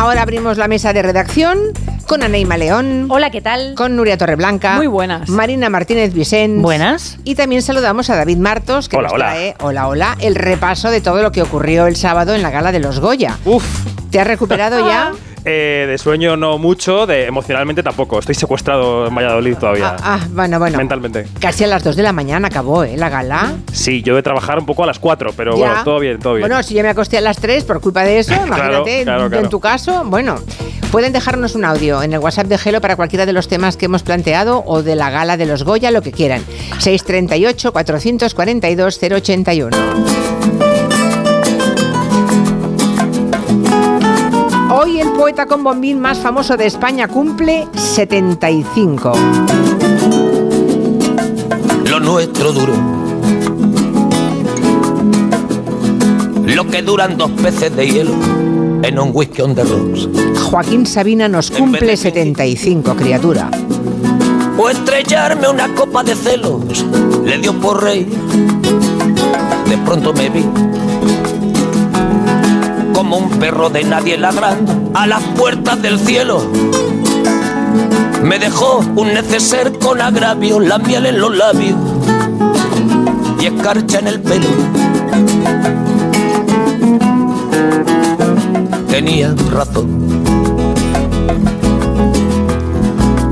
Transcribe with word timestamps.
Ahora 0.00 0.22
abrimos 0.22 0.56
la 0.56 0.66
mesa 0.66 0.94
de 0.94 1.02
redacción 1.02 1.58
con 2.06 2.22
Anaima 2.22 2.56
León. 2.56 3.08
Hola, 3.10 3.28
¿qué 3.30 3.42
tal? 3.42 3.74
Con 3.74 3.96
Nuria 3.96 4.16
Torreblanca. 4.16 4.76
Muy 4.76 4.86
buenas. 4.86 5.28
Marina 5.28 5.68
Martínez 5.68 6.14
Vicente. 6.14 6.62
Buenas. 6.62 7.18
Y 7.24 7.34
también 7.34 7.60
saludamos 7.60 8.08
a 8.08 8.16
David 8.16 8.38
Martos, 8.38 8.88
que 8.88 8.96
Hola, 8.96 9.08
nos 9.08 9.12
hola. 9.12 9.24
trae, 9.26 9.54
hola, 9.60 9.88
hola, 9.88 10.16
el 10.20 10.36
repaso 10.36 10.90
de 10.90 11.02
todo 11.02 11.20
lo 11.22 11.32
que 11.32 11.42
ocurrió 11.42 11.86
el 11.86 11.96
sábado 11.96 12.34
en 12.34 12.40
la 12.40 12.48
gala 12.50 12.72
de 12.72 12.80
los 12.80 12.98
Goya. 12.98 13.36
Uf, 13.44 13.62
¿Te 14.10 14.18
has 14.18 14.26
recuperado 14.26 14.88
ya? 14.88 15.12
Eh, 15.44 15.86
de 15.88 15.98
sueño 15.98 16.36
no 16.36 16.58
mucho, 16.58 17.06
de 17.06 17.26
emocionalmente 17.26 17.82
tampoco. 17.82 18.18
Estoy 18.18 18.34
secuestrado 18.34 19.06
en 19.06 19.14
Valladolid 19.14 19.56
todavía. 19.56 19.96
Ah, 20.00 20.18
ah, 20.20 20.26
bueno, 20.32 20.58
bueno. 20.58 20.78
Mentalmente. 20.78 21.26
Casi 21.40 21.64
a 21.64 21.66
las 21.66 21.82
2 21.84 21.96
de 21.96 22.02
la 22.02 22.12
mañana 22.12 22.48
acabó, 22.48 22.84
¿eh? 22.84 22.96
La 22.96 23.08
gala. 23.08 23.54
Sí, 23.72 24.02
yo 24.02 24.14
de 24.16 24.22
trabajar 24.22 24.58
un 24.58 24.66
poco 24.66 24.84
a 24.84 24.86
las 24.86 24.98
4, 24.98 25.32
pero 25.36 25.52
Ya. 25.52 25.56
bueno, 25.68 25.84
todo 25.84 25.98
bien, 26.00 26.18
todo 26.18 26.34
bien. 26.34 26.48
Bueno, 26.48 26.62
si 26.62 26.74
yo 26.74 26.82
me 26.82 26.88
acosté 26.88 27.18
a 27.18 27.20
las 27.22 27.38
3 27.38 27.64
por 27.64 27.80
culpa 27.80 28.02
de 28.04 28.18
eso, 28.18 28.32
imagínate, 28.46 29.02
claro, 29.04 29.24
en- 29.24 29.28
claro. 29.30 29.38
en 29.44 29.48
tu 29.48 29.60
caso, 29.60 30.02
bueno, 30.06 30.36
pueden 30.90 31.12
dejarnos 31.12 31.54
un 31.54 31.64
audio 31.64 32.02
en 32.02 32.12
el 32.12 32.18
WhatsApp 32.18 32.46
de 32.46 32.58
Gelo 32.58 32.80
para 32.80 32.96
cualquiera 32.96 33.26
de 33.26 33.32
los 33.32 33.48
temas 33.48 33.76
que 33.76 33.86
hemos 33.86 34.02
planteado 34.02 34.62
o 34.66 34.82
de 34.82 34.94
la 34.96 35.10
gala 35.10 35.36
de 35.36 35.46
los 35.46 35.62
Goya, 35.64 35.90
lo 35.90 36.02
que 36.02 36.12
quieran. 36.12 36.42
638 36.78 37.72
442 37.72 38.98
081. 39.00 40.29
Hoy 44.82 44.98
el 44.98 45.12
poeta 45.12 45.44
con 45.44 45.62
bombín 45.62 46.00
más 46.00 46.20
famoso 46.20 46.56
de 46.56 46.64
España 46.64 47.06
cumple 47.06 47.68
75. 47.74 49.12
lo 51.84 52.00
nuestro 52.00 52.50
duro. 52.50 52.72
Lo 56.46 56.66
que 56.66 56.80
duran 56.80 57.18
dos 57.18 57.30
peces 57.32 57.76
de 57.76 57.88
hielo 57.88 58.14
en 58.82 58.98
un 58.98 59.10
whisky 59.12 59.42
on 59.42 59.54
the 59.54 59.64
rocks. 59.64 60.08
Joaquín 60.44 60.86
Sabina 60.86 61.28
nos 61.28 61.50
cumple 61.50 61.94
75, 61.94 62.96
criatura. 62.96 63.50
O 64.56 64.70
estrellarme 64.70 65.46
una 65.46 65.74
copa 65.74 66.02
de 66.02 66.14
celos 66.14 66.86
le 67.22 67.36
dio 67.36 67.52
por 67.60 67.82
rey. 67.82 68.08
De 69.68 69.76
pronto 69.84 70.14
me 70.14 70.30
vi 70.30 70.46
como 73.10 73.26
un 73.26 73.40
perro 73.40 73.68
de 73.70 73.82
nadie 73.82 74.16
ladrando 74.16 74.92
a 74.94 75.04
las 75.04 75.20
puertas 75.36 75.82
del 75.82 75.98
cielo. 75.98 76.48
Me 78.22 78.38
dejó 78.38 78.84
un 78.94 79.08
neceser 79.08 79.76
con 79.80 80.00
agravio, 80.00 80.60
la 80.60 80.78
miel 80.78 81.06
en 81.06 81.18
los 81.18 81.36
labios 81.36 81.76
y 83.40 83.46
escarcha 83.46 83.98
en 83.98 84.06
el 84.06 84.20
pelo. 84.20 84.46
Tenía 88.88 89.34
razón. 89.50 89.88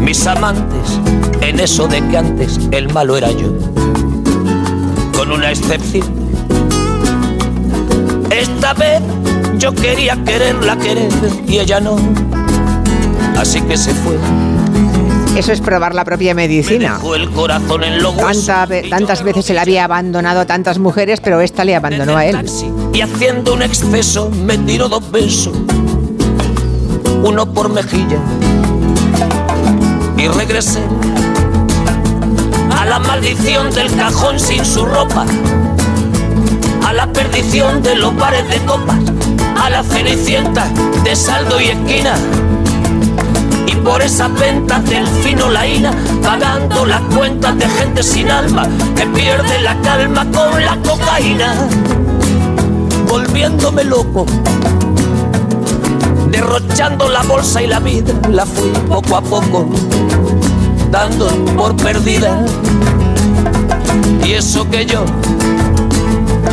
Mis 0.00 0.26
amantes, 0.26 0.98
en 1.40 1.60
eso 1.60 1.86
de 1.86 2.04
que 2.08 2.18
antes 2.18 2.58
el 2.72 2.92
malo 2.92 3.16
era 3.16 3.30
yo, 3.30 3.52
con 5.16 5.30
una 5.30 5.52
excepción. 5.52 6.08
Esta 8.30 8.74
vez 8.74 9.02
yo 9.58 9.74
quería 9.74 10.16
quererla 10.24 10.76
querer 10.76 11.10
y 11.46 11.58
ella 11.58 11.80
no, 11.80 11.96
así 13.36 13.60
que 13.62 13.76
se 13.76 13.92
fue. 13.92 14.16
Eso 15.36 15.52
es 15.52 15.60
probar 15.60 15.94
la 15.94 16.04
propia 16.04 16.34
Me 16.34 16.48
medicina. 16.48 16.94
dejó 16.94 17.14
el 17.14 17.30
corazón 17.30 17.84
en 17.84 18.02
Tanta 18.02 18.66
tantas 18.90 19.22
veces 19.22 19.50
él 19.50 19.58
había 19.58 19.84
abandonado 19.84 20.40
a 20.40 20.46
tantas 20.46 20.78
mujeres, 20.78 21.20
pero 21.20 21.40
esta 21.40 21.64
le 21.64 21.76
abandonó 21.76 22.16
a 22.16 22.26
él. 22.26 22.36
Y 22.92 23.00
haciendo 23.00 23.54
un 23.54 23.62
exceso 23.62 24.30
me 24.30 24.58
tiró 24.58 24.88
dos 24.88 25.08
besos, 25.10 25.54
uno 27.22 27.52
por 27.52 27.68
mejilla. 27.68 28.18
Y 30.16 30.26
regresé 30.26 30.80
a 32.76 32.84
la 32.84 32.98
maldición 32.98 33.70
del 33.70 33.94
cajón 33.94 34.40
sin 34.40 34.64
su 34.64 34.84
ropa, 34.84 35.24
a 36.84 36.92
la 36.92 37.12
perdición 37.12 37.82
de 37.82 37.94
los 37.94 38.16
bares 38.16 38.48
de 38.48 38.58
copas, 38.64 38.98
a 39.60 39.70
la 39.70 39.82
cenicienta 39.82 40.68
de 41.04 41.14
saldo 41.16 41.60
y 41.60 41.68
esquina. 41.68 42.14
Y 43.66 43.74
por 43.76 44.02
esas 44.02 44.32
ventas 44.38 44.84
del 44.88 45.06
fino 45.06 45.48
laína, 45.50 45.92
pagando 46.22 46.86
las 46.86 47.00
cuentas 47.14 47.58
de 47.58 47.68
gente 47.68 48.02
sin 48.02 48.30
alma 48.30 48.66
que 48.96 49.06
pierde 49.06 49.60
la 49.60 49.76
calma 49.82 50.24
con 50.30 50.64
la 50.64 50.76
cocaína 50.76 51.54
volviéndome 53.08 53.84
loco. 53.84 54.26
Derrochando 56.30 57.08
la 57.08 57.22
bolsa 57.22 57.62
y 57.62 57.66
la 57.66 57.80
vida, 57.80 58.12
la 58.30 58.44
fui 58.44 58.70
poco 58.88 59.16
a 59.16 59.22
poco, 59.22 59.68
dando 60.90 61.28
por 61.56 61.74
perdida. 61.76 62.44
Y 64.24 64.32
eso 64.32 64.68
que 64.70 64.84
yo, 64.84 65.04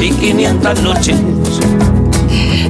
y 0.00 0.10
500 0.10 0.82
noches. 0.82 1.16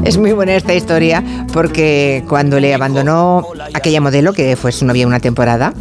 Es 0.05 0.17
muy 0.17 0.33
buena 0.33 0.55
esta 0.55 0.75
historia 0.75 1.23
porque 1.53 2.25
cuando 2.29 2.59
le 2.61 2.73
abandonó 2.73 3.47
aquella 3.75 4.01
modelo, 4.01 4.33
que 4.33 4.57
fue 4.57 4.73
su 4.73 4.87
novia 4.87 5.07
una 5.07 5.21
temporada, 5.21 5.75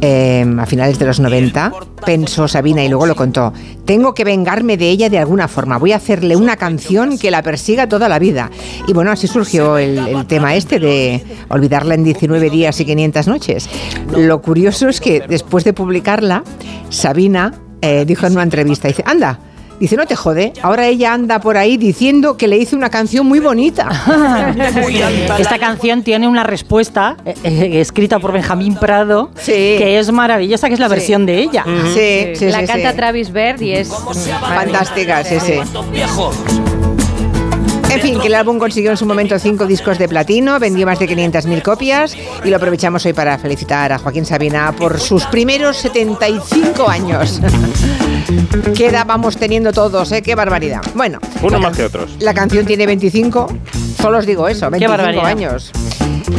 eh, 0.00 0.46
a 0.58 0.66
finales 0.66 0.98
de 0.98 1.06
los 1.06 1.20
90, 1.20 1.72
pensó 2.06 2.48
Sabina 2.48 2.84
y 2.84 2.88
luego 2.88 3.06
lo 3.06 3.14
contó, 3.14 3.52
tengo 3.84 4.14
que 4.14 4.24
vengarme 4.24 4.76
de 4.76 4.88
ella 4.88 5.10
de 5.10 5.18
alguna 5.18 5.48
forma, 5.48 5.76
voy 5.78 5.92
a 5.92 5.96
hacerle 5.96 6.36
una 6.36 6.56
canción 6.56 7.18
que 7.18 7.30
la 7.30 7.42
persiga 7.42 7.88
toda 7.88 8.08
la 8.08 8.18
vida. 8.18 8.50
Y 8.86 8.92
bueno, 8.92 9.10
así 9.10 9.26
surgió 9.26 9.76
el, 9.76 9.98
el 9.98 10.26
tema 10.26 10.54
este 10.54 10.78
de 10.78 11.22
olvidarla 11.48 11.94
en 11.94 12.04
19 12.04 12.48
días 12.48 12.80
y 12.80 12.84
500 12.86 13.28
noches. 13.28 13.68
Lo 14.16 14.40
curioso 14.40 14.88
es 14.88 15.00
que 15.00 15.24
después 15.28 15.64
de 15.64 15.72
publicarla, 15.72 16.44
Sabina 16.88 17.52
eh, 17.82 18.04
dijo 18.06 18.26
en 18.26 18.32
una 18.32 18.44
entrevista, 18.44 18.88
dice, 18.88 19.02
anda, 19.04 19.38
Dice, 19.84 19.96
no 19.98 20.06
te 20.06 20.16
jode, 20.16 20.54
ahora 20.62 20.86
ella 20.86 21.12
anda 21.12 21.40
por 21.40 21.58
ahí 21.58 21.76
diciendo 21.76 22.38
que 22.38 22.48
le 22.48 22.56
hice 22.56 22.74
una 22.74 22.88
canción 22.88 23.26
muy 23.26 23.38
bonita. 23.38 23.90
Esta 25.38 25.58
canción 25.58 26.02
tiene 26.02 26.26
una 26.26 26.42
respuesta 26.42 27.18
eh, 27.26 27.34
eh, 27.44 27.80
escrita 27.82 28.18
por 28.18 28.32
Benjamín 28.32 28.76
Prado 28.76 29.28
Sí. 29.36 29.52
que 29.52 29.98
es 29.98 30.10
maravillosa, 30.10 30.68
que 30.68 30.74
es 30.74 30.80
la 30.80 30.88
Sí. 30.88 30.94
versión 30.94 31.26
de 31.26 31.38
ella. 31.38 31.64
Sí, 31.92 32.32
sí, 32.34 32.46
la 32.46 32.60
sí, 32.60 32.66
canta 32.66 32.92
sí. 32.92 32.96
Travis 32.96 33.30
Bird 33.30 33.60
y 33.60 33.72
es 33.74 33.88
Fantástica, 34.40 35.22
sí, 35.22 35.38
sí. 35.38 35.60
Viejos 35.92 36.34
En 37.94 38.00
fin, 38.00 38.18
que 38.18 38.26
el 38.26 38.34
álbum 38.34 38.58
consiguió 38.58 38.90
en 38.90 38.96
su 38.96 39.06
momento 39.06 39.38
cinco 39.38 39.66
discos 39.66 39.98
de 39.98 40.08
platino, 40.08 40.58
vendió 40.58 40.84
más 40.84 40.98
de 40.98 41.08
500.000 41.08 41.62
copias 41.62 42.16
y 42.44 42.50
lo 42.50 42.56
aprovechamos 42.56 43.06
hoy 43.06 43.12
para 43.12 43.38
felicitar 43.38 43.92
a 43.92 43.98
Joaquín 43.98 44.26
Sabina 44.26 44.74
por 44.76 44.98
sus 44.98 45.24
primeros 45.26 45.76
75 45.76 46.88
años. 46.88 47.40
¿Qué 48.76 48.86
edad 48.86 49.06
vamos 49.06 49.36
teniendo 49.36 49.72
todos, 49.72 50.10
eh? 50.10 50.22
Qué 50.22 50.34
barbaridad. 50.34 50.82
Bueno. 50.96 51.20
Unos 51.40 51.52
la 51.52 51.68
más 51.68 51.76
que 51.76 51.84
otros. 51.84 52.10
La 52.18 52.34
canción 52.34 52.66
tiene 52.66 52.84
25, 52.84 53.46
solo 54.00 54.18
os 54.18 54.26
digo 54.26 54.48
eso, 54.48 54.68
25 54.70 54.90
barbaridad. 54.90 55.26
años. 55.26 55.70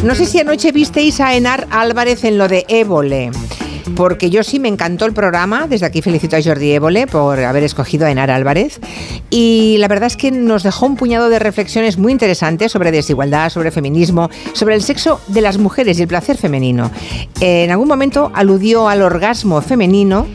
No 0.04 0.14
sé 0.14 0.26
si 0.26 0.42
anoche 0.42 0.74
visteis 0.74 1.22
a 1.22 1.36
Enar 1.36 1.68
Álvarez 1.72 2.26
en 2.26 2.38
lo 2.38 2.50
de 2.50 2.66
Évole. 2.68 3.32
Porque 3.96 4.30
yo 4.30 4.44
sí 4.44 4.60
me 4.60 4.68
encantó 4.68 5.06
el 5.06 5.14
programa. 5.14 5.68
Desde 5.68 5.86
aquí 5.86 6.02
felicito 6.02 6.36
a 6.36 6.42
Jordi 6.42 6.72
Évole 6.72 7.08
por 7.08 7.40
haber 7.40 7.64
escogido 7.64 8.06
a 8.06 8.12
Enar 8.12 8.32
Álvarez. 8.32 8.80
Y 9.30 9.78
la 9.80 9.88
verdad 9.88 10.08
es 10.08 10.18
que 10.18 10.32
nos 10.32 10.64
dejó 10.64 10.86
un 10.86 10.96
puñado 10.96 11.30
de 11.30 11.40
reflexiones 11.40 11.98
muy 11.98 12.12
interesantes 12.12 12.72
sobre 12.72 12.92
desigualdad, 12.92 13.50
sobre 13.50 13.72
feminismo, 13.72 14.30
sobre 14.54 14.76
el 14.76 14.82
sexo 14.82 15.22
de 15.28 15.42
las 15.42 15.58
mujeres 15.58 16.00
y 16.00 16.02
el 16.02 16.08
placer 16.08 16.38
femenino. 16.38 16.92
En 17.42 17.72
algún 17.72 17.88
momento 17.88 18.32
aludió 18.34 18.90
al 18.90 19.02
orgasmo 19.02 19.62
femenino 19.62 20.28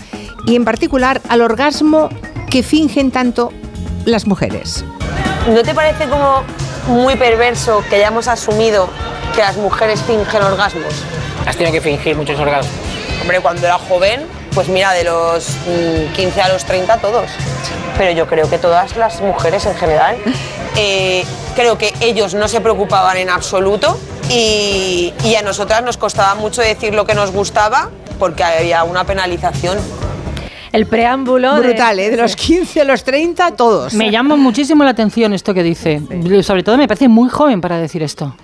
y 0.47 0.57
en 0.57 0.65
particular 0.65 1.21
al 1.29 1.43
orgasmo 1.43 2.09
que 2.49 2.63
fingen 2.63 3.11
tanto 3.11 3.53
las 4.05 4.27
mujeres. 4.27 4.85
¿No 5.49 5.63
te 5.63 5.75
parece 5.75 6.09
como 6.09 6.43
muy 6.89 7.17
perverso 7.17 7.83
que 7.89 7.97
hayamos 7.97 8.29
asumido 8.29 8.89
que 9.35 9.41
las 9.41 9.57
mujeres 9.57 10.03
fingen 10.03 10.43
orgasmos? 10.43 11.05
Has 11.47 11.57
tenido 11.57 11.73
que 11.73 11.81
fingir 11.81 12.17
muchos 12.17 12.39
orgasmos. 12.39 12.90
Hombre, 13.21 13.41
cuando 13.41 13.67
era 13.67 13.79
joven, 13.79 14.27
pues 14.55 14.69
mira, 14.69 14.93
de 14.93 15.05
los 15.05 15.49
mm, 15.67 16.15
15 16.15 16.41
a 16.43 16.49
los 16.49 16.65
30 16.65 16.99
todos. 16.99 17.31
Pero 17.99 18.13
yo 18.13 18.27
creo 18.27 18.49
que 18.49 18.59
todas 18.59 18.97
las 18.97 19.21
mujeres 19.21 19.67
en 19.67 19.75
general, 19.77 20.17
eh, 20.77 21.25
creo 21.55 21.79
que 21.79 21.93
ellos 22.01 22.35
no 22.35 22.49
se 22.49 22.61
preocupaban 22.61 23.17
en 23.17 23.29
absoluto 23.31 23.99
Y, 24.29 25.13
y 25.25 25.35
a 25.35 25.43
nosotras 25.43 25.83
nos 25.83 25.97
costaba 25.97 26.37
mucho 26.37 26.63
decir 26.63 26.95
lo 26.95 27.05
que 27.05 27.15
nos 27.15 27.33
gustaba 27.33 27.91
porque 28.21 28.45
había 28.45 28.85
una 28.85 29.05
penalización. 29.05 29.79
El 30.73 30.87
preámbulo. 30.87 31.55
de- 31.57 31.69
Brutal, 31.69 31.99
¿eh? 31.99 32.11
De 32.11 32.17
los 32.17 32.37
15 32.37 32.81
a 32.83 32.85
los 32.85 33.03
30, 33.05 33.53
todos. 33.57 33.95
Me 33.95 34.11
llama 34.11 34.37
muchísimo 34.37 34.85
la 34.85 34.91
atención 34.91 35.33
esto 35.33 35.53
que 35.55 35.63
dice. 35.63 36.01
Sobre 36.43 36.63
todo 36.63 36.77
me 36.77 36.87
parece 36.87 37.09
muy 37.09 37.29
joven 37.29 37.61
para 37.61 37.79
decir 37.79 38.03
esto. 38.03 38.35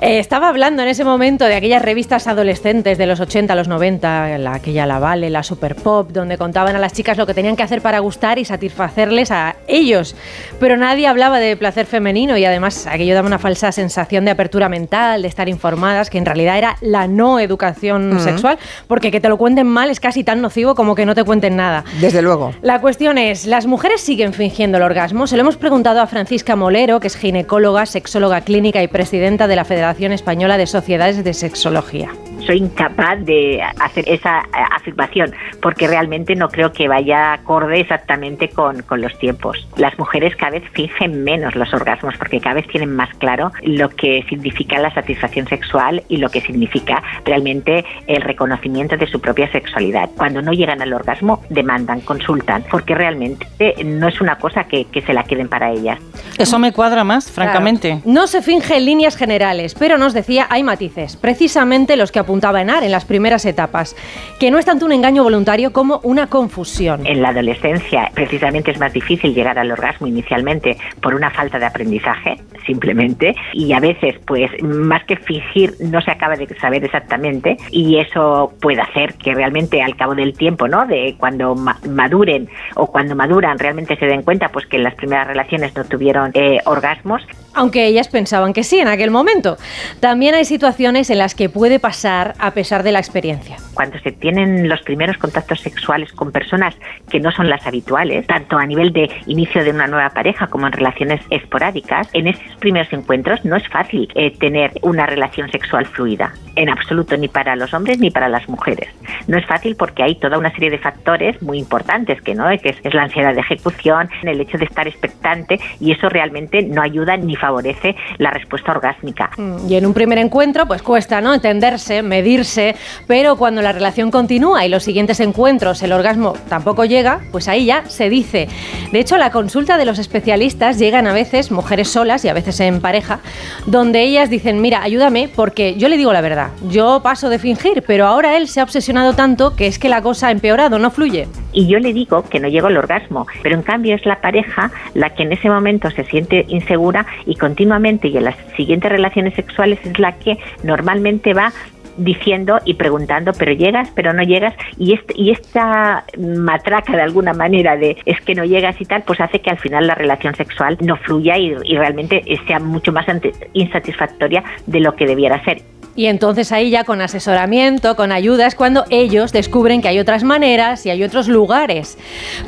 Eh, 0.00 0.18
estaba 0.18 0.48
hablando 0.48 0.82
en 0.82 0.88
ese 0.88 1.04
momento 1.04 1.44
de 1.44 1.54
aquellas 1.54 1.80
revistas 1.82 2.26
adolescentes 2.26 2.98
de 2.98 3.06
los 3.06 3.20
80 3.20 3.52
a 3.52 3.56
los 3.56 3.68
90, 3.68 4.38
la, 4.38 4.54
aquella 4.54 4.84
La 4.86 4.98
Vale, 4.98 5.30
la 5.30 5.42
Super 5.44 5.76
Pop, 5.76 6.10
donde 6.10 6.36
contaban 6.38 6.74
a 6.74 6.78
las 6.78 6.92
chicas 6.92 7.16
lo 7.16 7.26
que 7.26 7.34
tenían 7.34 7.54
que 7.56 7.62
hacer 7.62 7.82
para 7.82 8.00
gustar 8.00 8.38
y 8.38 8.44
satisfacerles 8.44 9.30
a 9.30 9.54
ellos. 9.68 10.16
Pero 10.58 10.76
nadie 10.76 11.06
hablaba 11.06 11.38
de 11.38 11.56
placer 11.56 11.86
femenino 11.86 12.36
y 12.36 12.44
además 12.44 12.86
aquello 12.88 13.14
daba 13.14 13.26
una 13.28 13.38
falsa 13.38 13.70
sensación 13.70 14.24
de 14.24 14.32
apertura 14.32 14.68
mental, 14.68 15.22
de 15.22 15.28
estar 15.28 15.48
informadas, 15.48 16.10
que 16.10 16.18
en 16.18 16.26
realidad 16.26 16.58
era 16.58 16.76
la 16.80 17.06
no 17.06 17.38
educación 17.38 18.18
sexual, 18.20 18.58
porque 18.88 19.10
que 19.12 19.20
te 19.20 19.28
lo 19.28 19.36
cuenten 19.38 19.66
mal 19.66 19.90
es 19.90 20.00
casi 20.00 20.24
tan 20.24 20.40
nocivo 20.40 20.74
como 20.74 20.94
que 20.96 21.06
no 21.06 21.11
te 21.14 21.24
cuenten 21.24 21.56
nada. 21.56 21.84
Desde 22.00 22.22
luego. 22.22 22.54
La 22.62 22.80
cuestión 22.80 23.18
es, 23.18 23.46
¿las 23.46 23.66
mujeres 23.66 24.00
siguen 24.00 24.32
fingiendo 24.32 24.78
el 24.78 24.84
orgasmo? 24.84 25.26
Se 25.26 25.36
lo 25.36 25.42
hemos 25.42 25.56
preguntado 25.56 26.00
a 26.00 26.06
Francisca 26.06 26.56
Molero, 26.56 27.00
que 27.00 27.06
es 27.06 27.16
ginecóloga, 27.16 27.86
sexóloga 27.86 28.40
clínica 28.40 28.82
y 28.82 28.88
presidenta 28.88 29.46
de 29.46 29.56
la 29.56 29.64
Federación 29.64 30.12
Española 30.12 30.58
de 30.58 30.66
Sociedades 30.66 31.22
de 31.22 31.34
Sexología. 31.34 32.10
Soy 32.46 32.58
incapaz 32.58 33.18
de 33.24 33.62
hacer 33.80 34.08
esa 34.08 34.40
eh, 34.40 34.46
afirmación 34.70 35.32
porque 35.60 35.88
realmente 35.88 36.34
no 36.34 36.48
creo 36.48 36.72
que 36.72 36.88
vaya 36.88 37.32
acorde 37.32 37.80
exactamente 37.80 38.48
con, 38.48 38.82
con 38.82 39.00
los 39.00 39.16
tiempos. 39.18 39.66
Las 39.76 39.98
mujeres 39.98 40.36
cada 40.36 40.52
vez 40.52 40.64
fingen 40.72 41.24
menos 41.24 41.54
los 41.54 41.72
orgasmos 41.72 42.16
porque 42.18 42.40
cada 42.40 42.56
vez 42.56 42.68
tienen 42.68 42.94
más 42.94 43.10
claro 43.18 43.52
lo 43.62 43.88
que 43.90 44.24
significa 44.28 44.78
la 44.78 44.92
satisfacción 44.92 45.46
sexual 45.46 46.02
y 46.08 46.16
lo 46.18 46.28
que 46.28 46.40
significa 46.40 47.02
realmente 47.24 47.84
el 48.06 48.22
reconocimiento 48.22 48.96
de 48.96 49.06
su 49.06 49.20
propia 49.20 49.50
sexualidad. 49.50 50.10
Cuando 50.16 50.42
no 50.42 50.52
llegan 50.52 50.82
al 50.82 50.92
orgasmo, 50.92 51.42
demandan, 51.48 52.00
consultan, 52.00 52.64
porque 52.70 52.94
realmente 52.94 53.46
no 53.84 54.08
es 54.08 54.20
una 54.20 54.36
cosa 54.38 54.64
que, 54.64 54.84
que 54.86 55.02
se 55.02 55.12
la 55.12 55.24
queden 55.24 55.48
para 55.48 55.70
ellas. 55.70 55.98
Eso 56.38 56.58
me 56.58 56.72
cuadra 56.72 57.04
más, 57.04 57.30
francamente. 57.30 57.88
Claro. 57.88 58.02
No 58.04 58.26
se 58.26 58.42
finge 58.42 58.76
en 58.76 58.86
líneas 58.86 59.16
generales, 59.16 59.74
pero 59.78 59.98
nos 59.98 60.12
decía 60.12 60.46
hay 60.50 60.62
matices, 60.62 61.16
precisamente 61.16 61.96
los 61.96 62.12
que 62.12 62.18
apuntaba 62.32 62.62
Enar 62.62 62.82
en 62.82 62.92
las 62.92 63.04
primeras 63.04 63.44
etapas, 63.44 63.94
que 64.40 64.50
no 64.50 64.58
es 64.58 64.64
tanto 64.64 64.86
un 64.86 64.92
engaño 64.92 65.22
voluntario 65.22 65.70
como 65.70 66.00
una 66.02 66.28
confusión. 66.28 67.06
En 67.06 67.20
la 67.20 67.28
adolescencia 67.28 68.10
precisamente 68.14 68.70
es 68.70 68.80
más 68.80 68.94
difícil 68.94 69.34
llegar 69.34 69.58
al 69.58 69.70
orgasmo 69.70 70.06
inicialmente 70.06 70.78
por 71.02 71.14
una 71.14 71.30
falta 71.30 71.58
de 71.58 71.66
aprendizaje, 71.66 72.38
simplemente, 72.64 73.34
y 73.52 73.74
a 73.74 73.80
veces 73.80 74.14
pues 74.24 74.50
más 74.62 75.04
que 75.04 75.16
fingir 75.16 75.74
no 75.80 76.00
se 76.00 76.10
acaba 76.10 76.36
de 76.36 76.48
saber 76.58 76.82
exactamente 76.84 77.58
y 77.70 77.98
eso 77.98 78.54
puede 78.62 78.80
hacer 78.80 79.12
que 79.14 79.34
realmente 79.34 79.82
al 79.82 79.94
cabo 79.94 80.14
del 80.14 80.32
tiempo, 80.32 80.68
¿no? 80.68 80.86
De 80.86 81.14
cuando 81.18 81.54
ma 81.54 81.76
maduren 81.86 82.48
o 82.76 82.86
cuando 82.86 83.14
maduran 83.14 83.58
realmente 83.58 83.96
se 83.96 84.06
den 84.06 84.22
cuenta 84.22 84.48
pues 84.48 84.64
que 84.64 84.78
en 84.78 84.84
las 84.84 84.94
primeras 84.94 85.26
relaciones 85.26 85.76
no 85.76 85.84
tuvieron 85.84 86.30
eh, 86.32 86.60
orgasmos. 86.64 87.20
Aunque 87.54 87.86
ellas 87.86 88.08
pensaban 88.08 88.52
que 88.52 88.64
sí 88.64 88.78
en 88.78 88.88
aquel 88.88 89.10
momento. 89.10 89.58
También 90.00 90.34
hay 90.34 90.44
situaciones 90.44 91.10
en 91.10 91.18
las 91.18 91.34
que 91.34 91.48
puede 91.48 91.78
pasar 91.78 92.34
a 92.38 92.52
pesar 92.52 92.82
de 92.82 92.92
la 92.92 92.98
experiencia. 92.98 93.56
Cuando 93.74 93.98
se 94.00 94.12
tienen 94.12 94.68
los 94.68 94.80
primeros 94.82 95.18
contactos 95.18 95.60
sexuales 95.60 96.12
con 96.12 96.32
personas 96.32 96.74
que 97.10 97.20
no 97.20 97.30
son 97.30 97.48
las 97.48 97.66
habituales, 97.66 98.26
tanto 98.26 98.56
a 98.56 98.66
nivel 98.66 98.92
de 98.92 99.10
inicio 99.26 99.64
de 99.64 99.70
una 99.70 99.86
nueva 99.86 100.10
pareja 100.10 100.46
como 100.46 100.66
en 100.66 100.72
relaciones 100.72 101.20
esporádicas, 101.30 102.08
en 102.12 102.28
esos 102.28 102.56
primeros 102.56 102.92
encuentros 102.92 103.44
no 103.44 103.56
es 103.56 103.66
fácil 103.68 104.08
eh, 104.14 104.36
tener 104.38 104.72
una 104.82 105.06
relación 105.06 105.50
sexual 105.50 105.86
fluida, 105.86 106.32
en 106.56 106.68
absoluto, 106.68 107.16
ni 107.16 107.28
para 107.28 107.56
los 107.56 107.72
hombres 107.74 107.98
ni 107.98 108.10
para 108.10 108.28
las 108.28 108.48
mujeres. 108.48 108.88
No 109.26 109.38
es 109.38 109.46
fácil 109.46 109.76
porque 109.76 110.02
hay 110.02 110.14
toda 110.16 110.38
una 110.38 110.52
serie 110.52 110.70
de 110.70 110.78
factores 110.78 111.40
muy 111.42 111.58
importantes, 111.58 112.20
que 112.22 112.34
no 112.34 112.48
que 112.62 112.70
es, 112.70 112.76
es 112.82 112.94
la 112.94 113.04
ansiedad 113.04 113.34
de 113.34 113.40
ejecución, 113.40 114.08
el 114.22 114.40
hecho 114.40 114.58
de 114.58 114.64
estar 114.64 114.86
expectante, 114.86 115.58
y 115.80 115.92
eso 115.92 116.08
realmente 116.08 116.62
no 116.62 116.82
ayuda 116.82 117.16
ni 117.16 117.36
favorece 117.42 117.96
la 118.18 118.30
respuesta 118.30 118.70
orgásmica. 118.70 119.30
Y 119.68 119.74
en 119.74 119.84
un 119.84 119.92
primer 119.92 120.18
encuentro, 120.18 120.64
pues 120.66 120.80
cuesta, 120.80 121.20
¿no? 121.20 121.34
Entenderse, 121.34 122.00
medirse, 122.02 122.76
pero 123.08 123.34
cuando 123.34 123.62
la 123.62 123.72
relación 123.72 124.12
continúa 124.12 124.64
y 124.64 124.68
los 124.68 124.84
siguientes 124.84 125.18
encuentros 125.18 125.82
el 125.82 125.92
orgasmo 125.92 126.34
tampoco 126.48 126.84
llega, 126.84 127.20
pues 127.32 127.48
ahí 127.48 127.66
ya 127.66 127.84
se 127.86 128.08
dice. 128.08 128.48
De 128.92 129.00
hecho, 129.00 129.16
la 129.16 129.30
consulta 129.30 129.76
de 129.76 129.84
los 129.84 129.98
especialistas 129.98 130.78
llegan 130.78 131.08
a 131.08 131.12
veces 131.12 131.50
mujeres 131.50 131.88
solas 131.88 132.24
y 132.24 132.28
a 132.28 132.34
veces 132.34 132.60
en 132.60 132.80
pareja, 132.80 133.18
donde 133.66 134.02
ellas 134.02 134.30
dicen, 134.30 134.60
mira, 134.60 134.82
ayúdame 134.82 135.28
porque 135.34 135.74
yo 135.74 135.88
le 135.88 135.96
digo 135.96 136.12
la 136.12 136.20
verdad, 136.20 136.50
yo 136.70 137.00
paso 137.02 137.28
de 137.28 137.40
fingir, 137.40 137.82
pero 137.84 138.06
ahora 138.06 138.36
él 138.36 138.46
se 138.46 138.60
ha 138.60 138.62
obsesionado 138.62 139.14
tanto 139.14 139.56
que 139.56 139.66
es 139.66 139.80
que 139.80 139.88
la 139.88 140.00
cosa 140.00 140.28
ha 140.28 140.30
empeorado, 140.30 140.78
no 140.78 140.92
fluye. 140.92 141.26
Y 141.52 141.66
yo 141.66 141.80
le 141.80 141.92
digo 141.92 142.22
que 142.22 142.38
no 142.38 142.48
llego 142.48 142.68
al 142.68 142.76
orgasmo, 142.76 143.26
pero 143.42 143.56
en 143.56 143.62
cambio 143.62 143.96
es 143.96 144.06
la 144.06 144.20
pareja 144.20 144.70
la 144.94 145.10
que 145.10 145.24
en 145.24 145.32
ese 145.32 145.50
momento 145.50 145.90
se 145.90 146.04
siente 146.04 146.44
insegura 146.48 147.04
y 147.26 147.31
continuamente 147.34 148.08
y 148.08 148.16
en 148.16 148.24
las 148.24 148.36
siguientes 148.56 148.90
relaciones 148.90 149.34
sexuales 149.34 149.78
es 149.84 149.98
la 149.98 150.12
que 150.18 150.38
normalmente 150.62 151.34
va 151.34 151.52
diciendo 151.96 152.58
y 152.64 152.74
preguntando, 152.74 153.32
pero 153.32 153.52
llegas, 153.52 153.90
pero 153.94 154.12
no 154.12 154.22
llegas, 154.22 154.54
y, 154.78 154.94
este, 154.94 155.14
y 155.16 155.30
esta 155.30 156.04
matraca 156.18 156.96
de 156.96 157.02
alguna 157.02 157.34
manera 157.34 157.76
de 157.76 157.96
es 158.06 158.20
que 158.22 158.34
no 158.34 158.44
llegas 158.44 158.80
y 158.80 158.84
tal, 158.84 159.02
pues 159.02 159.20
hace 159.20 159.40
que 159.40 159.50
al 159.50 159.58
final 159.58 159.86
la 159.86 159.94
relación 159.94 160.34
sexual 160.34 160.78
no 160.80 160.96
fluya 160.96 161.36
y, 161.36 161.54
y 161.64 161.76
realmente 161.76 162.22
sea 162.46 162.58
mucho 162.58 162.92
más 162.92 163.06
insatisfactoria 163.52 164.42
de 164.66 164.80
lo 164.80 164.96
que 164.96 165.06
debiera 165.06 165.42
ser. 165.44 165.62
Y 165.94 166.06
entonces 166.06 166.52
ahí 166.52 166.70
ya 166.70 166.84
con 166.84 167.02
asesoramiento, 167.02 167.96
con 167.96 168.12
ayuda, 168.12 168.46
es 168.46 168.54
cuando 168.54 168.84
ellos 168.88 169.30
descubren 169.32 169.82
que 169.82 169.88
hay 169.88 169.98
otras 169.98 170.24
maneras 170.24 170.86
y 170.86 170.90
hay 170.90 171.04
otros 171.04 171.28
lugares. 171.28 171.98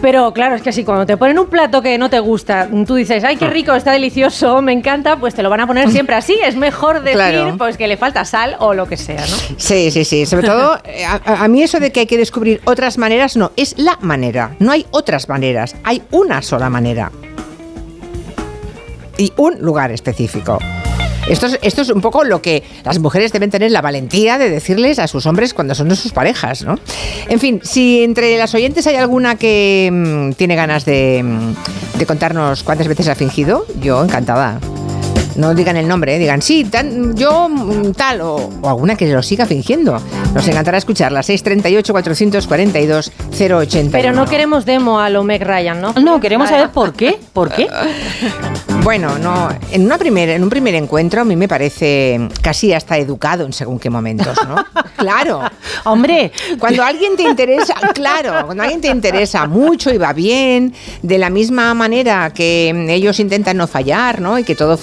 Pero 0.00 0.32
claro, 0.32 0.54
es 0.54 0.62
que 0.62 0.72
si 0.72 0.82
cuando 0.82 1.04
te 1.04 1.16
ponen 1.18 1.38
un 1.38 1.48
plato 1.48 1.82
que 1.82 1.98
no 1.98 2.08
te 2.08 2.20
gusta, 2.20 2.68
tú 2.86 2.94
dices, 2.94 3.22
ay, 3.22 3.36
qué 3.36 3.48
rico, 3.48 3.74
está 3.74 3.92
delicioso, 3.92 4.62
me 4.62 4.72
encanta, 4.72 5.16
pues 5.16 5.34
te 5.34 5.42
lo 5.42 5.50
van 5.50 5.60
a 5.60 5.66
poner 5.66 5.90
siempre 5.90 6.14
así. 6.16 6.38
Es 6.42 6.56
mejor 6.56 7.00
decir 7.02 7.14
Claro. 7.16 7.54
pues 7.58 7.76
que 7.76 7.86
le 7.86 7.96
falta 7.98 8.24
sal 8.24 8.56
o 8.60 8.72
lo 8.72 8.86
que 8.86 8.96
sea, 8.96 9.20
¿no? 9.20 9.36
Sí, 9.58 9.90
sí, 9.90 10.04
sí. 10.06 10.24
Sobre 10.24 10.46
todo, 10.46 10.78
eh, 10.84 11.04
a, 11.04 11.20
a 11.44 11.48
mí 11.48 11.62
eso 11.62 11.80
de 11.80 11.92
que 11.92 12.00
hay 12.00 12.06
que 12.06 12.16
descubrir 12.16 12.62
otras 12.64 12.96
maneras, 12.96 13.36
no, 13.36 13.52
es 13.56 13.78
la 13.78 13.98
manera. 14.00 14.56
No 14.58 14.72
hay 14.72 14.86
otras 14.90 15.28
maneras, 15.28 15.76
hay 15.84 16.02
una 16.12 16.40
sola 16.40 16.70
manera. 16.70 17.12
Y 19.18 19.32
un 19.36 19.58
lugar 19.60 19.92
específico. 19.92 20.58
Esto 21.28 21.46
es, 21.46 21.58
esto 21.62 21.82
es 21.82 21.90
un 21.90 22.00
poco 22.00 22.24
lo 22.24 22.42
que 22.42 22.62
las 22.84 22.98
mujeres 22.98 23.32
deben 23.32 23.50
tener 23.50 23.70
la 23.70 23.80
valentía 23.80 24.36
de 24.38 24.50
decirles 24.50 24.98
a 24.98 25.08
sus 25.08 25.26
hombres 25.26 25.54
cuando 25.54 25.74
son 25.74 25.88
de 25.88 25.96
sus 25.96 26.12
parejas, 26.12 26.64
¿no? 26.64 26.78
En 27.28 27.40
fin, 27.40 27.60
si 27.62 28.02
entre 28.02 28.36
las 28.36 28.54
oyentes 28.54 28.86
hay 28.86 28.96
alguna 28.96 29.36
que 29.36 29.90
mm, 29.90 30.32
tiene 30.32 30.54
ganas 30.54 30.84
de, 30.84 31.22
mm, 31.24 31.98
de 31.98 32.06
contarnos 32.06 32.62
cuántas 32.62 32.88
veces 32.88 33.08
ha 33.08 33.14
fingido, 33.14 33.66
yo 33.80 34.02
encantada. 34.04 34.60
No 35.36 35.54
digan 35.54 35.76
el 35.76 35.86
nombre, 35.88 36.16
¿eh? 36.16 36.18
digan, 36.18 36.42
sí, 36.42 36.64
tan- 36.64 37.14
yo 37.16 37.48
mm, 37.48 37.92
tal, 37.92 38.20
o, 38.20 38.50
o 38.62 38.68
alguna 38.68 38.96
que 38.96 39.06
lo 39.12 39.22
siga 39.22 39.46
fingiendo. 39.46 40.00
Nos 40.34 40.46
encantará 40.48 40.78
escucharla. 40.78 41.20
638-442-081. 41.22 43.88
Pero 43.90 44.12
no 44.12 44.26
queremos 44.26 44.64
demo 44.64 45.00
a 45.00 45.10
lo 45.10 45.24
Meg 45.24 45.42
Ryan, 45.42 45.80
¿no? 45.80 45.92
No, 45.94 46.20
queremos 46.20 46.48
saber 46.48 46.70
por 46.70 46.92
qué. 46.92 47.18
¿Por 47.32 47.50
qué? 47.52 47.66
Bueno, 48.82 49.18
no, 49.18 49.48
en, 49.72 49.86
una 49.86 49.96
primer, 49.96 50.28
en 50.28 50.42
un 50.42 50.50
primer 50.50 50.74
encuentro 50.74 51.22
a 51.22 51.24
mí 51.24 51.36
me 51.36 51.48
parece 51.48 52.28
casi 52.42 52.74
hasta 52.74 52.98
educado 52.98 53.46
en 53.46 53.54
según 53.54 53.78
qué 53.78 53.88
momentos, 53.88 54.36
¿no? 54.46 54.56
claro. 54.98 55.40
Hombre, 55.84 56.30
Cuando 56.58 56.82
alguien 56.82 57.16
te 57.16 57.22
interesa, 57.22 57.72
claro, 57.94 58.44
cuando 58.44 58.62
alguien 58.62 58.82
te 58.82 58.88
interesa 58.88 59.46
mucho 59.46 59.90
y 59.90 59.96
va 59.96 60.12
bien, 60.12 60.74
de 61.00 61.16
la 61.16 61.30
misma 61.30 61.72
manera 61.72 62.30
que 62.34 62.68
ellos 62.90 63.20
intentan 63.20 63.56
no 63.56 63.66
fallar, 63.66 64.20
¿no? 64.20 64.38
Y 64.38 64.44
que 64.44 64.54
todo 64.54 64.76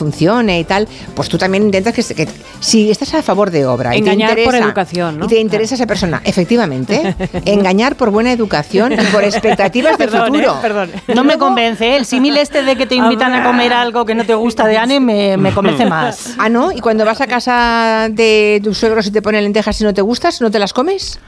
y 0.49 0.63
tal, 0.63 0.87
pues 1.15 1.29
tú 1.29 1.37
también 1.37 1.63
intentas 1.63 1.93
que, 1.93 2.27
si 2.59 2.89
estás 2.91 3.13
a 3.13 3.21
favor 3.21 3.51
de 3.51 3.65
obra 3.65 3.95
Engañar 3.95 4.31
y 4.31 4.35
te 4.35 4.43
por 4.43 4.53
interesa, 4.55 4.65
educación, 4.65 5.19
¿no? 5.19 5.25
y 5.25 5.27
te 5.27 5.39
interesa 5.39 5.75
esa 5.75 5.85
persona, 5.87 6.21
efectivamente, 6.23 7.15
engañar 7.45 7.95
por 7.95 8.09
buena 8.11 8.31
educación 8.31 8.93
y 8.93 8.97
por 9.11 9.23
expectativas 9.23 9.97
de 9.97 10.07
Perdón, 10.09 10.27
futuro. 10.27 10.51
¿eh? 10.53 10.57
Perdón. 10.61 10.91
no 11.13 11.23
me 11.23 11.37
convence. 11.37 11.87
¿eh? 11.87 11.95
El 11.97 12.05
símil 12.05 12.37
este 12.37 12.63
de 12.63 12.75
que 12.75 12.85
te 12.85 12.95
invitan 12.95 13.33
a 13.33 13.43
comer 13.43 13.73
algo 13.73 14.05
que 14.05 14.15
no 14.15 14.25
te 14.25 14.33
gusta 14.35 14.65
de 14.67 14.77
Anne 14.77 14.99
me, 14.99 15.37
me 15.37 15.51
convence 15.53 15.85
más. 15.85 16.33
Ah, 16.37 16.49
¿no? 16.49 16.71
¿Y 16.71 16.79
cuando 16.79 17.05
vas 17.05 17.21
a 17.21 17.27
casa 17.27 18.07
de 18.09 18.59
tus 18.63 18.77
suegros 18.77 19.05
y 19.07 19.11
te 19.11 19.21
ponen 19.21 19.43
lentejas 19.43 19.79
y 19.81 19.83
no 19.83 19.93
te 19.93 20.01
gustas, 20.01 20.41
no 20.41 20.49
te 20.51 20.59
las 20.59 20.73
comes? 20.73 21.19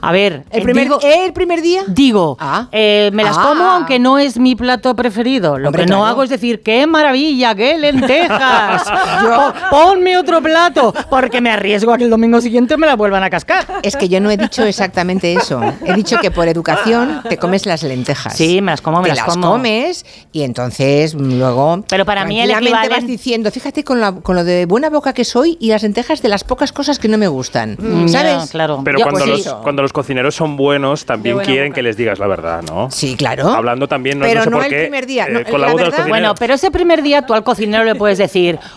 A 0.00 0.10
ver, 0.10 0.44
¿El 0.50 0.60
eh, 0.60 0.64
primer, 0.64 0.84
digo, 0.84 0.98
¿El 1.02 1.32
primer 1.32 1.62
día? 1.62 1.82
digo, 1.86 2.36
Ah. 2.40 2.66
eh, 2.72 3.10
me 3.12 3.22
las 3.22 3.38
Ah. 3.38 3.44
como 3.48 3.64
aunque 3.64 3.98
no 4.00 4.18
es 4.18 4.36
mi 4.38 4.56
plato 4.56 4.96
preferido. 4.96 5.58
Lo 5.58 5.68
Hombre, 5.68 5.84
que 5.84 5.90
no 5.90 5.98
claro. 5.98 6.06
hago 6.10 6.22
es 6.24 6.30
decir, 6.30 6.62
qué 6.62 6.86
maravilla, 6.86 7.54
qué 7.54 7.78
lentejas. 7.78 8.41
Po- 8.42 9.52
Ponme 9.70 10.16
otro 10.16 10.42
plato, 10.42 10.92
porque 11.10 11.40
me 11.40 11.50
arriesgo 11.50 11.92
a 11.92 11.98
que 11.98 12.04
el 12.04 12.10
domingo 12.10 12.40
siguiente 12.40 12.76
me 12.76 12.86
la 12.86 12.96
vuelvan 12.96 13.22
a 13.22 13.30
cascar. 13.30 13.66
Es 13.82 13.96
que 13.96 14.08
yo 14.08 14.20
no 14.20 14.30
he 14.30 14.36
dicho 14.36 14.62
exactamente 14.64 15.32
eso. 15.32 15.60
He 15.84 15.94
dicho 15.94 16.18
que 16.18 16.30
por 16.30 16.48
educación 16.48 17.22
te 17.28 17.36
comes 17.38 17.66
las 17.66 17.82
lentejas. 17.82 18.36
Sí, 18.36 18.60
me 18.60 18.72
las 18.72 18.80
como, 18.80 18.98
me 18.98 19.04
Te 19.10 19.14
las 19.16 19.26
las 19.26 19.34
como. 19.36 19.50
comes 19.52 20.04
y 20.32 20.42
entonces 20.42 21.14
mm, 21.14 21.38
luego. 21.38 21.84
Pero 21.88 22.04
para 22.04 22.24
mí 22.24 22.40
el 22.40 22.50
tranquilamente 22.50 22.88
vas 22.94 23.06
diciendo, 23.06 23.50
fíjate 23.50 23.84
con, 23.84 24.00
la- 24.00 24.12
con 24.12 24.36
lo 24.36 24.44
de 24.44 24.66
buena 24.66 24.90
boca 24.90 25.12
que 25.12 25.24
soy 25.24 25.56
y 25.60 25.68
las 25.70 25.82
lentejas 25.82 26.22
de 26.22 26.28
las 26.28 26.44
pocas 26.44 26.72
cosas 26.72 26.98
que 26.98 27.08
no 27.08 27.18
me 27.18 27.28
gustan. 27.28 27.76
Mm, 27.78 28.08
¿Sabes? 28.08 28.44
ya, 28.44 28.46
claro. 28.50 28.80
Pero 28.84 28.98
Yo, 28.98 29.04
cuando, 29.06 29.24
pues 29.26 29.44
los, 29.46 29.54
cuando 29.56 29.82
los 29.82 29.92
cocineros 29.92 30.34
son 30.34 30.56
buenos, 30.56 31.04
también 31.06 31.38
quieren 31.40 31.68
boca. 31.68 31.74
que 31.76 31.82
les 31.82 31.96
digas 31.96 32.18
la 32.18 32.26
verdad, 32.26 32.62
¿no? 32.62 32.90
Sí, 32.90 33.16
claro. 33.16 33.48
Hablando 33.48 33.88
también, 33.88 34.18
no, 34.18 34.24
Pero 34.26 34.40
no 34.40 34.44
sé 34.44 34.50
no 34.50 34.56
por 34.58 34.64
el 34.66 34.70
qué, 34.70 34.80
primer 34.82 35.06
día, 35.06 35.26
eh, 35.26 35.32
no, 35.32 35.44
con 35.44 35.60
la 35.60 35.66
la 35.66 35.72
voz 35.72 35.80
del 35.80 35.90
verdad- 35.90 35.98
cocinero. 35.98 36.08
Bueno, 36.08 36.34
pero 36.38 36.54
ese 36.54 36.70
primer 36.70 37.02
día 37.02 37.22
tú 37.26 37.34
al 37.34 37.44
cocinero 37.44 37.84
le 37.84 37.94
puedes 37.94 38.18
decir, 38.18 38.31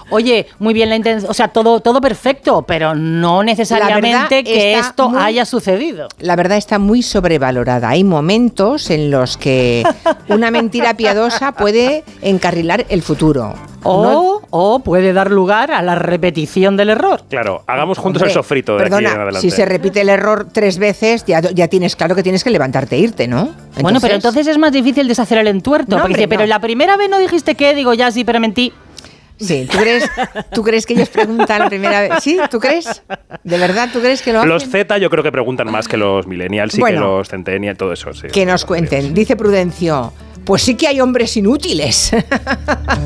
oye, 0.10 0.48
muy 0.60 0.74
bien 0.74 0.90
la 0.90 0.96
intención, 0.96 1.30
o 1.30 1.34
sea, 1.34 1.48
todo, 1.50 1.80
todo 1.80 2.02
perfecto, 2.02 2.64
pero 2.64 2.96
no 2.96 3.44
necesariamente 3.44 4.44
que 4.44 4.74
esto 4.78 5.10
muy- 5.10 5.22
haya 5.22 5.46
sucedido. 5.46 6.08
La 6.20 6.36
verdad 6.36 6.58
está 6.58 6.80
muy 6.80 7.02
sobrevalorada. 7.02 7.90
Hay 7.90 8.04
momentos 8.04 8.90
en 8.90 9.12
los 9.12 9.38
que 9.38 9.84
una 10.30 10.52
mentira 10.52 10.94
piadosa 10.96 11.52
puede 11.54 12.04
encarrilar 12.22 12.86
el 12.90 13.02
futuro. 13.02 13.54
O, 13.88 14.04
No- 14.04 14.42
o 14.50 14.80
puede 14.80 15.14
dar 15.14 15.30
lugar 15.30 15.72
a 15.72 15.84
la 15.84 15.94
repetición 15.94 16.76
del 16.76 16.90
error. 16.90 17.22
Claro, 17.30 17.64
hagamos 17.68 18.00
juntos 18.00 18.24
Hombre, 18.24 18.32
el 18.32 18.34
sofrito 18.34 18.74
de 18.78 18.84
perdona, 18.84 19.10
aquí 19.10 19.16
en 19.16 19.22
adelante. 19.22 19.42
si 19.42 19.52
se 19.56 19.64
repite 19.66 20.02
el 20.02 20.10
error 20.10 20.48
tres 20.52 20.80
veces, 20.80 21.24
ya, 21.26 21.40
ya 21.42 21.68
tienes 21.68 21.96
claro 21.96 22.16
que 22.16 22.24
tienes 22.24 22.44
que 22.44 22.50
levantarte 22.50 22.96
e 22.96 23.00
irte, 23.00 23.28
¿no? 23.28 23.50
Bueno, 23.80 24.00
pero 24.02 24.16
entonces 24.16 24.48
es 24.48 24.58
más 24.58 24.72
difícil 24.72 25.08
deshacer 25.08 25.38
el 25.38 25.48
entuerto. 25.48 25.92
No, 25.98 26.02
porque 26.02 26.14
hombre, 26.14 26.18
dice, 26.22 26.28
pero 26.28 26.48
la 26.48 26.60
primera 26.60 26.98
vez 26.98 27.10
no 27.12 27.20
dijiste 27.20 27.54
qué, 27.54 27.76
digo 27.76 27.94
ya 27.94 28.10
sí, 28.10 28.24
pero 28.24 28.40
mentí. 28.40 28.74
Sí, 29.40 29.68
¿tú 29.70 29.78
crees, 29.78 30.10
¿tú 30.54 30.64
crees 30.64 30.86
que 30.86 30.94
ellos 30.94 31.10
preguntan 31.10 31.60
la 31.60 31.68
primera 31.70 32.02
vez? 32.02 32.12
¿Sí? 32.22 32.38
¿Tú 32.50 32.60
crees? 32.60 33.04
¿De 33.44 33.58
verdad 33.58 33.90
tú 33.92 34.00
crees 34.00 34.22
que 34.22 34.32
lo 34.32 34.40
hacen? 34.40 34.50
Los 34.50 34.64
Z 34.70 34.98
yo 34.98 35.10
creo 35.10 35.24
que 35.24 35.32
preguntan 35.32 35.70
más 35.72 35.88
que 35.88 35.98
los 35.98 36.26
millennials 36.28 36.76
y 36.78 36.80
Bueno. 36.80 37.00
que 37.02 37.06
los 37.08 37.30
centennials, 37.30 37.78
todo 37.78 37.94
eso. 37.94 38.14
Sí. 38.14 38.28
Que 38.28 38.46
nos 38.46 38.64
cuenten. 38.66 39.14
Dice 39.14 39.36
Prudencio, 39.36 40.14
pues 40.46 40.62
sí 40.62 40.76
que 40.76 40.88
hay 40.88 41.02
hombres 41.02 41.36
inútiles. 41.38 42.12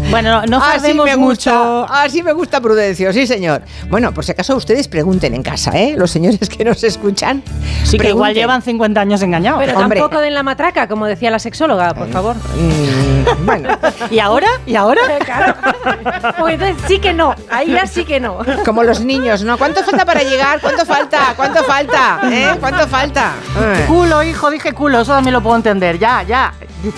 Bueno, 0.10 0.44
no 0.48 0.58
Así 0.58 0.80
fardemos 0.80 1.06
me 1.06 1.16
mucho. 1.18 1.52
gusta, 1.84 2.02
así 2.04 2.24
me 2.24 2.34
gusta 2.34 2.60
Prudencio, 2.60 3.14
sí 3.14 3.28
señor. 3.28 3.62
Bueno, 3.90 4.12
por 4.12 4.26
si 4.26 4.32
acaso 4.32 4.56
ustedes 4.56 4.88
pregunten 4.88 5.36
en 5.36 5.44
casa, 5.44 5.72
¿eh? 5.80 5.94
Los 5.96 6.10
señores 6.10 6.50
que 6.50 6.66
nos 6.66 6.84
escuchan. 6.84 7.44
Sí, 7.84 8.00
que 8.00 8.10
igual 8.10 8.34
llevan 8.34 8.64
50 8.64 9.00
años 9.00 9.22
engañados. 9.22 9.60
Pero 9.64 9.78
Hombre. 9.78 10.00
tampoco 10.00 10.20
den 10.22 10.34
la 10.34 10.42
matraca, 10.42 10.88
como 10.88 11.06
decía 11.06 11.30
la 11.30 11.38
sexóloga, 11.38 11.94
por 11.94 12.10
favor. 12.10 12.36
Mm, 12.38 13.46
bueno, 13.46 13.70
¿Y 14.12 14.18
ahora? 14.20 14.48
¿Y 14.66 14.76
ahora? 14.76 15.02
Claro. 15.26 15.54
Pues 16.38 16.54
entonces 16.56 16.78
sí 16.88 17.00
que 17.00 17.14
no. 17.14 17.36
Ahí 17.50 17.72
ya 17.72 17.86
sí 17.86 18.06
que 18.06 18.20
no. 18.20 18.40
como 18.66 18.84
los 18.84 19.02
niños, 19.02 19.44
¿no? 19.44 19.58
¿Cuánto 19.58 19.84
falta 19.84 20.06
para 20.06 20.24
llegar? 20.24 20.60
¿Cuánto 20.62 20.86
falta? 20.86 21.34
¿Cuánto 21.36 21.64
falta? 21.64 22.20
¿Eh? 22.24 22.56
¿Cuánto 22.60 22.88
falta? 22.88 23.34
Culo, 23.88 24.24
hijo, 24.24 24.50
dije 24.50 24.74
culo, 24.74 25.02
eso 25.02 25.14
también 25.14 25.34
lo 25.34 25.42
puedo 25.42 25.56
entender. 25.56 25.98
Ya, 25.98 26.24
ya. 26.24 26.54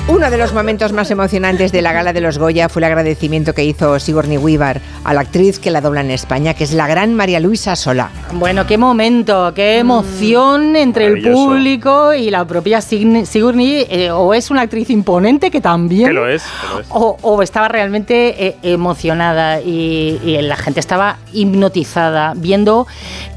Uno 0.08 0.30
de 0.30 0.38
los 0.38 0.54
momentos 0.54 0.94
más 0.94 1.10
emocionantes 1.10 1.72
de 1.72 1.82
la 1.82 1.92
gala 1.92 2.14
de 2.14 2.22
los 2.22 2.38
Goya 2.38 2.70
fue 2.70 2.82
el 2.82 2.84
agradecimiento 2.84 3.54
que 3.54 3.64
hizo 3.64 4.00
Sigourney 4.00 4.38
Weaver 4.38 4.80
a 5.04 5.14
la 5.16 5.22
actriz 5.22 5.58
que 5.58 5.72
la 5.72 5.82
dobla 5.82 6.02
en 6.02 6.12
España, 6.12 6.54
que 6.54 6.64
es 6.64 6.74
la 6.74 6.86
gran 6.86 7.16
María 7.16 7.40
Luisa 7.40 7.76
Solá. 7.76 8.12
Bueno, 8.34 8.68
qué 8.68 8.78
momento, 8.78 9.54
qué 9.56 9.80
emoción 9.80 10.76
entre 10.76 11.08
el 11.08 11.24
público 11.24 12.14
y 12.14 12.30
la 12.30 12.46
propia 12.46 12.80
Sigourney. 12.80 13.88
eh, 13.90 14.12
o 14.12 14.36
es 14.36 14.52
una 14.52 14.62
actriz 14.62 14.92
imponente 14.92 15.50
que 15.50 15.62
también. 15.62 16.10
Que 16.10 16.14
lo 16.14 16.30
es, 16.30 16.44
que 16.44 16.68
lo 16.76 16.80
es. 16.82 16.88
O, 16.92 17.18
o 17.24 17.42
estaba 17.42 17.68
realmente 17.68 18.48
eh, 18.48 18.58
emocionada 18.62 19.62
y, 19.62 20.20
y 20.24 20.40
la 20.44 20.58
gente 20.58 20.80
estaba 20.80 21.18
hipnotizada 21.34 22.34
viendo 22.36 22.86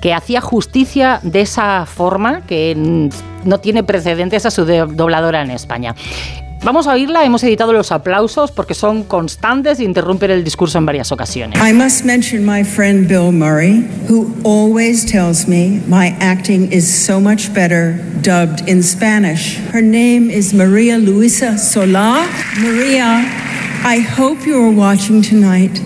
que 0.03 0.13
hacía 0.13 0.43
justicia 0.43 1.21
de 1.23 1.41
esa 1.41 1.87
forma 1.87 2.43
que 2.47 2.75
mm, 2.77 3.09
no 3.45 3.59
tiene 3.59 3.83
precedentes 3.83 4.47
a 4.47 4.51
su 4.51 4.65
dobladora 4.65 5.43
en 5.43 5.51
España. 5.51 5.95
Vamos 6.65 6.87
a 6.87 6.95
oírla, 6.95 7.27
hemos 7.27 7.45
editado 7.45 7.75
los 7.75 7.93
aplausos 7.93 8.51
porque 8.51 8.73
son 8.73 9.05
constantes 9.05 9.81
e 9.81 9.85
interrumpen 9.85 10.31
el 10.31 10.45
discurso 10.45 10.79
en 10.79 10.87
varias 10.87 11.13
ocasiones. 11.13 11.61
I 11.61 11.75
must 11.75 12.07
mention 12.07 12.43
my 12.47 12.65
friend 12.65 13.07
Bill 13.07 13.33
Murray, 13.33 13.87
who 14.09 14.33
always 14.45 15.05
tells 15.05 15.47
me 15.47 15.83
my 15.87 16.17
acting 16.21 16.73
is 16.73 16.89
so 16.89 17.21
much 17.21 17.53
better 17.53 18.03
dubbed 18.23 18.67
in 18.67 18.83
Spanish. 18.83 19.59
Her 19.73 19.83
name 19.83 20.31
is 20.31 20.55
Maria 20.55 20.97
Luisa 20.97 21.59
Solá. 21.59 22.27
Maria, 22.59 23.27
I 23.85 24.01
hope 24.01 24.47
you 24.47 24.57
are 24.57 24.73
watching 24.73 25.21
tonight 25.21 25.83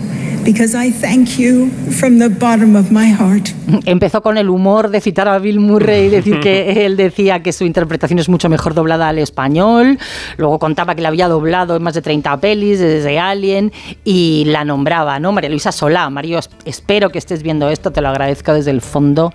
because 0.51 0.75
I 0.75 0.91
thank 0.91 1.37
you 1.39 1.69
from 1.91 2.19
the 2.19 2.29
bottom 2.31 2.75
of 2.75 2.91
my 2.91 3.13
heart. 3.13 3.49
Empezó 3.85 4.23
con 4.23 4.39
el 4.39 4.49
humor 4.49 4.89
de 4.89 5.03
citar 5.03 5.29
a 5.29 5.39
Bill 5.39 5.61
Murray 5.61 6.07
y 6.07 6.09
decir 6.09 6.41
que 6.41 6.87
él 6.87 6.97
decía 6.97 7.43
que 7.43 7.53
su 7.53 7.65
interpretación 7.67 8.19
es 8.19 8.31
mucho 8.31 8.49
mejor 8.49 8.73
doblada 8.73 9.09
al 9.11 9.19
español. 9.19 9.99
Luego 10.39 10.59
contaba 10.59 10.95
que 10.95 11.03
la 11.03 11.09
había 11.09 11.29
doblado 11.29 11.77
en 11.77 11.83
más 11.83 11.93
de 11.93 12.01
30 12.01 12.41
pelis 12.41 12.79
desde 12.81 13.19
Alien 13.19 13.73
y 14.05 14.45
la 14.47 14.65
nombraba, 14.65 15.21
¿no? 15.21 15.33
María 15.33 15.51
Luisa 15.51 15.71
Solá. 15.71 16.09
Mario, 16.09 16.39
es- 16.39 16.49
espero 16.65 17.11
que 17.11 17.19
estés 17.19 17.43
viendo 17.43 17.69
esto, 17.69 17.91
te 17.91 18.01
lo 18.01 18.09
agradezco 18.09 18.55
desde 18.55 18.71
el 18.71 18.81
fondo 18.81 19.35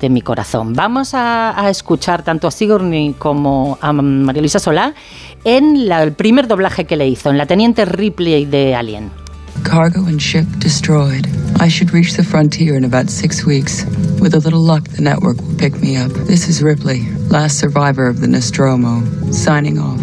de 0.00 0.08
mi 0.08 0.22
corazón. 0.22 0.72
Vamos 0.72 1.12
a, 1.12 1.60
a 1.62 1.68
escuchar 1.68 2.22
tanto 2.22 2.48
a 2.48 2.50
Sigourney 2.50 3.14
como 3.18 3.76
a 3.82 3.92
María 3.92 4.40
Luisa 4.40 4.58
Solá 4.58 4.94
en 5.44 5.88
la- 5.88 6.02
el 6.02 6.12
primer 6.14 6.48
doblaje 6.48 6.86
que 6.86 6.96
le 6.96 7.06
hizo, 7.06 7.28
en 7.28 7.36
la 7.36 7.44
Teniente 7.44 7.84
Ripley 7.84 8.46
de 8.46 8.74
Alien. 8.74 9.10
Cargo 9.62 10.06
and 10.06 10.20
ship 10.20 10.46
destroyed. 10.58 11.26
I 11.60 11.68
should 11.68 11.92
reach 11.92 12.14
the 12.14 12.24
frontier 12.24 12.76
in 12.76 12.84
about 12.84 13.08
six 13.08 13.44
weeks. 13.44 13.84
With 14.20 14.34
a 14.34 14.40
little 14.40 14.60
luck, 14.60 14.88
the 14.88 15.02
network 15.02 15.36
will 15.38 15.56
pick 15.56 15.80
me 15.80 15.96
up. 15.96 16.10
This 16.12 16.48
is 16.48 16.62
Ripley, 16.62 17.08
last 17.28 17.58
survivor 17.58 18.06
of 18.06 18.20
the 18.20 18.26
Nostromo, 18.26 19.04
signing 19.30 19.78
off. 19.78 20.00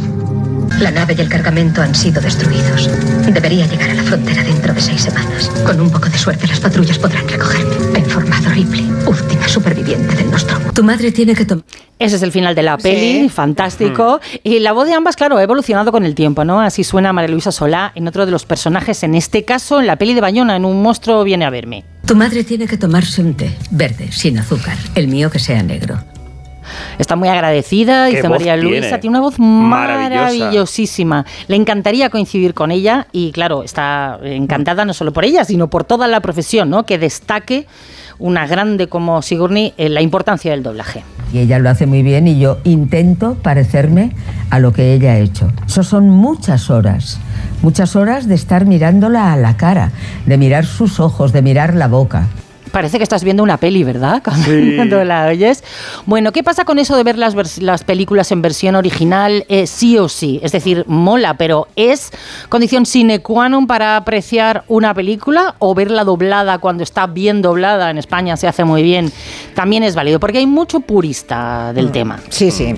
La 0.81 0.89
nave 0.89 1.13
y 1.15 1.21
el 1.21 1.29
cargamento 1.29 1.79
han 1.83 1.93
sido 1.93 2.19
destruidos. 2.19 2.89
Debería 3.31 3.67
llegar 3.67 3.91
a 3.91 3.93
la 3.93 4.01
frontera 4.01 4.43
dentro 4.43 4.73
de 4.73 4.81
seis 4.81 5.01
semanas. 5.01 5.47
Con 5.63 5.79
un 5.79 5.91
poco 5.91 6.09
de 6.09 6.17
suerte, 6.17 6.47
las 6.47 6.59
patrullas 6.59 6.97
podrán 6.97 7.27
recogerme. 7.29 7.75
Ha 7.95 7.99
informado 7.99 8.49
Ripley, 8.49 8.91
última 9.05 9.47
superviviente 9.47 10.15
del 10.15 10.31
Nostromo. 10.31 10.73
Tu 10.73 10.83
madre 10.83 11.11
tiene 11.11 11.35
que 11.35 11.45
tomar. 11.45 11.63
Ese 11.99 12.15
es 12.15 12.23
el 12.23 12.31
final 12.31 12.55
de 12.55 12.63
la 12.63 12.79
peli, 12.79 13.29
fantástico. 13.29 14.19
Y 14.43 14.57
la 14.57 14.71
voz 14.71 14.87
de 14.87 14.93
ambas, 14.95 15.15
claro, 15.15 15.37
ha 15.37 15.43
evolucionado 15.43 15.91
con 15.91 16.03
el 16.03 16.15
tiempo, 16.15 16.45
¿no? 16.45 16.59
Así 16.59 16.83
suena 16.83 17.13
María 17.13 17.29
Luisa 17.29 17.51
Solá 17.51 17.91
en 17.93 18.07
otro 18.07 18.25
de 18.25 18.31
los 18.31 18.45
personajes, 18.45 19.03
en 19.03 19.13
este 19.13 19.45
caso 19.45 19.79
en 19.79 19.85
la 19.85 19.97
peli 19.97 20.15
de 20.15 20.21
Bayona, 20.21 20.55
en 20.55 20.65
Un 20.65 20.81
monstruo 20.81 21.23
viene 21.23 21.45
a 21.45 21.51
verme. 21.51 21.85
Tu 22.07 22.15
madre 22.15 22.43
tiene 22.43 22.65
que 22.65 22.77
tomarse 22.77 23.21
un 23.21 23.35
té 23.35 23.55
verde, 23.69 24.11
sin 24.11 24.39
azúcar. 24.39 24.77
El 24.95 25.09
mío 25.09 25.29
que 25.29 25.37
sea 25.37 25.61
negro. 25.61 26.03
Está 26.97 27.15
muy 27.15 27.29
agradecida, 27.29 28.05
dice 28.05 28.29
María 28.29 28.55
Luisa, 28.57 28.81
tiene. 28.81 28.97
tiene 28.99 29.17
una 29.17 29.21
voz 29.21 29.39
Maravillosa. 29.39 30.19
maravillosísima. 30.19 31.25
Le 31.47 31.55
encantaría 31.55 32.09
coincidir 32.09 32.53
con 32.53 32.71
ella 32.71 33.07
y, 33.11 33.31
claro, 33.31 33.63
está 33.63 34.19
encantada 34.23 34.85
no 34.85 34.93
solo 34.93 35.13
por 35.13 35.25
ella, 35.25 35.45
sino 35.45 35.69
por 35.69 35.83
toda 35.83 36.07
la 36.07 36.19
profesión, 36.19 36.69
¿no? 36.69 36.85
Que 36.85 36.97
destaque 36.97 37.67
una 38.19 38.45
grande 38.45 38.87
como 38.87 39.21
Sigourney 39.21 39.73
en 39.77 39.93
la 39.93 40.01
importancia 40.01 40.51
del 40.51 40.63
doblaje. 40.63 41.03
Y 41.33 41.39
ella 41.39 41.59
lo 41.59 41.69
hace 41.69 41.85
muy 41.85 42.03
bien 42.03 42.27
y 42.27 42.39
yo 42.39 42.59
intento 42.63 43.35
parecerme 43.41 44.11
a 44.49 44.59
lo 44.59 44.73
que 44.73 44.93
ella 44.93 45.13
ha 45.13 45.17
hecho. 45.17 45.51
Eso 45.65 45.83
son 45.83 46.09
muchas 46.09 46.69
horas, 46.69 47.19
muchas 47.61 47.95
horas 47.95 48.27
de 48.27 48.35
estar 48.35 48.65
mirándola 48.65 49.33
a 49.33 49.37
la 49.37 49.57
cara, 49.57 49.91
de 50.25 50.37
mirar 50.37 50.65
sus 50.65 50.99
ojos, 50.99 51.31
de 51.31 51.41
mirar 51.41 51.73
la 51.73 51.87
boca. 51.87 52.27
Parece 52.71 52.97
que 52.97 53.03
estás 53.03 53.23
viendo 53.23 53.43
una 53.43 53.57
peli, 53.57 53.83
¿verdad? 53.83 54.21
Cuando, 54.23 54.45
Sí. 54.45 54.73
cuando 54.75 55.03
la 55.03 55.27
oyes. 55.27 55.63
Bueno, 56.05 56.31
¿qué 56.31 56.43
pasa 56.43 56.63
con 56.65 56.79
eso 56.79 56.95
de 56.95 57.03
ver 57.03 57.17
las, 57.17 57.35
vers- 57.35 57.59
las 57.61 57.83
películas 57.83 58.31
en 58.31 58.41
versión 58.41 58.75
original 58.75 59.45
eh, 59.49 59.67
sí 59.67 59.97
o 59.97 60.07
sí? 60.09 60.39
Es 60.43 60.51
decir, 60.51 60.85
mola, 60.87 61.35
pero 61.35 61.67
¿es 61.75 62.11
condición 62.49 62.85
sine 62.85 63.19
qua 63.19 63.49
non 63.49 63.67
para 63.67 63.97
apreciar 63.97 64.63
una 64.67 64.93
película 64.93 65.55
o 65.59 65.75
verla 65.75 66.03
doblada 66.03 66.57
cuando 66.59 66.83
está 66.83 67.07
bien 67.07 67.41
doblada? 67.41 67.89
En 67.89 67.97
España 67.97 68.37
se 68.37 68.47
hace 68.47 68.63
muy 68.63 68.83
bien. 68.83 69.11
También 69.53 69.83
es 69.83 69.95
válido, 69.95 70.19
porque 70.19 70.37
hay 70.39 70.47
mucho 70.47 70.79
purista 70.79 71.73
del 71.73 71.91
tema. 71.91 72.19
Sí, 72.29 72.51
sí. 72.51 72.73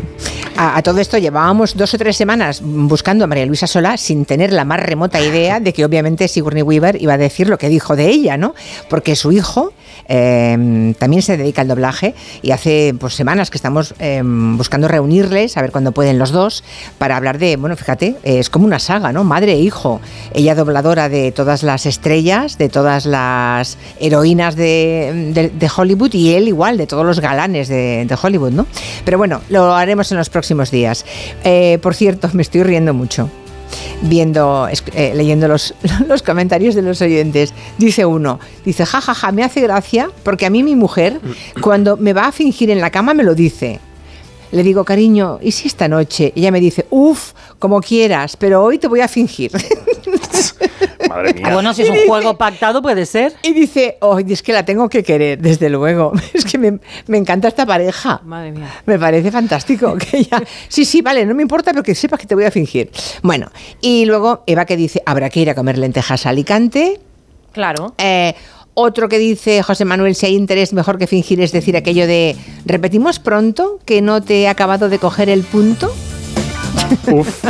A, 0.58 0.78
a 0.78 0.82
todo 0.82 1.00
esto 1.00 1.18
llevábamos 1.18 1.76
dos 1.78 1.94
o 1.94 1.98
tres 1.98 2.16
semanas 2.18 2.62
buscando 2.64 3.26
a 3.26 3.28
María 3.28 3.46
Luisa 3.46 3.68
Solá 3.68 3.98
sin 3.98 4.26
tener 4.26 4.52
la 4.54 4.66
más 4.66 4.80
remota 4.80 5.22
idea 5.22 5.60
de 5.60 5.74
que 5.74 5.86
obviamente 5.86 6.28
Sigourney 6.28 6.64
Weaver 6.64 7.02
iba 7.02 7.14
a 7.14 7.18
decir 7.18 7.48
lo 7.50 7.58
que 7.58 7.70
dijo 7.70 7.96
de 7.96 8.10
ella, 8.10 8.38
¿no? 8.38 8.54
Porque 8.90 9.16
su 9.16 9.32
hijo 9.32 9.74
eh, 10.08 10.94
también 10.98 11.22
se 11.22 11.38
dedica 11.38 11.62
al 11.62 11.68
doblaje 11.68 12.14
y 12.42 12.52
hace 12.52 12.96
pues, 13.00 13.14
semanas 13.14 13.50
que 13.50 13.58
estamos 13.58 13.94
eh, 14.00 14.22
buscando 14.24 14.88
reunirles, 14.88 15.58
a 15.58 15.62
ver 15.62 15.72
cuándo 15.72 15.92
pueden 15.92 16.20
los 16.20 16.32
dos, 16.32 16.64
para 16.98 17.18
hablar 17.18 17.38
de, 17.38 17.58
bueno, 17.58 17.76
fíjate, 17.76 18.16
es 18.24 18.50
como 18.50 18.66
una 18.66 18.80
saga, 18.80 19.12
¿no? 19.12 19.24
Madre 19.24 19.54
e 19.54 19.60
hijo. 19.60 20.02
Ella 20.34 20.56
dobladora 20.56 21.10
de 21.10 21.32
todas 21.32 21.64
las 21.64 21.86
estrellas, 21.86 22.58
de 22.58 22.70
todas 22.70 23.06
las 23.06 23.78
heroínas 24.00 24.56
de, 24.56 25.70
Hollywood 25.76 26.14
y 26.14 26.34
él 26.34 26.48
igual, 26.48 26.78
de 26.78 26.88
todos 26.88 27.06
los 27.06 27.20
galanes 27.20 27.68
de, 27.68 28.06
de 28.06 28.18
Hollywood, 28.22 28.52
¿no? 28.52 28.68
Pero 29.06 29.18
bueno, 29.18 29.42
lo 29.50 29.74
haremos 29.74 30.12
en 30.12 30.18
los 30.18 30.30
próximos 30.30 30.72
días. 30.72 31.06
Eh, 31.44 31.80
por 31.82 31.96
cierto, 31.96 32.30
me 32.34 32.42
estoy 32.42 32.64
riendo 32.64 32.94
mucho 32.94 33.30
viendo, 34.02 34.68
eh, 34.94 35.14
leyendo 35.16 35.48
los, 35.48 35.74
los 36.08 36.24
comentarios 36.24 36.76
de 36.76 36.82
los 36.82 37.02
oyentes. 37.02 37.54
Dice 37.78 38.06
uno, 38.06 38.40
dice, 38.66 38.86
jajaja, 38.86 39.14
ja, 39.14 39.28
ja, 39.28 39.32
me 39.32 39.44
hace 39.44 39.62
gracia 39.62 40.10
porque 40.24 40.46
a 40.46 40.50
mí 40.50 40.64
mi 40.64 40.76
mujer, 40.76 41.20
cuando 41.62 41.98
me 41.98 42.14
va 42.14 42.28
a 42.28 42.32
fingir 42.32 42.70
en 42.70 42.82
la 42.82 42.90
cama, 42.90 43.14
me 43.14 43.24
lo 43.24 43.36
dice. 43.36 43.80
Le 44.52 44.62
digo, 44.62 44.84
cariño, 44.84 45.40
¿y 45.42 45.52
si 45.52 45.68
esta 45.68 45.88
noche? 45.88 46.32
Ella 46.36 46.52
me 46.52 46.60
dice, 46.60 46.86
uff, 46.92 47.32
como 47.58 47.82
quieras, 47.82 48.38
pero 48.38 48.64
hoy 48.64 48.78
te 48.78 48.88
voy 48.88 49.02
a 49.02 49.08
fingir. 49.08 49.52
Madre 51.14 51.34
mía. 51.34 51.50
Bueno, 51.54 51.74
si 51.74 51.84
es 51.84 51.90
un 51.90 52.08
juego 52.08 52.38
pactado, 52.38 52.82
puede 52.82 53.06
ser. 53.06 53.34
Y 53.44 53.54
dice, 53.54 53.98
oh, 54.02 54.20
es 54.20 54.42
que 54.42 54.54
la 54.54 54.66
tengo 54.66 54.90
que 54.90 55.04
querer, 55.04 55.40
desde 55.40 55.70
luego. 55.70 56.12
Es 56.34 56.46
que 56.46 56.58
me, 56.58 56.80
me 57.08 57.18
encanta 57.18 57.48
esta 57.48 57.66
pareja. 57.66 58.22
Madre 58.26 58.52
mía. 58.52 58.70
Me 58.86 58.98
parece 58.98 59.32
fantástico 59.32 59.96
que 59.98 60.18
ella. 60.18 60.42
Sí, 60.68 60.86
sí, 60.86 61.02
vale, 61.02 61.26
no 61.26 61.36
me 61.36 61.44
importa, 61.44 61.72
pero 61.72 61.84
que 61.84 61.94
sepas 61.96 62.20
que 62.20 62.26
te 62.28 62.36
voy 62.36 62.46
a 62.46 62.52
fingir. 62.52 62.90
Bueno, 63.22 63.52
y 63.82 64.06
luego 64.06 64.44
Eva 64.48 64.66
que 64.66 64.76
dice: 64.76 65.02
habrá 65.06 65.30
que 65.30 65.40
ir 65.40 65.50
a 65.50 65.56
comer 65.56 65.78
lentejas 65.78 66.26
a 66.26 66.30
Alicante. 66.30 67.00
Claro. 67.52 67.94
Eh, 67.98 68.34
otro 68.74 69.08
que 69.08 69.20
dice 69.20 69.62
José 69.62 69.86
Manuel: 69.86 70.16
si 70.16 70.26
hay 70.26 70.36
interés, 70.36 70.74
mejor 70.74 70.98
que 70.98 71.08
fingir, 71.08 71.40
es 71.42 71.52
decir, 71.52 71.78
aquello 71.78 72.08
de 72.08 72.36
repetimos 72.66 73.20
pronto 73.20 73.80
que 73.86 74.02
no 74.02 74.22
te 74.22 74.42
he 74.42 74.48
acabado 74.48 74.90
de 74.90 74.98
coger 74.98 75.30
el 75.30 75.44
punto. 75.44 75.94
Uf. 77.12 77.44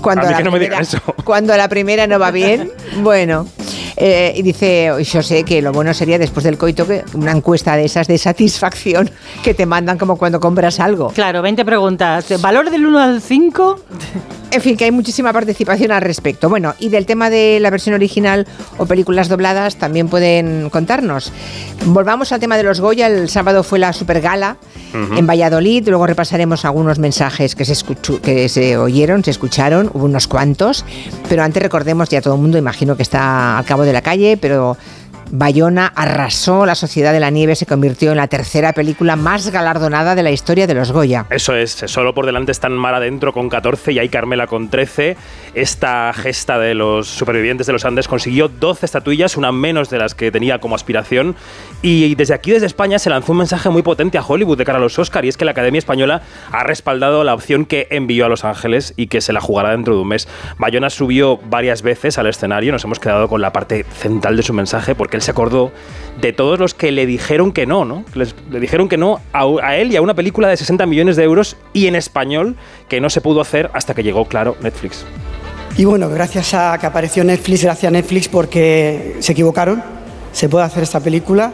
Cuando 0.00 0.22
A 0.22 0.26
mí 0.26 0.32
la 0.32 0.38
que 0.38 0.44
no 0.44 0.50
me 0.50 0.58
primera- 0.58 0.80
digan 0.80 0.82
eso. 0.82 1.00
Cuando 1.24 1.56
la 1.56 1.68
primera 1.68 2.06
no 2.06 2.18
va 2.18 2.30
bien, 2.30 2.72
bueno. 2.98 3.46
Eh, 3.96 4.32
y 4.36 4.42
dice, 4.42 4.90
yo 5.02 5.22
sé 5.22 5.44
que 5.44 5.60
lo 5.62 5.72
bueno 5.72 5.92
sería 5.94 6.18
después 6.18 6.44
del 6.44 6.56
coito 6.58 6.86
que 6.86 7.04
una 7.14 7.32
encuesta 7.32 7.76
de 7.76 7.84
esas 7.84 8.06
de 8.06 8.18
satisfacción 8.18 9.10
que 9.42 9.54
te 9.54 9.66
mandan 9.66 9.98
como 9.98 10.16
cuando 10.16 10.40
compras 10.40 10.80
algo. 10.80 11.08
Claro, 11.08 11.42
20 11.42 11.64
preguntas. 11.64 12.26
¿Valor 12.40 12.70
del 12.70 12.86
1 12.86 12.98
al 12.98 13.20
5? 13.22 13.80
En 14.52 14.60
fin, 14.60 14.76
que 14.76 14.84
hay 14.84 14.90
muchísima 14.90 15.32
participación 15.32 15.92
al 15.92 16.02
respecto. 16.02 16.48
Bueno, 16.48 16.74
y 16.80 16.88
del 16.88 17.06
tema 17.06 17.30
de 17.30 17.58
la 17.60 17.70
versión 17.70 17.94
original 17.94 18.46
o 18.78 18.86
películas 18.86 19.28
dobladas 19.28 19.76
también 19.76 20.08
pueden 20.08 20.70
contarnos. 20.70 21.32
Volvamos 21.86 22.32
al 22.32 22.40
tema 22.40 22.56
de 22.56 22.64
los 22.64 22.80
Goya. 22.80 23.06
El 23.06 23.28
sábado 23.28 23.62
fue 23.62 23.78
la 23.78 23.92
super 23.92 24.20
gala 24.20 24.56
Ujú. 24.92 25.18
en 25.18 25.26
Valladolid. 25.26 25.88
Luego 25.88 26.06
repasaremos 26.06 26.64
algunos 26.64 26.98
mensajes 26.98 27.54
que 27.54 27.64
se, 27.64 27.72
escuchó- 27.74 28.20
que 28.20 28.48
se 28.48 28.76
oyeron, 28.76 29.22
se 29.22 29.30
escucharon. 29.30 29.88
Hubo 29.94 30.04
unos 30.06 30.26
cuantos. 30.26 30.84
Pero 31.28 31.44
antes 31.44 31.62
recordemos, 31.62 32.08
ya 32.08 32.20
todo 32.20 32.34
el 32.34 32.40
mundo 32.40 32.58
imagino 32.58 32.96
que 32.96 33.04
está 33.04 33.56
al 33.58 33.64
cabo 33.64 33.79
de 33.82 33.92
la 33.92 34.02
calle, 34.02 34.36
pero 34.36 34.76
Bayona 35.30 35.86
arrasó 35.86 36.66
La 36.66 36.74
Sociedad 36.74 37.12
de 37.12 37.20
la 37.20 37.30
Nieve, 37.30 37.54
se 37.54 37.66
convirtió 37.66 38.10
en 38.10 38.16
la 38.16 38.28
tercera 38.28 38.72
película 38.72 39.16
más 39.16 39.50
galardonada 39.50 40.14
de 40.14 40.22
la 40.22 40.30
historia 40.30 40.66
de 40.66 40.74
los 40.74 40.92
Goya. 40.92 41.26
Eso 41.30 41.54
es, 41.54 41.84
solo 41.86 42.14
por 42.14 42.26
delante 42.26 42.52
están 42.52 42.72
Mar 42.72 42.94
adentro 42.94 43.32
con 43.32 43.48
14 43.48 43.92
y 43.92 43.98
hay 43.98 44.08
Carmela 44.08 44.46
con 44.46 44.68
13. 44.68 45.16
Esta 45.54 46.12
gesta 46.12 46.58
de 46.58 46.74
los 46.74 47.08
supervivientes 47.08 47.66
de 47.66 47.72
los 47.72 47.84
Andes 47.84 48.08
consiguió 48.08 48.48
12 48.48 48.86
estatuillas, 48.86 49.36
una 49.36 49.52
menos 49.52 49.90
de 49.90 49.98
las 49.98 50.14
que 50.14 50.30
tenía 50.30 50.58
como 50.58 50.74
aspiración. 50.74 51.36
Y 51.82 52.14
desde 52.14 52.34
aquí, 52.34 52.50
desde 52.50 52.66
España, 52.66 52.98
se 52.98 53.10
lanzó 53.10 53.32
un 53.32 53.38
mensaje 53.38 53.70
muy 53.70 53.82
potente 53.82 54.18
a 54.18 54.22
Hollywood 54.22 54.58
de 54.58 54.64
cara 54.64 54.78
a 54.78 54.80
los 54.80 54.98
Oscar 54.98 55.24
y 55.24 55.28
es 55.28 55.36
que 55.36 55.44
la 55.44 55.52
Academia 55.52 55.78
Española 55.78 56.22
ha 56.50 56.64
respaldado 56.64 57.24
la 57.24 57.34
opción 57.34 57.66
que 57.66 57.86
envió 57.90 58.26
a 58.26 58.28
Los 58.28 58.44
Ángeles 58.44 58.94
y 58.96 59.06
que 59.06 59.20
se 59.20 59.32
la 59.32 59.40
jugará 59.40 59.70
dentro 59.70 59.94
de 59.94 60.00
un 60.00 60.08
mes. 60.08 60.28
Bayona 60.58 60.90
subió 60.90 61.38
varias 61.38 61.82
veces 61.82 62.18
al 62.18 62.26
escenario, 62.26 62.72
nos 62.72 62.84
hemos 62.84 62.98
quedado 62.98 63.28
con 63.28 63.40
la 63.40 63.52
parte 63.52 63.84
central 63.84 64.36
de 64.36 64.42
su 64.42 64.52
mensaje 64.52 64.94
porque 64.94 65.19
se 65.20 65.30
acordó 65.30 65.72
de 66.20 66.32
todos 66.32 66.58
los 66.58 66.74
que 66.74 66.92
le 66.92 67.06
dijeron 67.06 67.52
que 67.52 67.66
no, 67.66 67.84
¿no? 67.84 68.04
Le 68.14 68.60
dijeron 68.60 68.88
que 68.88 68.96
no 68.96 69.20
a, 69.32 69.44
a 69.62 69.76
él 69.76 69.92
y 69.92 69.96
a 69.96 70.02
una 70.02 70.14
película 70.14 70.48
de 70.48 70.56
60 70.56 70.86
millones 70.86 71.16
de 71.16 71.24
euros 71.24 71.56
y 71.72 71.86
en 71.86 71.96
español 71.96 72.56
que 72.88 73.00
no 73.00 73.10
se 73.10 73.20
pudo 73.20 73.40
hacer 73.40 73.70
hasta 73.72 73.94
que 73.94 74.02
llegó, 74.02 74.26
claro, 74.26 74.56
Netflix. 74.60 75.04
Y 75.76 75.84
bueno, 75.84 76.08
gracias 76.10 76.52
a 76.54 76.76
que 76.78 76.86
apareció 76.86 77.24
Netflix, 77.24 77.62
gracias 77.62 77.88
a 77.88 77.92
Netflix 77.92 78.28
porque 78.28 79.16
se 79.20 79.32
equivocaron, 79.32 79.82
se 80.32 80.48
puede 80.48 80.64
hacer 80.64 80.82
esta 80.82 81.00
película. 81.00 81.52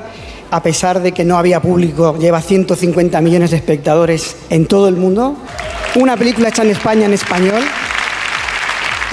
A 0.50 0.62
pesar 0.62 1.02
de 1.02 1.12
que 1.12 1.25
no 1.25 1.38
había 1.38 1.61
público, 1.61 2.16
lleva 2.18 2.40
150 2.40 3.20
millones 3.20 3.50
de 3.50 3.56
espectadores 3.56 4.37
en 4.49 4.66
todo 4.66 4.88
el 4.88 4.96
mundo. 4.96 5.37
Una 5.96 6.16
película 6.16 6.49
hecha 6.49 6.62
en 6.62 6.70
España 6.70 7.06
en 7.06 7.12
español. 7.12 7.62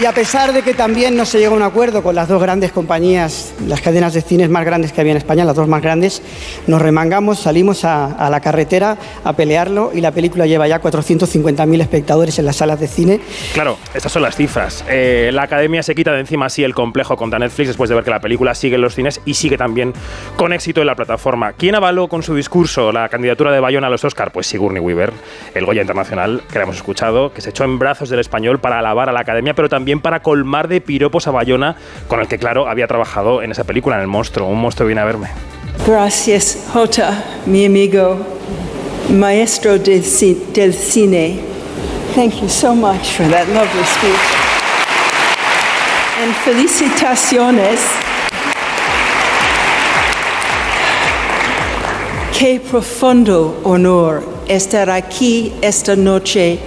Y 0.02 0.06
a 0.06 0.12
pesar 0.12 0.54
de 0.54 0.64
que 0.64 0.74
también 0.74 1.16
no 1.16 1.24
se 1.24 1.38
llegó 1.38 1.54
a 1.54 1.58
un 1.58 1.64
acuerdo 1.64 2.02
con 2.02 2.16
las 2.16 2.28
dos 2.28 2.42
grandes 2.42 2.72
compañías, 2.72 3.54
las 3.68 3.80
cadenas 3.80 4.16
de 4.16 4.22
cines 4.22 4.50
más 4.50 4.66
grandes 4.66 4.92
que 4.92 5.00
había 5.00 5.12
en 5.12 5.18
España, 5.18 5.46
las 5.46 5.56
dos 5.56 5.68
más 5.68 5.84
grandes, 5.84 6.24
nos 6.66 6.82
remangamos, 6.82 7.40
salimos 7.40 7.86
a, 7.86 8.06
a 8.06 8.30
la 8.32 8.42
carretera 8.42 8.98
a 9.24 9.34
pelearlo 9.34 9.92
y 9.94 10.02
la 10.02 10.12
película 10.12 10.48
lleva 10.48 10.68
ya 10.68 10.82
450.000 10.82 11.80
espectadores 11.80 12.40
en 12.40 12.46
las 12.46 12.56
salas 12.56 12.80
de 12.80 12.88
cine. 12.88 13.20
Claro, 13.54 13.78
estas 13.94 14.12
son 14.12 14.24
las 14.24 14.36
cifras. 14.36 14.84
Eh, 14.90 15.30
la 15.32 15.44
academia 15.44 15.84
se 15.84 15.94
quita 15.94 16.12
de 16.12 16.22
encima 16.22 16.48
así 16.48 16.64
el 16.64 16.74
complejo 16.74 17.16
contra 17.16 17.38
Netflix 17.38 17.68
después 17.68 17.88
de 17.88 17.96
ver 17.96 18.04
que 18.04 18.12
la 18.12 18.20
película 18.20 18.56
sigue 18.56 18.76
en 18.76 18.82
los 18.82 18.96
cines 18.96 19.22
y 19.26 19.36
sigue 19.36 19.58
también 19.58 19.94
con 20.38 20.54
éxito 20.54 20.82
en 20.82 20.88
la 20.88 20.96
plataforma. 20.96 21.54
¿Quién 21.54 21.76
avaló 21.76 22.08
con 22.08 22.24
su 22.24 22.34
discurso 22.36 22.92
la 22.92 23.10
candidatura 23.10 23.52
de 23.52 23.60
Bayona 23.60 23.88
a 23.88 23.90
los 23.92 24.04
Oscar? 24.04 24.32
Pues 24.32 24.48
Sigourney 24.48 24.82
Weaver, 24.82 25.14
el 25.54 25.66
Goya 25.66 25.82
Internacional, 25.82 26.42
que 26.52 26.58
la 26.58 26.64
hemos 26.64 26.78
escuchado, 26.78 27.32
que 27.32 27.42
se 27.42 27.52
echó 27.52 27.64
en 27.64 27.78
brazos 27.78 28.10
del 28.10 28.20
español 28.20 28.60
para 28.60 28.80
alabar 28.80 29.08
a 29.08 29.12
la 29.12 29.20
academia, 29.20 29.54
pero 29.54 29.70
también 29.70 29.83
para 30.02 30.22
colmar 30.22 30.68
de 30.68 30.82
piropos 30.82 31.28
a 31.28 31.32
Bayona, 31.32 31.76
con 32.08 32.20
el 32.20 32.28
que, 32.28 32.38
claro, 32.38 32.68
había 32.68 32.88
trabajado 32.88 33.42
en 33.42 33.52
esa 33.52 33.64
película, 33.64 33.96
en 33.96 34.02
El 34.02 34.08
Monstruo. 34.08 34.48
Un 34.48 34.62
monstruo 34.62 34.88
viene 34.88 35.02
a 35.02 35.06
verme. 35.06 35.30
Gracias, 35.86 36.70
Jota, 36.72 37.24
mi 37.46 37.66
amigo, 37.66 38.18
maestro 39.10 39.78
del, 39.78 40.04
del 40.54 40.74
cine. 40.74 41.40
Thank 42.16 42.42
you 42.42 42.48
so 42.48 42.76
much 42.76 43.18
for 43.18 43.28
that 43.30 43.48
lovely 43.50 43.84
speech. 43.84 44.14
And 46.22 46.34
felicitaciones. 46.46 47.80
Qué 52.38 52.60
profundo 52.60 53.60
honor 53.64 54.24
estar 54.48 54.90
aquí 54.90 55.54
esta 55.62 55.96
noche 55.96 56.60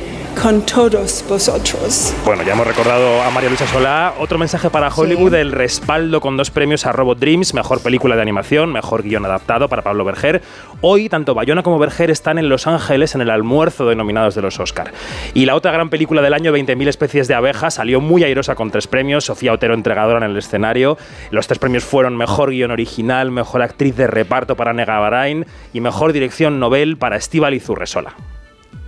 con 0.42 0.64
todos 0.64 1.24
vosotros. 1.28 2.14
Bueno, 2.24 2.42
ya 2.42 2.52
hemos 2.52 2.66
recordado 2.66 3.22
a 3.22 3.30
María 3.30 3.48
Luisa 3.48 3.66
Solá. 3.66 4.14
Otro 4.18 4.38
mensaje 4.38 4.70
para 4.70 4.88
Hollywood, 4.88 5.34
el 5.34 5.52
respaldo 5.52 6.20
con 6.20 6.36
dos 6.36 6.50
premios 6.50 6.86
a 6.86 6.92
Robot 6.92 7.18
Dreams, 7.18 7.54
mejor 7.54 7.80
película 7.80 8.16
de 8.16 8.22
animación, 8.22 8.72
mejor 8.72 9.02
guion 9.02 9.24
adaptado 9.24 9.68
para 9.68 9.82
Pablo 9.82 10.04
Berger. 10.04 10.42
Hoy, 10.80 11.08
tanto 11.08 11.34
Bayona 11.34 11.62
como 11.62 11.78
Berger 11.78 12.10
están 12.10 12.38
en 12.38 12.48
Los 12.48 12.66
Ángeles 12.66 13.14
en 13.14 13.22
el 13.22 13.30
almuerzo 13.30 13.88
de 13.88 13.96
nominados 13.96 14.34
de 14.34 14.42
los 14.42 14.60
Oscar. 14.60 14.92
Y 15.34 15.46
la 15.46 15.54
otra 15.54 15.72
gran 15.72 15.90
película 15.90 16.22
del 16.22 16.34
año, 16.34 16.52
20.000 16.52 16.88
especies 16.88 17.28
de 17.28 17.34
abejas, 17.34 17.74
salió 17.74 18.00
muy 18.00 18.22
airosa 18.22 18.54
con 18.54 18.70
tres 18.70 18.86
premios. 18.86 19.24
Sofía 19.24 19.52
Otero, 19.52 19.74
entregadora 19.74 20.24
en 20.24 20.30
el 20.30 20.36
escenario. 20.36 20.98
Los 21.30 21.46
tres 21.46 21.58
premios 21.58 21.84
fueron 21.84 22.16
mejor 22.16 22.50
guion 22.50 22.70
original, 22.70 23.30
mejor 23.30 23.62
actriz 23.62 23.96
de 23.96 24.06
reparto 24.06 24.56
para 24.56 24.72
Nega 24.72 24.98
Barain 24.98 25.46
y 25.72 25.80
mejor 25.80 26.12
dirección 26.12 26.60
novel 26.60 26.96
para 26.96 27.16
Estíbal 27.16 27.60
Zurresola. 27.60 28.14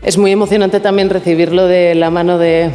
Es 0.00 0.16
muy 0.16 0.30
emocionante 0.30 0.78
también 0.78 1.10
recibirlo 1.10 1.66
de 1.66 1.96
la 1.96 2.08
mano 2.08 2.38
de 2.38 2.70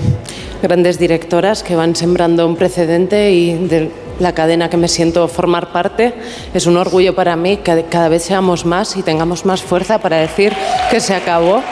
grandes 0.61 0.99
directoras 0.99 1.63
que 1.63 1.73
van 1.73 1.95
sembrando 1.95 2.45
un 2.45 2.57
precedente 2.57 3.31
y 3.31 3.53
de 3.53 3.91
la 4.19 4.33
cadena 4.33 4.69
que 4.69 4.75
me 4.75 4.89
siento 4.89 5.29
formar 5.29 5.71
parte. 5.71 6.13
Es 6.53 6.65
un 6.65 6.75
orgullo 6.75 7.15
para 7.15 7.37
mí 7.37 7.57
que 7.57 7.85
cada 7.89 8.09
vez 8.09 8.23
seamos 8.23 8.65
más 8.65 8.97
y 8.97 9.03
tengamos 9.03 9.45
más 9.45 9.63
fuerza 9.63 9.99
para 9.99 10.17
decir 10.17 10.53
que 10.91 10.99
se 10.99 11.15
acabó, 11.15 11.63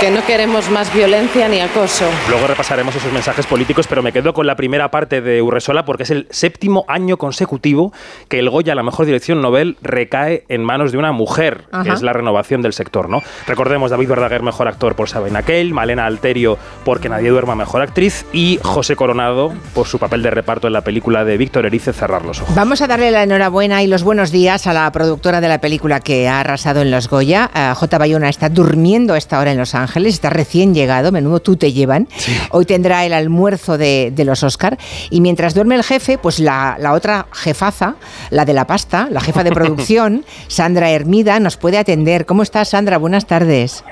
que 0.00 0.10
no 0.10 0.22
queremos 0.26 0.68
más 0.70 0.92
violencia 0.92 1.48
ni 1.48 1.60
acoso. 1.60 2.04
Luego 2.28 2.46
repasaremos 2.46 2.94
esos 2.94 3.10
mensajes 3.12 3.46
políticos, 3.46 3.86
pero 3.88 4.02
me 4.02 4.12
quedo 4.12 4.34
con 4.34 4.46
la 4.46 4.54
primera 4.54 4.90
parte 4.90 5.22
de 5.22 5.40
Urresola 5.40 5.86
porque 5.86 6.02
es 6.02 6.10
el 6.10 6.26
séptimo 6.30 6.84
año 6.86 7.16
consecutivo 7.16 7.92
que 8.28 8.38
el 8.38 8.50
Goya, 8.50 8.74
la 8.74 8.82
mejor 8.82 9.06
dirección 9.06 9.40
Nobel, 9.40 9.78
recae 9.80 10.44
en 10.50 10.62
manos 10.62 10.92
de 10.92 10.98
una 10.98 11.12
mujer, 11.12 11.64
que 11.82 11.90
es 11.90 12.02
la 12.02 12.12
renovación 12.12 12.60
del 12.60 12.74
sector, 12.74 13.08
¿no? 13.08 13.22
Recordemos 13.46 13.90
David 13.90 14.08
Verdaguer, 14.08 14.42
mejor 14.42 14.68
actor 14.68 14.96
por 14.96 15.08
Sabina 15.08 15.42
Kell, 15.42 15.72
Malena 15.72 16.04
Alterio 16.04 16.58
porque 16.84 17.08
Nadie 17.08 17.30
duerma, 17.30 17.54
mejor 17.54 17.80
actriz, 17.80 18.26
y 18.34 18.58
José 18.62 18.96
Coronado 18.96 19.54
por 19.74 19.86
su 19.86 19.98
papel 19.98 20.22
de 20.22 20.30
reparto 20.30 20.66
en 20.66 20.74
la 20.74 20.82
película 20.82 21.24
de 21.24 21.38
Víctor 21.38 21.64
Erice, 21.64 21.94
Cerrar 21.94 22.22
los 22.22 22.42
ojos. 22.42 22.54
Vamos 22.54 22.82
a 22.82 22.86
darle 22.86 23.10
la 23.10 23.22
enhorabuena 23.22 23.82
y 23.82 23.86
los 23.86 24.02
buenos 24.02 24.30
días 24.30 24.66
a 24.66 24.74
la 24.74 24.90
productora 24.92 25.40
de 25.40 25.48
la 25.48 25.60
película 25.60 26.00
que 26.00 26.28
ha 26.28 26.40
arrasado 26.40 26.82
en 26.82 26.90
los 26.90 27.08
Goya. 27.08 27.50
Eh, 27.54 27.72
J. 27.74 27.98
Bayona 27.98 28.28
está 28.28 28.50
durmiendo 28.50 29.14
a 29.14 29.18
esta 29.18 29.40
hora 29.40 29.52
en 29.52 29.58
Los 29.58 29.74
Ángeles. 29.74 29.85
Ángeles, 29.86 30.14
está 30.14 30.30
recién 30.30 30.74
llegado, 30.74 31.12
menudo 31.12 31.40
tú 31.40 31.56
te 31.56 31.72
llevan. 31.72 32.08
Hoy 32.50 32.64
tendrá 32.64 33.04
el 33.04 33.12
almuerzo 33.12 33.78
de, 33.78 34.12
de 34.14 34.24
los 34.24 34.42
Oscar 34.42 34.76
y 35.10 35.20
mientras 35.20 35.54
duerme 35.54 35.76
el 35.76 35.84
jefe, 35.84 36.18
pues 36.18 36.40
la, 36.40 36.76
la 36.78 36.92
otra 36.92 37.26
jefaza, 37.32 37.96
la 38.30 38.44
de 38.44 38.52
la 38.52 38.66
pasta, 38.66 39.08
la 39.10 39.20
jefa 39.20 39.44
de 39.44 39.50
producción, 39.52 40.24
Sandra 40.48 40.90
Hermida, 40.90 41.38
nos 41.40 41.56
puede 41.56 41.78
atender. 41.78 42.26
¿Cómo 42.26 42.42
estás, 42.42 42.70
Sandra? 42.70 42.98
Buenas 42.98 43.26
tardes. 43.26 43.84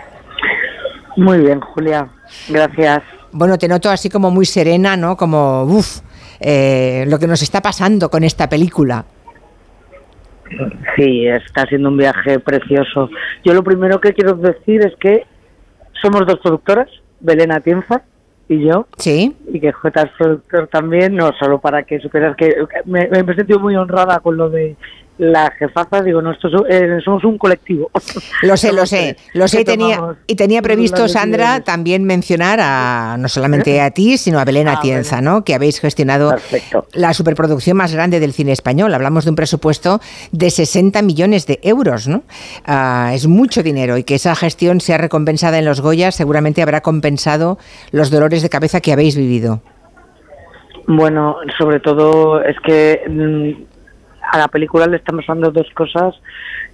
Muy 1.17 1.39
bien, 1.39 1.61
Julia. 1.61 2.09
Gracias. 2.49 3.03
Bueno, 3.33 3.59
te 3.59 3.69
noto 3.69 3.91
así 3.91 4.09
como 4.09 4.31
muy 4.31 4.47
serena, 4.47 4.97
¿no? 4.97 5.17
Como, 5.17 5.65
uff, 5.65 6.01
lo 6.41 7.19
que 7.19 7.27
nos 7.27 7.43
está 7.43 7.61
pasando 7.63 8.11
con 8.11 8.25
esta 8.25 8.49
película. 8.49 9.05
Sí, 10.97 11.27
está 11.27 11.67
siendo 11.67 11.89
un 11.89 11.97
viaje 11.97 12.39
precioso. 12.39 13.11
Yo 13.45 13.55
lo 13.55 13.65
primero 13.65 14.01
que 14.01 14.13
quiero 14.13 14.35
decir 14.35 14.83
es 14.83 14.95
que 15.01 15.27
somos 16.05 16.27
dos 16.27 16.39
productoras, 16.41 16.89
Belén 17.21 17.53
Atienza 17.53 18.03
y 18.49 18.67
yo. 18.67 18.87
Sí. 18.99 19.35
Y 19.53 19.61
que 19.61 19.73
J 19.73 20.03
es 20.03 20.11
productor 20.19 20.69
también, 20.69 21.17
no 21.17 21.33
solo 21.39 21.61
para 21.61 21.83
que 21.85 21.99
supieras 22.01 22.37
que 22.37 22.55
me, 22.85 23.09
me 23.09 23.21
he 23.21 23.37
sentido 23.37 23.59
muy 23.59 23.75
honrada 23.75 24.21
con 24.21 24.37
lo 24.37 24.51
de 24.51 24.77
la 25.19 25.53
jefaza, 25.53 26.03
digo, 26.03 26.21
no, 26.21 26.33
esto, 26.33 26.49
eh, 26.69 26.99
somos 27.05 27.25
un 27.25 27.39
colectivo. 27.39 27.91
Lo 28.43 28.57
sé, 28.57 28.73
lo 28.73 28.85
sé, 28.85 29.17
lo 29.33 29.47
sé, 29.47 29.65
tenía, 29.65 30.17
y 30.27 30.35
tenía 30.35 30.61
previsto, 30.61 31.09
Sandra, 31.09 31.61
también 31.61 32.05
mencionar 32.05 32.59
a 32.61 33.17
no 33.19 33.29
solamente 33.29 33.81
a 33.81 33.91
ti, 33.93 34.19
sino 34.19 34.41
a 34.41 34.45
Belén 34.45 34.69
Atienza, 34.69 35.21
¿no? 35.21 35.45
que 35.45 35.55
habéis 35.55 35.81
gestionado 35.81 36.35
la 36.93 37.15
superproducción 37.15 37.77
más 37.77 37.95
grande 37.95 38.19
del 38.19 38.33
cine 38.33 38.53
español. 38.53 38.93
Hablamos 38.93 39.25
de 39.25 39.31
un 39.31 39.37
presupuesto 39.37 40.01
de 40.33 40.51
60 40.51 41.01
millones 41.03 41.47
de 41.47 41.61
euros, 41.63 42.09
¿no? 42.09 42.25
Ah, 42.67 43.13
es 43.15 43.27
mucho 43.27 43.63
dinero 43.63 43.97
y 43.97 44.05
que 44.05 44.17
esa 44.17 44.35
gestión 44.35 44.81
sea 44.81 44.99
recompensada 44.99 45.59
en 45.59 45.65
los 45.65 45.81
Goyas 45.81 46.15
seguramente 46.15 46.63
habrá 46.63 46.81
compensado 46.81 47.59
los 47.93 48.11
dolores 48.11 48.43
de 48.43 48.49
cabeza 48.49 48.81
que 48.81 48.93
habéis 48.93 49.17
vivido. 49.17 49.63
Bueno, 50.87 51.37
sobre 51.57 51.81
todo 51.81 52.43
es 52.43 52.57
que 52.61 53.01
mm, 53.09 53.74
a 54.31 54.39
la 54.39 54.49
película 54.49 54.87
le 54.87 54.97
estamos 54.97 55.25
dando 55.27 55.51
dos 55.51 55.69
cosas 55.75 56.15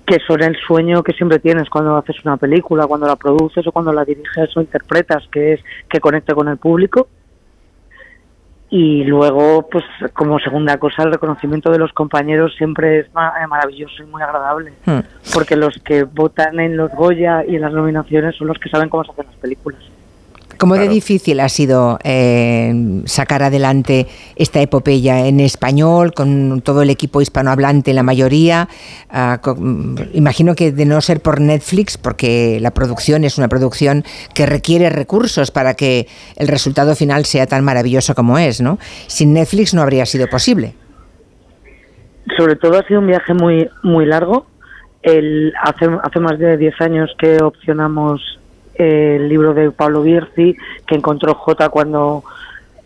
que 0.06 0.18
son 0.26 0.42
el 0.42 0.56
sueño 0.56 1.02
que 1.02 1.12
siempre 1.12 1.38
tienes 1.38 1.68
cuando 1.68 1.96
haces 1.96 2.16
una 2.24 2.36
película, 2.36 2.86
cuando 2.86 3.06
la 3.06 3.16
produces 3.16 3.66
o 3.66 3.72
cuando 3.72 3.92
la 3.92 4.04
diriges 4.04 4.56
o 4.56 4.60
interpretas, 4.60 5.24
que 5.30 5.54
es 5.54 5.60
que 5.88 6.00
conecte 6.00 6.34
con 6.34 6.48
el 6.48 6.56
público. 6.56 7.08
Y 8.72 9.02
luego, 9.02 9.68
pues 9.68 9.84
como 10.12 10.38
segunda 10.38 10.78
cosa, 10.78 11.02
el 11.02 11.12
reconocimiento 11.12 11.72
de 11.72 11.78
los 11.78 11.92
compañeros 11.92 12.54
siempre 12.56 13.00
es 13.00 13.06
eh, 13.06 13.46
maravilloso 13.48 14.02
y 14.02 14.06
muy 14.06 14.22
agradable, 14.22 14.72
Hmm. 14.86 15.00
porque 15.34 15.56
los 15.56 15.74
que 15.84 16.04
votan 16.04 16.60
en 16.60 16.76
los 16.76 16.92
Goya 16.92 17.44
y 17.44 17.56
en 17.56 17.62
las 17.62 17.72
nominaciones 17.72 18.36
son 18.36 18.46
los 18.46 18.58
que 18.58 18.68
saben 18.68 18.88
cómo 18.88 19.04
se 19.04 19.10
hacen 19.10 19.26
las 19.26 19.36
películas. 19.36 19.80
¿Cómo 20.60 20.74
de 20.76 20.88
difícil 20.88 21.40
ha 21.40 21.48
sido 21.48 21.98
eh, 22.04 23.00
sacar 23.06 23.42
adelante 23.42 24.06
esta 24.36 24.60
epopeya 24.60 25.26
en 25.26 25.40
español, 25.40 26.12
con 26.12 26.60
todo 26.60 26.82
el 26.82 26.90
equipo 26.90 27.22
hispanohablante, 27.22 27.94
la 27.94 28.02
mayoría? 28.02 28.68
Ah, 29.08 29.38
con- 29.42 29.96
imagino 30.12 30.54
que 30.54 30.70
de 30.70 30.84
no 30.84 31.00
ser 31.00 31.20
por 31.20 31.40
Netflix, 31.40 31.96
porque 31.96 32.58
la 32.60 32.72
producción 32.72 33.24
es 33.24 33.38
una 33.38 33.48
producción 33.48 34.04
que 34.34 34.44
requiere 34.44 34.90
recursos 34.90 35.50
para 35.50 35.72
que 35.74 36.06
el 36.36 36.46
resultado 36.46 36.94
final 36.94 37.24
sea 37.24 37.46
tan 37.46 37.64
maravilloso 37.64 38.14
como 38.14 38.38
es, 38.38 38.60
¿no? 38.60 38.78
Sin 39.06 39.32
Netflix 39.32 39.72
no 39.72 39.80
habría 39.80 40.04
sido 40.04 40.28
posible. 40.28 40.74
sobre 42.36 42.56
todo 42.56 42.78
ha 42.78 42.86
sido 42.86 43.00
un 43.00 43.06
viaje 43.06 43.32
muy 43.34 43.68
muy 43.82 44.04
largo. 44.06 44.46
El, 45.02 45.52
hace, 45.62 45.86
hace 46.02 46.20
más 46.20 46.38
de 46.38 46.58
10 46.58 46.74
años 46.82 47.10
que 47.18 47.42
opcionamos 47.42 48.20
el 48.80 49.28
libro 49.28 49.54
de 49.54 49.70
Pablo 49.70 50.02
Bierzi, 50.02 50.56
que 50.86 50.94
encontró 50.94 51.34
J 51.34 51.68
cuando 51.68 52.22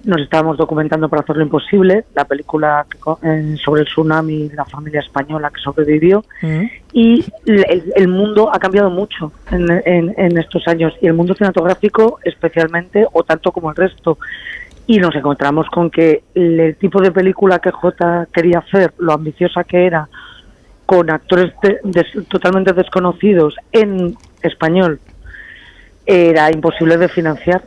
nos 0.05 0.21
estábamos 0.21 0.59
documentando 0.59 1.09
para 1.09 1.23
hacer 1.23 1.37
lo 1.37 1.45
imposible, 1.45 2.05
la 2.15 2.27
película 2.27 2.85
sobre 3.57 3.81
el 3.83 3.87
tsunami, 3.87 4.51
la 4.51 4.67
familia 4.67 5.01
española 5.01 5.51
que 5.51 5.61
sobrevivió. 5.63 6.23
Y 6.93 7.25
el, 7.47 7.85
el 7.97 8.09
mundo 8.09 8.51
ha 8.53 8.59
cambiado 8.59 8.91
mucho 8.91 9.33
en, 9.51 9.71
en- 9.87 10.15
en 10.19 10.37
estos 10.39 10.69
años, 10.69 10.93
y 11.01 11.07
el 11.07 11.15
mundo 11.15 11.35
cinematográfico 11.35 12.19
especialmente, 12.23 13.07
o 13.13 13.23
tanto 13.25 13.51
como 13.51 13.71
el 13.71 13.77
resto. 13.77 14.19
Y 14.87 14.99
nos 14.99 15.15
encontramos 15.17 15.67
con 15.71 15.89
que 15.91 16.23
el, 16.35 16.61
el 16.61 16.77
tipo 16.77 17.01
de 17.01 17.11
película 17.11 17.59
que 17.59 17.71
J 17.71 18.27
quería 18.31 18.59
hacer, 18.59 18.93
lo 18.99 19.15
ambiciosa 19.15 19.65
que 19.65 19.87
era, 19.87 20.07
con 20.85 21.09
actores 21.09 21.55
de- 21.63 21.79
des- 21.83 22.29
totalmente 22.29 22.75
desconocidos 22.75 23.57
en 23.73 24.15
español, 24.43 25.01
era 26.07 26.51
imposible 26.53 26.97
de 26.97 27.09
financiar. 27.09 27.63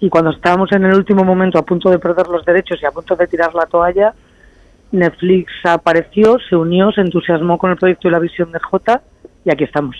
Y 0.00 0.08
cuando 0.10 0.30
estábamos 0.30 0.70
en 0.72 0.84
el 0.84 0.94
último 0.94 1.24
momento 1.24 1.58
a 1.58 1.64
punto 1.64 1.90
de 1.90 1.98
perder 1.98 2.26
los 2.28 2.44
derechos 2.44 2.78
y 2.82 2.86
a 2.86 2.90
punto 2.90 3.16
de 3.16 3.26
tirar 3.26 3.54
la 3.54 3.66
toalla, 3.66 4.14
Netflix 4.92 5.50
apareció, 5.64 6.36
se 6.48 6.54
unió, 6.54 6.92
se 6.92 7.00
entusiasmó 7.00 7.58
con 7.58 7.70
el 7.70 7.76
proyecto 7.76 8.08
y 8.08 8.10
la 8.10 8.18
visión 8.18 8.52
de 8.52 8.58
J 8.60 9.00
y 9.44 9.50
aquí 9.50 9.64
estamos. 9.64 9.96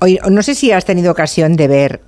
Oye, 0.00 0.20
no 0.28 0.42
sé 0.42 0.54
si 0.54 0.70
has 0.70 0.84
tenido 0.84 1.10
ocasión 1.10 1.56
de 1.56 1.66
ver 1.68 2.00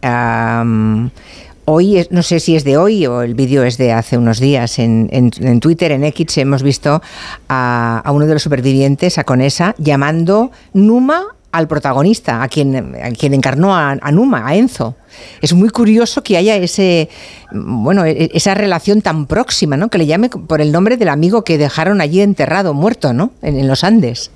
hoy, 1.65 2.07
no 2.11 2.23
sé 2.23 2.41
si 2.41 2.57
es 2.57 2.65
de 2.65 2.77
hoy 2.77 3.07
o 3.07 3.23
el 3.23 3.35
vídeo 3.35 3.65
es 3.65 3.79
de 3.79 3.93
hace 3.93 4.19
unos 4.19 4.39
días, 4.41 4.79
en, 4.79 5.09
en- 5.13 5.31
en 5.41 5.61
Twitter, 5.61 5.93
en 5.93 6.05
X, 6.05 6.39
hemos 6.39 6.63
visto 6.63 7.01
a, 7.49 8.03
a 8.05 8.13
uno 8.13 8.27
de 8.27 8.35
los 8.35 8.43
supervivientes, 8.43 9.19
a 9.19 9.25
Conesa, 9.25 9.75
llamando 9.79 10.51
Numa 10.73 11.23
al 11.53 11.67
protagonista, 11.67 12.43
a 12.43 12.49
quien, 12.49 12.95
a 13.03 13.11
quien 13.11 13.35
encarnó 13.35 13.75
a, 13.75 13.93
a 14.01 14.13
Numa, 14.13 14.47
a 14.47 14.55
Enzo. 14.55 14.95
Es 15.41 15.53
muy 15.53 15.69
curioso 15.71 16.23
que 16.23 16.37
haya 16.37 16.57
ese, 16.57 17.09
bueno, 17.53 18.05
e- 18.05 18.31
esa 18.35 18.55
relación 18.55 19.03
tan 19.03 19.27
próxima, 19.27 19.77
¿no? 19.77 19.89
Que 19.89 19.99
le 19.99 20.07
llame 20.07 20.29
por 20.29 20.61
el 20.61 20.71
nombre 20.71 20.97
del 20.97 21.09
amigo 21.09 21.43
que 21.43 21.59
dejaron 21.59 22.01
allí 22.01 22.21
enterrado, 22.21 22.73
muerto, 22.75 23.13
¿no? 23.13 23.33
En, 23.43 23.59
en 23.59 23.67
los 23.67 23.83
Andes. 23.83 24.31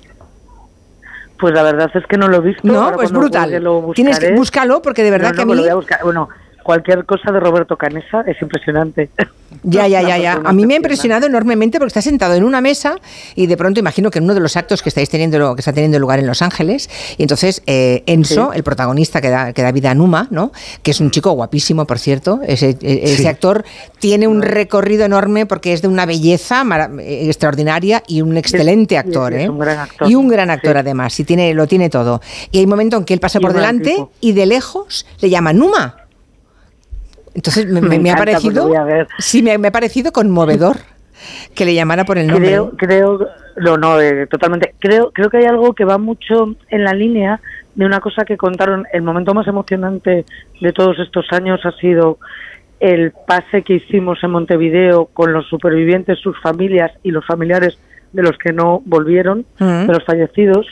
Pues 1.39 1.53
la 1.53 1.63
verdad 1.63 1.89
es 1.93 2.03
que 2.07 2.17
no 2.17 2.27
lo 2.27 2.37
he 2.37 2.41
visto. 2.41 2.61
No, 2.63 2.81
Ahora 2.81 2.95
pues 2.95 3.11
brutal. 3.11 3.51
lo 3.61 3.91
Tienes 3.93 4.19
que 4.19 4.33
búscalo 4.33 4.81
porque 4.81 5.03
de 5.03 5.11
verdad 5.11 5.29
No, 5.31 5.35
que 5.35 5.41
a 5.41 5.45
no, 5.45 5.51
mí 5.51 5.55
lo 5.57 5.61
voy 5.63 5.71
a 5.71 5.75
buscar. 5.75 5.99
Bueno, 6.03 6.29
cualquier 6.65 7.05
cosa 7.05 7.31
de 7.31 7.39
Roberto 7.39 7.77
Canesa 7.77 8.21
es 8.21 8.41
impresionante. 8.41 9.09
Ya, 9.63 9.87
ya, 9.87 10.01
ya, 10.01 10.17
ya. 10.17 10.41
A 10.43 10.51
mí 10.51 10.65
me 10.65 10.73
ha 10.73 10.77
impresionado 10.77 11.27
enormemente 11.27 11.79
porque 11.79 11.87
está 11.87 12.01
sentado 12.01 12.33
en 12.33 12.43
una 12.43 12.61
mesa 12.61 12.97
y 13.35 13.47
de 13.47 13.55
pronto 13.55 13.79
imagino 13.79 14.11
que 14.11 14.19
en 14.19 14.25
uno 14.25 14.33
de 14.33 14.41
los 14.41 14.57
actos 14.57 14.81
que 14.81 14.89
estáis 14.89 15.09
teniendo, 15.09 15.55
que 15.55 15.61
está 15.61 15.71
teniendo 15.71 15.97
lugar 15.97 16.19
en 16.19 16.27
Los 16.27 16.41
Ángeles, 16.41 16.89
y 17.17 17.23
entonces 17.23 17.63
eh, 17.65 18.03
Enzo, 18.05 18.53
el 18.53 18.63
protagonista 18.63 19.21
que 19.21 19.29
da, 19.29 19.53
que 19.53 19.61
da 19.61 19.71
vida 19.71 19.91
a 19.91 19.95
Numa, 19.95 20.27
¿no? 20.29 20.51
que 20.83 20.91
es 20.91 20.99
un 20.99 21.09
chico 21.09 21.31
guapísimo, 21.31 21.87
por 21.87 21.99
cierto, 21.99 22.41
ese, 22.45 22.77
e- 22.81 23.27
actor 23.27 23.63
tiene 23.99 24.27
un 24.27 24.41
recorrido 24.41 25.05
enorme 25.05 25.45
porque 25.45 25.73
es 25.73 25.81
de 25.81 25.87
una 25.87 26.05
belleza 26.05 26.63
eh, 26.99 27.27
extraordinaria 27.27 28.03
y 28.07 28.21
un 28.21 28.37
excelente 28.37 28.97
actor, 28.97 29.33
es 29.33 29.45
¿eh? 29.45 29.49
un 29.49 29.59
gran 29.59 29.79
actor. 29.79 30.09
Y 30.09 30.15
un 30.15 30.27
gran 30.27 30.49
actor 30.49 30.77
además, 30.77 31.17
y 31.19 31.23
tiene, 31.23 31.53
lo 31.53 31.65
tiene 31.65 31.89
todo. 31.89 32.21
Y 32.51 32.57
hay 32.57 32.65
un 32.65 32.69
momento 32.71 32.97
en 32.97 33.05
que 33.05 33.13
él 33.13 33.19
pasa 33.19 33.39
Y 33.39 33.41
por 33.41 33.53
delante 33.53 33.91
tipo. 33.91 34.11
y 34.19 34.33
de 34.33 34.45
lejos 34.47 35.05
le 35.21 35.29
llama 35.29 35.53
Numa. 35.53 36.04
Entonces 37.35 37.67
me, 37.67 37.81
Me 37.81 37.89
me- 37.89 37.99
me 37.99 38.11
ha 38.11 38.15
parecido, 38.15 38.71
sí, 39.19 39.43
me, 39.43 39.57
me 39.57 39.67
ha 39.67 39.71
parecido 39.71 40.11
conmovedor 40.11 40.77
que 41.53 41.65
le 41.65 41.73
llamara 41.75 42.05
por 42.05 42.17
el 42.17 42.27
nombre. 42.27 42.47
Creo, 42.47 42.71
creo, 42.77 43.27
no, 43.57 43.77
no, 43.77 43.99
eh, 44.01 44.25
totalmente. 44.27 44.73
Creo, 44.79 45.11
creo 45.11 45.29
que 45.29 45.37
hay 45.37 45.45
algo 45.45 45.73
que 45.73 45.85
va 45.85 45.97
mucho 45.97 46.55
en 46.69 46.83
la 46.83 46.93
línea 46.93 47.39
de 47.75 47.85
una 47.85 47.99
cosa 47.99 48.23
que 48.25 48.37
contaron. 48.37 48.85
El 48.93 49.01
momento 49.01 49.33
más 49.33 49.47
emocionante 49.47 50.25
de 50.61 50.73
todos 50.73 50.97
estos 50.99 51.25
años 51.31 51.59
ha 51.65 51.71
sido 51.73 52.19
el 52.79 53.11
pase 53.27 53.63
que 53.63 53.75
hicimos 53.75 54.19
en 54.23 54.31
Montevideo 54.31 55.05
con 55.07 55.33
los 55.33 55.47
supervivientes, 55.47 56.19
sus 56.19 56.39
familias 56.41 56.91
y 57.03 57.11
los 57.11 57.25
familiares 57.25 57.77
de 58.13 58.21
los 58.23 58.37
que 58.37 58.53
no 58.53 58.81
volvieron, 58.85 59.45
Mm. 59.59 59.87
de 59.87 59.93
los 59.93 60.03
fallecidos. 60.05 60.67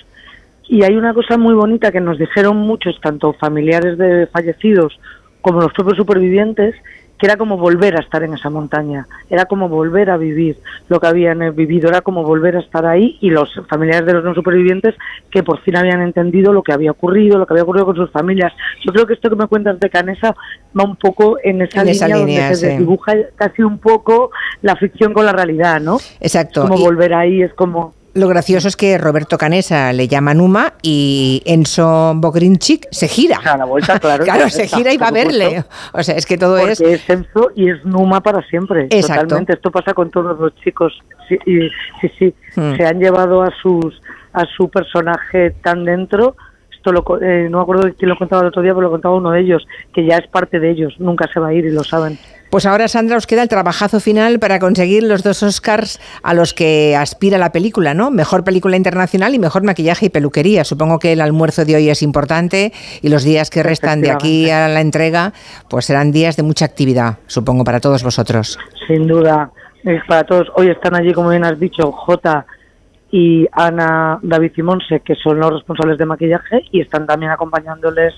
Y 0.70 0.84
hay 0.84 0.96
una 0.96 1.14
cosa 1.14 1.38
muy 1.38 1.54
bonita 1.56 1.92
que 1.92 2.00
nos 2.00 2.18
dijeron 2.18 2.56
muchos, 2.58 3.00
tanto 3.02 3.34
familiares 3.34 3.98
de 3.98 4.28
fallecidos 4.28 4.98
como 5.44 5.60
los 5.62 5.72
propios 5.74 5.98
supervivientes, 5.98 6.74
que 7.20 7.28
era 7.28 7.38
como 7.38 7.58
volver 7.58 7.96
a 7.96 8.00
estar 8.02 8.24
en 8.24 8.34
esa 8.34 8.50
montaña, 8.50 9.08
era 9.30 9.46
como 9.46 9.70
volver 9.70 10.10
a 10.10 10.18
vivir 10.18 10.58
lo 10.90 11.00
que 11.00 11.08
habían 11.08 11.42
eh, 11.42 11.52
vivido, 11.52 11.90
era 11.90 12.02
como 12.02 12.24
volver 12.24 12.56
a 12.58 12.60
estar 12.60 12.86
ahí 12.86 13.18
y 13.22 13.30
los 13.30 13.50
familiares 13.70 14.06
de 14.08 14.14
los 14.14 14.24
no 14.24 14.34
supervivientes 14.34 14.96
que 15.30 15.44
por 15.44 15.60
fin 15.62 15.76
habían 15.78 16.02
entendido 16.02 16.52
lo 16.52 16.64
que 16.64 16.74
había 16.74 16.92
ocurrido, 16.92 17.38
lo 17.38 17.46
que 17.46 17.54
había 17.54 17.64
ocurrido 17.64 17.86
con 17.86 17.96
sus 17.96 18.10
familias. 18.10 18.52
Yo 18.86 18.92
creo 18.92 19.06
que 19.06 19.14
esto 19.14 19.30
que 19.30 19.36
me 19.36 19.48
cuentas 19.48 19.80
de 19.80 19.90
Canesa 19.90 20.36
va 20.78 20.84
un 20.84 20.96
poco 20.96 21.38
en 21.44 21.62
esa 21.62 21.82
En 21.82 21.88
línea, 21.88 21.92
esa 21.94 22.08
línea, 22.08 22.42
donde 22.42 22.56
se 22.56 22.78
dibuja 22.78 23.14
casi 23.36 23.62
un 23.62 23.78
poco 23.78 24.32
la 24.62 24.76
ficción 24.76 25.14
con 25.14 25.26
la 25.26 25.34
realidad, 25.34 25.80
¿no? 25.80 25.98
Exacto. 26.20 26.64
Es 26.64 26.70
como 26.70 26.80
Y- 26.80 26.84
volver 26.84 27.14
ahí, 27.14 27.42
es 27.44 27.54
como... 27.54 27.94
Lo 28.16 28.28
gracioso 28.28 28.68
es 28.68 28.76
que 28.76 28.98
Roberto 29.00 29.40
Canesa 29.40 29.92
le 29.92 30.08
llama 30.08 30.36
Numa 30.36 30.74
y 30.84 31.42
Enzo 31.46 32.14
Bogrinchik 32.16 32.88
se 32.92 33.08
gira. 33.08 33.38
A 33.44 33.58
la 33.58 33.66
vuelta, 33.66 34.00
claro. 34.00 34.24
claro, 34.26 34.50
se 34.50 34.64
Está, 34.66 34.78
gira 34.78 34.94
y 34.94 34.98
va 34.98 35.08
a 35.08 35.10
supuesto. 35.10 35.30
verle. 35.40 35.64
O 35.94 36.04
sea, 36.04 36.16
es 36.16 36.26
que 36.28 36.38
todo 36.38 36.58
Porque 36.58 36.74
es... 36.74 36.82
es 36.82 37.10
Enzo 37.10 37.50
y 37.56 37.72
es 37.72 37.84
Numa 37.84 38.22
para 38.22 38.42
siempre. 38.44 38.84
Exacto. 38.92 39.24
Totalmente. 39.24 39.54
Esto 39.54 39.72
pasa 39.72 39.94
con 39.96 40.12
todos 40.12 40.40
los 40.40 40.56
chicos. 40.58 40.94
Sí, 41.28 41.38
y- 41.48 41.70
sí, 42.02 42.12
sí. 42.20 42.36
Hmm. 42.56 42.76
Se 42.78 42.86
han 42.86 43.00
llevado 43.00 43.42
a 43.42 43.50
sus 43.62 44.00
a 44.34 44.46
su 44.58 44.70
personaje 44.70 45.52
tan 45.64 45.84
dentro. 45.86 46.36
esto 46.72 46.92
lo, 46.92 47.04
eh, 47.22 47.48
no 47.50 47.58
me 47.60 47.64
acuerdo 47.64 47.84
de 47.84 47.94
quién 47.94 48.10
lo 48.10 48.18
contaba 48.18 48.42
el 48.42 48.48
otro 48.50 48.62
día, 48.62 48.74
pero 48.74 48.82
lo 48.82 48.92
contaba 48.92 49.16
uno 49.16 49.32
de 49.32 49.40
ellos, 49.42 49.66
que 49.94 50.06
ya 50.06 50.18
es 50.18 50.28
parte 50.28 50.60
de 50.60 50.70
ellos, 50.72 50.94
nunca 51.00 51.28
se 51.34 51.40
va 51.40 51.48
a 51.50 51.54
ir 51.54 51.66
y 51.66 51.72
lo 51.72 51.84
saben. 51.84 52.18
Pues 52.54 52.68
ahora, 52.68 52.88
Sandra, 52.88 53.18
os 53.18 53.26
queda 53.26 53.42
el 53.42 53.50
trabajazo 53.50 54.00
final 54.00 54.38
para 54.38 54.60
conseguir 54.60 55.02
los 55.02 55.24
dos 55.24 55.42
Oscars 55.42 56.00
a 56.22 56.36
los 56.36 56.54
que 56.54 56.96
aspira 56.96 57.40
la 57.40 57.52
película, 57.52 57.96
¿no? 57.96 58.12
Mejor 58.12 58.44
película 58.44 58.78
internacional 58.78 59.34
y 59.34 59.40
mejor 59.40 59.64
maquillaje 59.64 60.06
y 60.06 60.10
peluquería. 60.10 60.64
Supongo 60.64 61.00
que 61.00 61.14
el 61.14 61.22
almuerzo 61.22 61.66
de 61.66 61.78
hoy 61.78 61.90
es 61.90 62.04
importante 62.04 62.72
y 63.02 63.10
los 63.10 63.24
días 63.24 63.50
que 63.50 63.64
restan 63.64 64.02
de 64.02 64.12
aquí 64.12 64.52
a 64.52 64.68
la 64.68 64.82
entrega, 64.82 65.34
pues 65.68 65.86
serán 65.86 66.12
días 66.12 66.38
de 66.38 66.44
mucha 66.44 66.66
actividad, 66.66 67.18
supongo, 67.26 67.64
para 67.64 67.80
todos 67.80 68.04
vosotros. 68.04 68.60
Sin 68.86 69.08
duda, 69.08 69.50
es 69.84 70.04
para 70.08 70.24
todos. 70.24 70.50
Hoy 70.56 70.70
están 70.70 70.96
allí, 70.96 71.12
como 71.12 71.30
bien 71.30 71.46
has 71.46 71.60
dicho, 71.60 71.92
J 71.92 72.46
y 73.10 73.48
Ana, 73.52 74.20
David 74.22 74.52
y 74.56 74.62
Monse, 74.62 75.00
que 75.00 75.16
son 75.16 75.40
los 75.40 75.54
responsables 75.54 75.98
de 75.98 76.06
maquillaje, 76.06 76.62
y 76.72 76.82
están 76.82 77.08
también 77.08 77.32
acompañándoles 77.32 78.14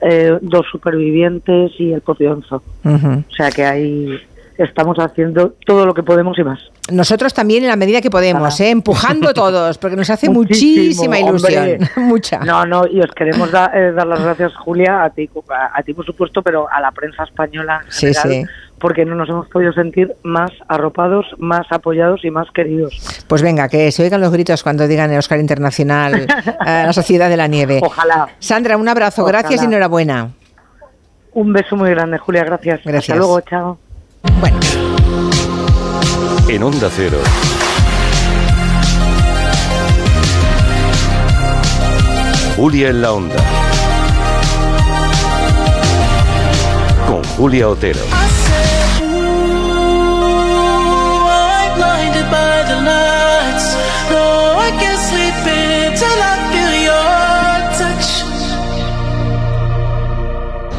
eh, 0.00 0.38
dos 0.40 0.66
supervivientes 0.70 1.72
y 1.78 1.92
el 1.92 2.00
propio 2.00 2.32
Enzo. 2.34 2.62
Ujú. 2.84 3.24
O 3.30 3.34
sea 3.34 3.50
que 3.50 3.64
ahí 3.64 4.18
estamos 4.56 4.98
haciendo 4.98 5.54
todo 5.64 5.86
lo 5.86 5.94
que 5.94 6.02
podemos 6.02 6.36
y 6.38 6.42
más. 6.42 6.58
Nosotros 6.90 7.32
también 7.32 7.62
en 7.62 7.68
la 7.68 7.76
medida 7.76 8.00
que 8.00 8.10
podemos, 8.10 8.58
¿eh? 8.60 8.70
empujando 8.70 9.32
todos, 9.32 9.78
porque 9.78 9.94
nos 9.96 10.10
hace 10.10 10.28
Muchísimo, 10.30 11.04
muchísima 11.10 11.18
ilusión. 11.20 11.78
Mucha. 12.08 12.38
No, 12.40 12.64
no, 12.66 12.82
y 12.90 12.98
os 13.00 13.10
queremos 13.12 13.52
da- 13.52 13.70
eh, 13.74 13.92
dar 13.92 14.06
las 14.06 14.20
gracias, 14.22 14.54
Julia, 14.56 15.04
a 15.04 15.10
ti, 15.10 15.28
a, 15.50 15.78
a 15.78 15.82
ti 15.82 15.94
por 15.94 16.04
supuesto, 16.04 16.42
pero 16.42 16.66
a 16.70 16.80
la 16.80 16.90
prensa 16.90 17.22
española 17.24 17.82
en 17.84 17.92
Sí, 17.92 18.06
general, 18.14 18.30
sí. 18.30 18.44
Porque 18.80 19.04
no 19.04 19.14
nos 19.14 19.28
hemos 19.28 19.48
podido 19.48 19.72
sentir 19.72 20.14
más 20.22 20.50
arropados, 20.68 21.26
más 21.38 21.66
apoyados 21.70 22.24
y 22.24 22.30
más 22.30 22.48
queridos. 22.54 23.24
Pues 23.26 23.42
venga, 23.42 23.68
que 23.68 23.90
se 23.92 24.02
oigan 24.02 24.20
los 24.20 24.32
gritos 24.32 24.62
cuando 24.62 24.86
digan 24.88 25.10
el 25.12 25.18
Oscar 25.18 25.40
Internacional 25.40 26.26
a 26.60 26.82
la 26.86 26.92
Sociedad 26.92 27.28
de 27.28 27.36
la 27.36 27.46
Nieve. 27.46 27.80
Ojalá. 27.82 28.28
Sandra, 28.38 28.76
un 28.76 28.88
abrazo, 28.88 29.22
Ojalá. 29.22 29.40
gracias 29.40 29.62
y 29.62 29.66
enhorabuena. 29.66 30.30
Un 31.32 31.52
beso 31.52 31.76
muy 31.76 31.90
grande, 31.90 32.18
Julia, 32.18 32.44
gracias. 32.44 32.80
Gracias. 32.84 33.10
Hasta 33.10 33.16
luego, 33.16 33.40
chao. 33.42 33.78
En 36.48 36.62
Onda 36.62 36.88
Cero. 36.90 37.18
Julia 42.56 42.88
en 42.88 43.02
la 43.02 43.12
Onda. 43.12 43.36
Con 47.06 47.22
Julia 47.36 47.68
Otero. 47.68 48.00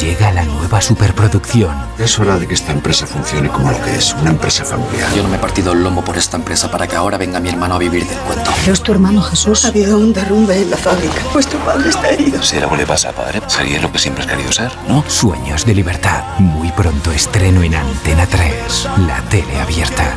Llega 0.00 0.32
la 0.32 0.44
nueva 0.44 0.80
superproducción. 0.80 1.74
Es 1.98 2.18
hora 2.18 2.38
de 2.38 2.46
que 2.46 2.54
esta 2.54 2.72
empresa 2.72 3.06
funcione 3.06 3.48
como 3.48 3.70
lo 3.70 3.80
que 3.82 3.94
es, 3.94 4.14
una 4.20 4.30
empresa 4.30 4.64
familiar. 4.64 5.12
Yo 5.14 5.22
no 5.22 5.28
me 5.28 5.36
he 5.36 5.40
partido 5.40 5.72
el 5.72 5.82
lomo 5.82 6.04
por 6.04 6.18
esta 6.18 6.36
empresa 6.36 6.70
para 6.70 6.86
que 6.86 6.96
ahora 6.96 7.16
venga 7.16 7.40
mi 7.40 7.48
hermano 7.48 7.76
a 7.76 7.78
vivir 7.78 8.06
del 8.06 8.18
cuento. 8.18 8.50
Pero 8.60 8.72
es 8.72 8.82
tu 8.82 8.92
hermano 8.92 9.22
Jesús. 9.22 9.64
Ha 9.64 9.68
habido 9.68 9.98
un 9.98 10.12
derrumbe 10.12 10.60
en 10.60 10.70
la 10.70 10.76
fábrica. 10.76 11.22
Pues 11.32 11.46
tu 11.46 11.56
padre 11.58 11.88
está 11.88 12.10
herido. 12.10 12.42
Si 12.42 12.58
algo 12.58 12.76
le 12.76 12.84
pasa 12.84 13.10
a 13.10 13.12
padre, 13.12 13.40
sería 13.46 13.80
lo 13.80 13.90
que 13.92 13.98
siempre 13.98 14.24
has 14.24 14.30
querido 14.30 14.52
ser, 14.52 14.72
¿no? 14.88 15.04
Sueños 15.08 15.64
de 15.64 15.74
libertad. 15.74 16.24
Muy 16.38 16.70
pronto 16.72 17.12
estreno 17.12 17.62
en 17.62 17.76
Antena 17.76 18.26
3, 18.26 18.88
la 19.06 19.22
tele 19.22 19.60
abierta. 19.60 20.14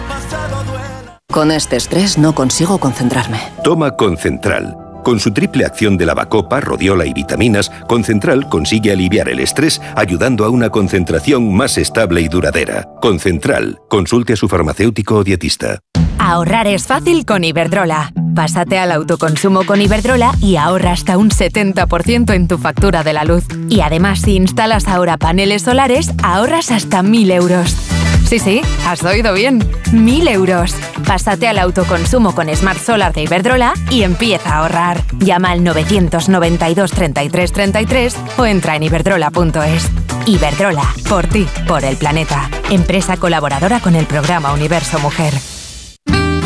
Con 1.31 1.51
este 1.51 1.75
estrés 1.75 2.17
no 2.17 2.33
consigo 2.33 2.79
concentrarme. 2.79 3.39
Toma 3.63 3.95
Concentral. 3.95 4.78
Con 5.09 5.19
su 5.19 5.31
triple 5.31 5.65
acción 5.65 5.97
de 5.97 6.05
lavacopa, 6.05 6.59
rodiola 6.59 7.03
y 7.03 7.13
vitaminas, 7.13 7.71
Concentral 7.87 8.47
consigue 8.47 8.91
aliviar 8.91 9.27
el 9.27 9.39
estrés 9.39 9.81
ayudando 9.95 10.45
a 10.45 10.49
una 10.49 10.69
concentración 10.69 11.51
más 11.51 11.79
estable 11.79 12.21
y 12.21 12.27
duradera. 12.27 12.87
Concentral. 13.01 13.79
Consulte 13.89 14.33
a 14.33 14.35
su 14.35 14.47
farmacéutico 14.47 15.15
o 15.15 15.23
dietista. 15.23 15.79
Ahorrar 16.19 16.67
es 16.67 16.85
fácil 16.85 17.25
con 17.25 17.43
Iberdrola. 17.43 18.13
Pásate 18.35 18.77
al 18.77 18.91
autoconsumo 18.91 19.65
con 19.65 19.81
Iberdrola 19.81 20.35
y 20.41 20.57
ahorra 20.57 20.91
hasta 20.91 21.17
un 21.17 21.31
70% 21.31 22.31
en 22.35 22.47
tu 22.47 22.59
factura 22.59 23.03
de 23.03 23.13
la 23.13 23.23
luz. 23.23 23.45
Y 23.67 23.81
además, 23.81 24.21
si 24.21 24.35
instalas 24.35 24.87
ahora 24.87 25.17
paneles 25.17 25.63
solares, 25.63 26.11
ahorras 26.21 26.69
hasta 26.69 27.01
1.000 27.01 27.31
euros. 27.31 27.98
Sí, 28.29 28.37
sí, 28.37 28.61
has 28.85 29.03
oído 29.03 29.33
bien. 29.33 29.59
1.000 29.91 30.29
euros. 30.29 30.75
Pásate 31.07 31.47
al 31.47 31.57
autoconsumo 31.57 32.35
con 32.35 32.47
Smart 32.55 32.79
Solar 32.79 33.11
de 33.11 33.23
Iberdrola 33.23 33.73
y 33.89 34.03
empieza 34.03 34.53
a 34.53 34.57
ahorrar. 34.59 35.01
Llama 35.17 35.49
al 35.49 35.63
992 35.63 36.91
33 36.91 37.51
33 37.51 38.15
o 38.37 38.45
entra 38.45 38.75
en 38.75 38.83
iberdrola.es. 38.83 39.89
Iberdrola, 40.27 40.83
por 41.09 41.25
ti, 41.25 41.47
por 41.67 41.83
el 41.83 41.97
planeta. 41.97 42.51
Empresa 42.69 43.17
colaboradora 43.17 43.79
con 43.79 43.95
el 43.95 44.05
programa 44.05 44.53
Universo 44.53 44.99
Mujer. 44.99 45.33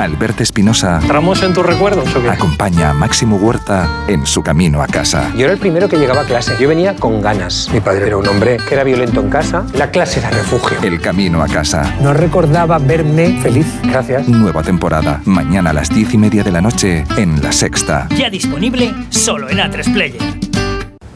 Alberto 0.04 0.44
Espinosa. 0.44 1.00
¿Entramos 1.02 1.42
en 1.44 1.54
tus 1.54 1.66
recuerdos 1.66 2.14
o 2.16 2.22
qué? 2.22 2.30
Acompaña 2.30 2.90
a 2.90 2.94
Máximo 2.94 3.38
Huerta 3.38 3.90
en 4.08 4.26
su 4.26 4.44
camino 4.44 4.82
a 4.82 4.88
casa. 4.88 5.32
Yo 5.36 5.46
era 5.46 5.54
el 5.54 5.60
primero 5.60 5.88
que 5.88 5.98
llegaba 5.98 6.22
a 6.22 6.26
clase. 6.26 6.56
Yo 6.60 6.68
venía 6.68 6.96
con 6.96 7.22
ganas. 7.22 7.70
Mi 7.74 7.80
padre 7.80 8.08
era 8.08 8.18
un 8.18 8.28
hombre 8.28 8.58
que 8.68 8.74
era 8.74 8.84
violento 8.84 9.22
en 9.22 9.30
casa. 9.30 9.66
La 9.74 9.92
clase 9.92 10.20
era 10.20 10.30
refugio. 10.30 10.78
El 10.84 11.00
camino 11.00 11.42
a 11.42 11.48
casa. 11.48 11.96
No 12.02 12.14
recordaba 12.14 12.78
verme 12.80 13.40
feliz. 13.42 13.68
Gracias. 13.84 14.28
Nueva 14.28 14.62
temporada. 14.62 15.22
Mañana 15.26 15.70
a 15.70 15.74
las 15.74 15.90
diez 15.90 16.14
y 16.14 16.18
media 16.18 16.44
de 16.44 16.52
la 16.52 16.62
noche 16.62 17.06
en 17.18 17.42
La 17.42 17.52
Sexta. 17.52 18.08
Ya 18.16 18.30
disponible 18.30 18.94
solo 19.10 19.50
en 19.50 19.60
A3 19.60 19.94
Player. 19.94 20.22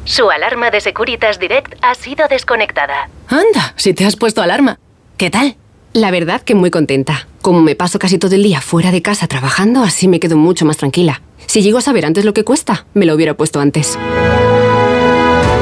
Su 0.06 0.30
alarma 0.30 0.72
de 0.72 0.80
Securitas 0.80 1.38
Direct 1.38 1.76
ha 1.82 1.94
sido 1.94 2.28
desconectada. 2.30 3.10
Anda, 3.28 3.74
si 3.76 3.94
te 3.94 4.06
has 4.06 4.16
puesto 4.16 4.42
alarma. 4.42 4.80
¿Qué 5.18 5.30
tal? 5.30 5.58
La 5.98 6.12
verdad 6.12 6.42
que 6.42 6.54
muy 6.54 6.70
contenta. 6.70 7.28
Como 7.42 7.64
me 7.64 7.76
paso 7.76 7.98
casi 7.98 8.20
todo 8.20 8.36
el 8.36 8.44
día 8.44 8.62
fuera 8.62 8.92
de 8.92 9.02
casa 9.02 9.26
trabajando, 9.26 9.82
así 9.82 10.08
me 10.08 10.20
quedo 10.20 10.38
mucho 10.38 10.64
más 10.64 10.78
tranquila. 10.78 11.24
Si 11.48 11.64
llego 11.64 11.80
a 11.80 11.82
saber 11.82 12.06
antes 12.06 12.24
lo 12.24 12.36
que 12.36 12.44
cuesta, 12.44 12.86
me 12.94 13.08
lo 13.08 13.16
hubiera 13.16 13.36
puesto 13.36 13.60
antes. 13.60 13.98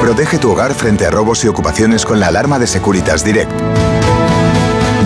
Protege 0.02 0.38
tu 0.38 0.52
hogar 0.52 0.74
frente 0.74 1.06
a 1.06 1.10
robos 1.10 1.45
y 1.45 1.48
ocupaciones 1.48 2.06
con 2.06 2.19
la 2.19 2.28
alarma 2.28 2.60
de 2.60 2.67
Securitas 2.67 3.24
Direct. 3.24 3.50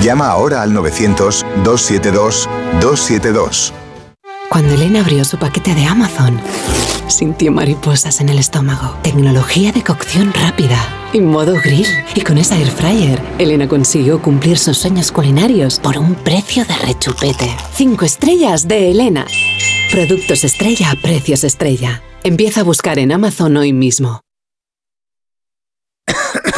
Llama 0.02 0.30
ahora 0.30 0.64
al 0.64 0.74
900-272-272. 0.74 3.72
Cuando 4.50 4.74
Elena 4.74 5.02
abrió 5.02 5.24
su 5.26 5.38
paquete 5.38 5.76
de 5.76 5.86
Amazon, 5.86 6.42
sintió 7.08 7.52
mariposas 7.52 8.20
en 8.20 8.30
el 8.30 8.40
estómago. 8.40 8.98
Tecnología 9.04 9.72
de 9.72 9.84
cocción 9.84 10.34
rápida 10.34 10.99
y 11.14 11.22
modo 11.22 11.56
grill. 11.64 11.88
Y 12.16 12.22
con 12.22 12.38
esa 12.38 12.58
air 12.58 12.68
fryer, 12.68 13.22
Elena 13.38 13.68
consiguió 13.68 14.22
cumplir 14.22 14.58
sus 14.58 14.78
sueños 14.78 15.12
culinarios 15.12 15.80
por 15.80 15.98
un 15.98 16.16
precio 16.16 16.66
de 16.66 16.76
rechupete. 16.78 17.50
Cinco 17.74 18.06
estrellas 18.06 18.68
de 18.68 18.92
Elena. 18.92 19.26
Productos 19.92 20.44
estrella 20.44 20.92
a 20.92 20.96
precios 20.96 21.44
estrella. 21.44 22.02
Empieza 22.24 22.62
a 22.62 22.64
buscar 22.64 23.00
en 23.00 23.12
Amazon 23.12 23.58
hoy 23.58 23.74
mismo. 23.74 24.22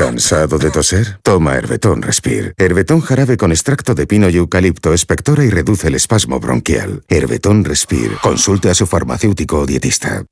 ¿Cansado 0.01 0.57
de 0.57 0.71
toser? 0.71 1.19
Toma 1.21 1.53
Herbetón 1.57 2.01
Respire. 2.01 2.55
Herbetón 2.57 3.01
jarabe 3.01 3.37
con 3.37 3.51
extracto 3.51 3.93
de 3.93 4.07
pino 4.07 4.29
y 4.29 4.37
eucalipto 4.37 4.95
espectora 4.95 5.43
y 5.43 5.51
reduce 5.51 5.89
el 5.89 5.93
espasmo 5.93 6.39
bronquial. 6.39 7.03
Herbetón 7.07 7.63
Respire. 7.63 8.15
Consulte 8.19 8.71
a 8.71 8.73
su 8.73 8.87
farmacéutico 8.87 9.59
o 9.59 9.67
dietista. 9.67 10.25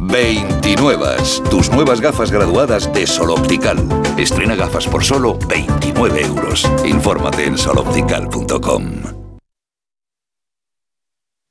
29. 0.00 1.06
Tus 1.48 1.70
nuevas 1.70 2.00
gafas 2.00 2.32
graduadas 2.32 2.92
de 2.92 3.06
Sol 3.06 3.30
Optical. 3.30 3.86
Estrena 4.18 4.56
gafas 4.56 4.88
por 4.88 5.04
solo 5.04 5.38
29 5.48 6.20
euros. 6.20 6.68
Infórmate 6.84 7.44
en 7.44 7.56
soloptical.com. 7.56 9.23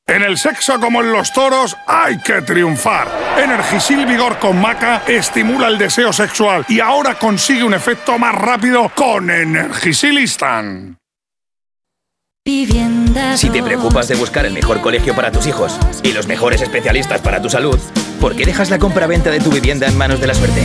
En 0.06 0.22
el 0.22 0.38
sexo 0.38 0.80
como 0.80 1.02
en 1.02 1.12
los 1.12 1.32
toros 1.32 1.76
hay 1.88 2.20
que 2.20 2.42
triunfar. 2.42 3.08
Energisil 3.38 4.06
Vigor 4.06 4.38
con 4.38 4.60
Maca 4.60 5.04
estimula 5.08 5.68
el 5.68 5.78
deseo 5.78 6.12
sexual 6.12 6.66
y 6.68 6.80
ahora 6.80 7.16
consigue 7.16 7.64
un 7.64 7.74
efecto 7.74 8.20
más 8.20 8.36
rápido 8.36 8.92
con 8.96 9.30
Energisilistan. 9.30 10.98
Si 12.46 13.50
te 13.50 13.64
preocupas 13.64 14.10
de 14.10 14.16
buscar 14.16 14.46
el 14.46 14.54
mejor 14.54 14.82
colegio 14.82 15.16
para 15.16 15.32
tus 15.32 15.48
hijos 15.48 15.80
y 16.04 16.12
los 16.12 16.28
mejores 16.28 16.62
especialistas 16.62 17.22
para 17.22 17.42
tu 17.42 17.50
salud, 17.50 17.80
¿Por 18.24 18.38
qué 18.38 18.46
dejas 18.46 18.70
la 18.70 18.80
compra-venta 18.80 19.32
de 19.32 19.42
tu 19.42 19.52
vivienda 19.52 19.86
en 19.86 19.98
manos 19.98 20.22
de 20.22 20.28
la 20.28 20.34
suerte? 20.34 20.64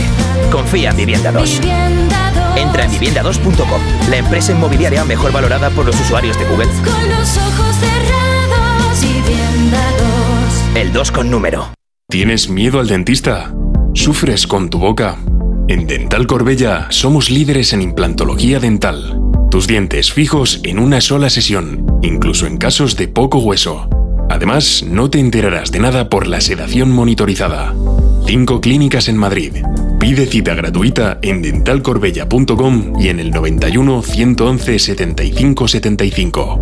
Confía 0.49 0.91
en 0.91 0.95
Vivienda 0.95 1.29
2. 1.33 1.59
Entra 2.55 2.85
en 2.85 2.91
vivienda2.com, 2.91 3.81
la 4.09 4.15
empresa 4.15 4.53
inmobiliaria 4.53 5.03
mejor 5.03 5.33
valorada 5.33 5.69
por 5.69 5.85
los 5.85 5.99
usuarios 5.99 6.39
de 6.39 6.45
Google. 6.45 6.67
Con 6.67 7.09
los 7.09 7.37
ojos 7.37 7.75
cerrados, 7.75 7.99
Vivienda 7.99 8.13
2. 8.13 8.18
El 10.75 10.93
2 10.93 11.11
con 11.11 11.31
número. 11.31 11.73
¿Tienes 12.09 12.47
miedo 12.47 12.79
al 12.79 12.87
dentista? 12.87 13.53
¿Sufres 13.93 14.45
con 14.45 14.69
tu 14.69 14.77
boca? 14.77 15.17
En 15.67 15.87
Dental 15.87 16.27
Corbella 16.27 16.87
somos 16.89 17.31
líderes 17.31 17.73
en 17.73 17.81
implantología 17.81 18.59
dental. 18.59 19.19
Tus 19.49 19.67
dientes 19.67 20.13
fijos 20.13 20.61
en 20.63 20.79
una 20.79 21.01
sola 21.01 21.29
sesión, 21.31 21.99
incluso 22.03 22.45
en 22.45 22.57
casos 22.57 22.95
de 22.95 23.07
poco 23.07 23.39
hueso. 23.39 23.89
Además, 24.29 24.85
no 24.87 25.09
te 25.09 25.19
enterarás 25.19 25.71
de 25.71 25.79
nada 25.79 26.07
por 26.07 26.27
la 26.27 26.39
sedación 26.39 26.91
monitorizada. 26.91 27.73
Cinco 28.27 28.61
clínicas 28.61 29.09
en 29.09 29.17
Madrid. 29.17 29.53
Pide 29.99 30.27
cita 30.27 30.53
gratuita 30.53 31.17
en 31.23 31.41
dentalcorbella.com 31.41 32.93
y 32.99 33.09
en 33.09 33.19
el 33.19 33.31
91 33.31 34.03
111 34.03 34.79
75 34.79 35.67
75. 35.67 36.61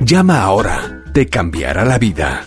Llama 0.00 0.42
ahora. 0.42 1.02
Te 1.12 1.26
cambiará 1.26 1.84
la 1.84 1.98
vida. 1.98 2.46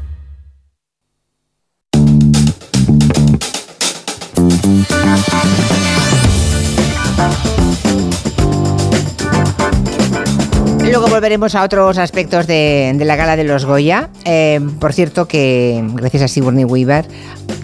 Luego 10.91 11.07
volveremos 11.07 11.55
a 11.55 11.63
otros 11.63 11.97
aspectos 11.97 12.47
de, 12.47 12.91
de 12.93 13.05
la 13.05 13.15
gala 13.15 13.37
de 13.37 13.45
los 13.45 13.63
Goya. 13.63 14.09
Eh, 14.25 14.59
por 14.77 14.91
cierto, 14.91 15.25
que 15.25 15.81
gracias 15.93 16.23
a 16.23 16.27
Sigourney 16.27 16.65
Weaver 16.65 17.05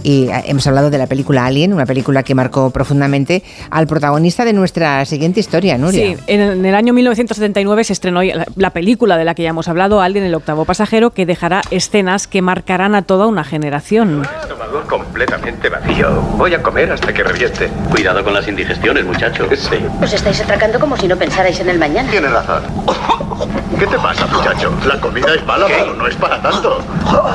y 0.01 0.29
eh, 0.29 0.43
hemos 0.45 0.65
hablado 0.65 0.89
de 0.89 0.97
la 0.97 1.07
película 1.07 1.45
Alien, 1.45 1.73
una 1.73 1.85
película 1.85 2.23
que 2.23 2.33
marcó 2.33 2.69
profundamente 2.69 3.43
al 3.69 3.85
protagonista 3.85 4.45
de 4.45 4.53
nuestra 4.53 5.03
siguiente 5.03 5.41
historia, 5.41 5.77
Nuria. 5.77 6.15
Sí, 6.15 6.23
en, 6.27 6.65
el 6.65 6.73
año 6.73 6.93
1979 6.93 7.83
se 7.83 7.91
estrenó 7.91 8.21
la 8.23 8.69
película 8.69 9.17
de 9.17 9.25
la 9.25 9.35
que 9.35 9.43
ya 9.43 9.49
hemos 9.49 9.67
hablado, 9.67 9.99
Alien, 9.99 10.23
el 10.23 10.33
octavo 10.33 10.63
pasajero, 10.63 11.11
que 11.11 11.25
dejará 11.25 11.61
escenas 11.69 12.27
que 12.27 12.41
marcarán 12.41 12.95
a 12.95 13.01
toda 13.01 13.27
una 13.27 13.43
generación. 13.43 14.25
Completamente 14.87 15.69
vacío. 15.69 16.09
Voy 16.37 16.53
a 16.53 16.61
comer 16.61 16.91
hasta 16.91 17.13
que 17.13 17.23
reviente. 17.23 17.69
Cuidado 17.89 18.23
con 18.23 18.33
las 18.33 18.47
indigestiones, 18.47 19.05
muchachos. 19.05 19.47
Sí. 19.67 19.77
Os 20.01 20.13
estáis 20.13 20.39
atracando 20.41 20.79
como 20.79 20.95
si 20.95 21.07
no 21.07 21.17
pensarais 21.17 21.59
en 21.59 21.69
el 21.69 21.77
mañana. 21.79 22.09
Tienes 22.09 22.31
razón. 22.31 22.61
¿Qué 23.77 23.85
te 23.85 23.97
pasa, 23.97 24.25
muchacho? 24.27 24.71
La 24.87 24.99
comida 24.99 25.33
es 25.35 25.45
mala, 25.45 25.65
pero 25.67 25.93
no 25.93 26.07
es 26.07 26.15
para 26.15 26.41
tanto. 26.41 26.79